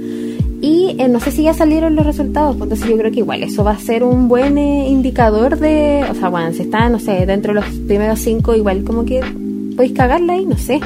[0.62, 3.42] Y eh, no sé si ya salieron los resultados, pues entonces yo creo que igual
[3.42, 6.04] eso va a ser un buen eh, indicador de.
[6.10, 9.20] O sea, bueno, si está, no sé, dentro de los primeros 5, igual como que
[9.74, 10.78] podéis cagarla ahí, no sé.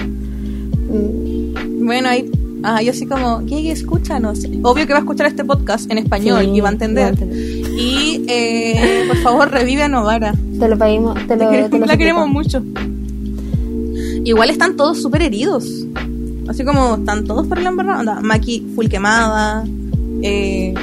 [1.80, 2.30] Bueno, ahí,
[2.62, 4.44] ah, yo así como, ¿qué escúchanos?
[4.62, 7.02] Obvio que va a escuchar este podcast en español Sí, y va a entender.
[7.04, 7.38] va a entender.
[7.76, 10.34] Y, eh, por favor, revive a Novara.
[10.60, 12.62] Te lo pedimos, te lo, te lo la queremos mucho.
[14.24, 15.84] Igual están todos súper heridos.
[16.48, 18.00] Así como están todos por la embarrada.
[18.00, 19.64] Onda, Maki full quemada.
[20.22, 20.74] Eh,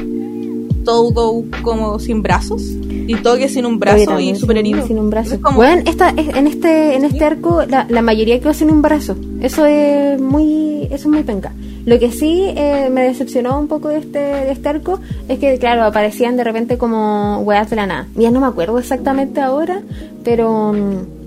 [0.85, 2.63] Tougo como sin brazos.
[3.07, 4.87] Y Toge sin un brazo y súper sin- herido.
[4.87, 5.35] Sin un brazo.
[5.35, 8.71] Es como, Bueno, esta, es- en este, en este arco, la, la mayoría quedó sin
[8.71, 9.15] un brazo.
[9.41, 11.51] Eso es muy, eso es muy penca.
[11.85, 15.57] Lo que sí eh, me decepcionó un poco de este, de este arco es que,
[15.57, 18.07] claro, aparecían de repente como weas de la nada.
[18.15, 19.81] Ya no me acuerdo exactamente ahora,
[20.23, 21.20] pero mm,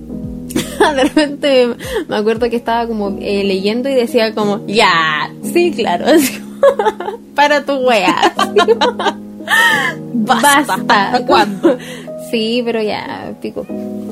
[0.95, 1.69] de repente
[2.09, 6.41] me acuerdo que estaba como eh, leyendo y decía como, ya, sí, claro, así
[7.35, 8.33] para tu wea.
[10.15, 10.75] Basta.
[10.79, 11.77] ¿Hasta cuándo?
[12.31, 13.67] Sí, pero ya, pico.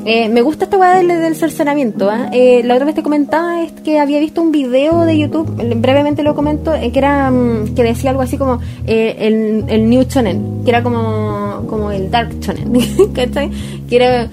[0.05, 2.11] Eh, me gusta esta weá del, del cercenamiento.
[2.11, 2.28] ¿ah?
[2.32, 6.23] Eh, la otra vez te comentaba es que había visto un video de YouTube, brevemente
[6.23, 10.03] lo comento, eh, que era mm, que decía algo así como eh, el, el New
[10.05, 12.73] Shonen, que era como, como el Dark Shonen,
[13.15, 13.51] ¿cachai?
[13.89, 14.28] Que era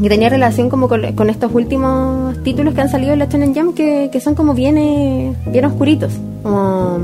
[0.00, 3.54] que tenía relación como con, con estos últimos títulos que han salido en la Shonen
[3.54, 6.12] Jump que, que son como bien, eh, bien oscuritos.
[6.42, 6.98] Como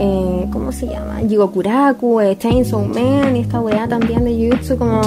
[0.00, 1.18] eh, ¿cómo se llama?
[1.28, 5.00] Jigokuraku, eh, Chainsaw Man y esta weá también de Jujutsu como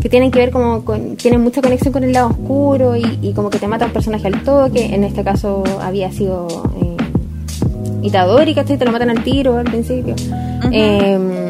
[0.00, 3.32] que tienen que ver como con, tienen mucha conexión con el lado oscuro y, y
[3.32, 6.46] como que te mata un personaje al toque, en este caso había sido
[6.80, 6.96] eh,
[8.02, 8.78] Itadori, ¿cachai?
[8.78, 10.14] Te lo matan al tiro al principio.
[10.70, 11.45] Eh,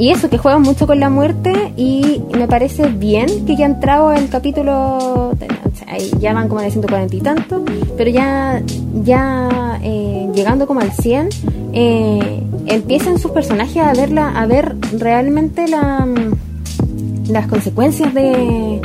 [0.00, 3.68] y eso, que juegan mucho con la muerte y me parece bien que ya ha
[3.68, 5.36] entrado al capítulo,
[6.18, 7.62] ya van como en el 140 y tanto,
[7.96, 8.62] pero ya,
[9.04, 11.28] ya eh, llegando como al 100,
[11.74, 16.06] eh, empiezan sus personajes a verla, a ver realmente la,
[17.28, 18.80] las consecuencias de,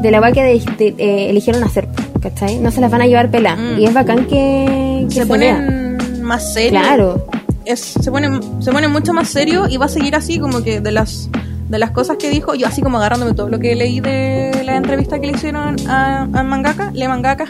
[0.00, 1.88] de la weá que de- de- eh, eligieron hacer,
[2.20, 2.58] ¿cachai?
[2.58, 3.54] No se las van a llevar pela.
[3.56, 3.78] Mm.
[3.78, 5.28] Y es bacán que, que se vea.
[5.28, 6.82] ponen más serios.
[6.82, 7.24] Claro.
[7.64, 10.80] Es, se pone se pone mucho más serio y va a seguir así como que
[10.80, 11.28] de las
[11.68, 14.76] de las cosas que dijo yo así como agarrándome todo lo que leí de la
[14.76, 17.44] entrevista que le hicieron a, a mangaka le mangaka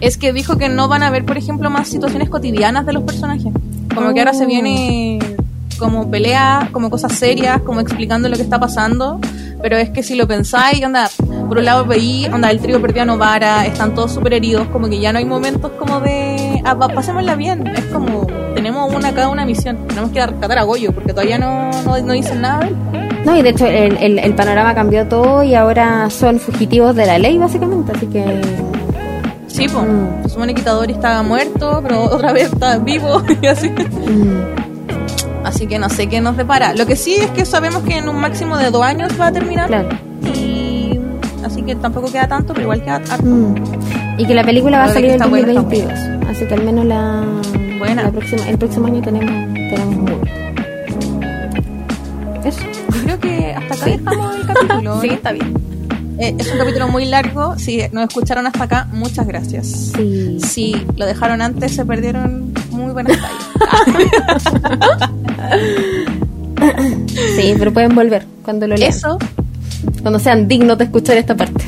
[0.00, 3.02] es que dijo que no van a ver por ejemplo más situaciones cotidianas de los
[3.02, 3.52] personajes.
[3.94, 4.48] Como que ahora se Oh.
[4.48, 5.18] viene
[5.78, 9.20] como pelea como cosas serias como explicando lo que está pasando.
[9.62, 11.10] Pero es que si lo pensáis onda
[11.48, 14.88] por un lado veí onda el trío perdió a Novara están todos súper heridos como
[14.88, 18.26] que ya no hay momentos como de ah, pa- pasémosla bien es como
[18.96, 21.98] una cada una misión tenemos que ir a rescatar a Goyo porque todavía no, no,
[21.98, 22.76] no dicen nada de él.
[23.24, 27.04] No, y de hecho el, el, el panorama cambió todo y ahora son fugitivos de
[27.06, 27.92] la ley, básicamente.
[27.94, 28.40] Así que.
[29.46, 30.22] sí pues Mm.
[30.22, 35.66] se supone que Itadori estaba muerto pero otra vez está vivo y así mm, así
[35.66, 38.16] que no sé qué nos depara lo que sí es que sabemos que en un
[38.16, 39.88] máximo de dos años va a terminar claro.
[40.34, 40.98] y
[41.44, 43.24] así que tampoco queda tanto pero igual queda harto.
[43.24, 43.54] Mm.
[44.18, 46.28] Y que la película va a salir en está buena, está 2022.
[46.30, 47.24] Así que al menos la,
[47.80, 48.02] Buena.
[48.02, 50.30] la próxima, el próximo año tenemos, tenemos movie.
[52.44, 52.60] Eso.
[52.62, 55.02] yo creo que hasta acá dejamos el capítulo ¿no?
[55.02, 55.54] está bien.
[56.18, 60.38] Eh, es un capítulo muy largo si nos escucharon hasta acá muchas gracias Sí.
[60.40, 64.44] Si lo dejaron antes, se perdieron muy buenas tallas.
[67.36, 68.90] Sí, pero pueden volver cuando lo lean.
[68.90, 69.16] Eso.
[70.02, 71.64] Cuando sean dignos de escuchar esta parte.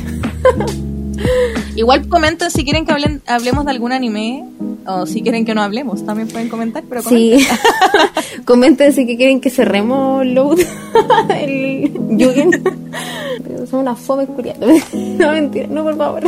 [1.75, 4.45] Igual comenten si quieren que hablen, hablemos de algún anime
[4.86, 6.04] o si quieren que no hablemos.
[6.04, 7.40] También pueden comentar, pero comenten.
[7.40, 7.46] Sí.
[8.44, 10.58] Comenten si que quieren que cerremos Load.
[11.30, 12.50] el Yugen.
[13.70, 14.66] Son una fome curiada.
[14.92, 15.66] No, mentira.
[15.68, 16.22] No, por favor.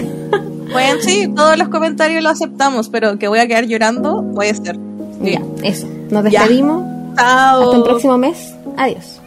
[0.72, 4.76] Pueden, sí, todos los comentarios los aceptamos, pero que voy a quedar llorando, puede ser.
[5.24, 5.32] Sí.
[5.32, 5.86] Ya, eso.
[6.10, 6.40] Nos Ya.
[6.40, 6.84] despedimos.
[7.16, 7.62] Chao.
[7.64, 8.54] Hasta el próximo mes.
[8.76, 9.20] Adiós.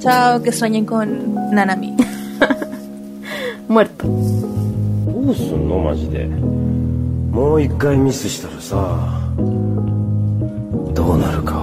[0.00, 1.94] chao, que sueñen con Nanami.
[3.68, 4.06] Muerto.
[5.22, 6.26] どうすんのマジで
[7.35, 8.77] もう一回ミスしたらさ
[10.93, 11.54] どうなるか。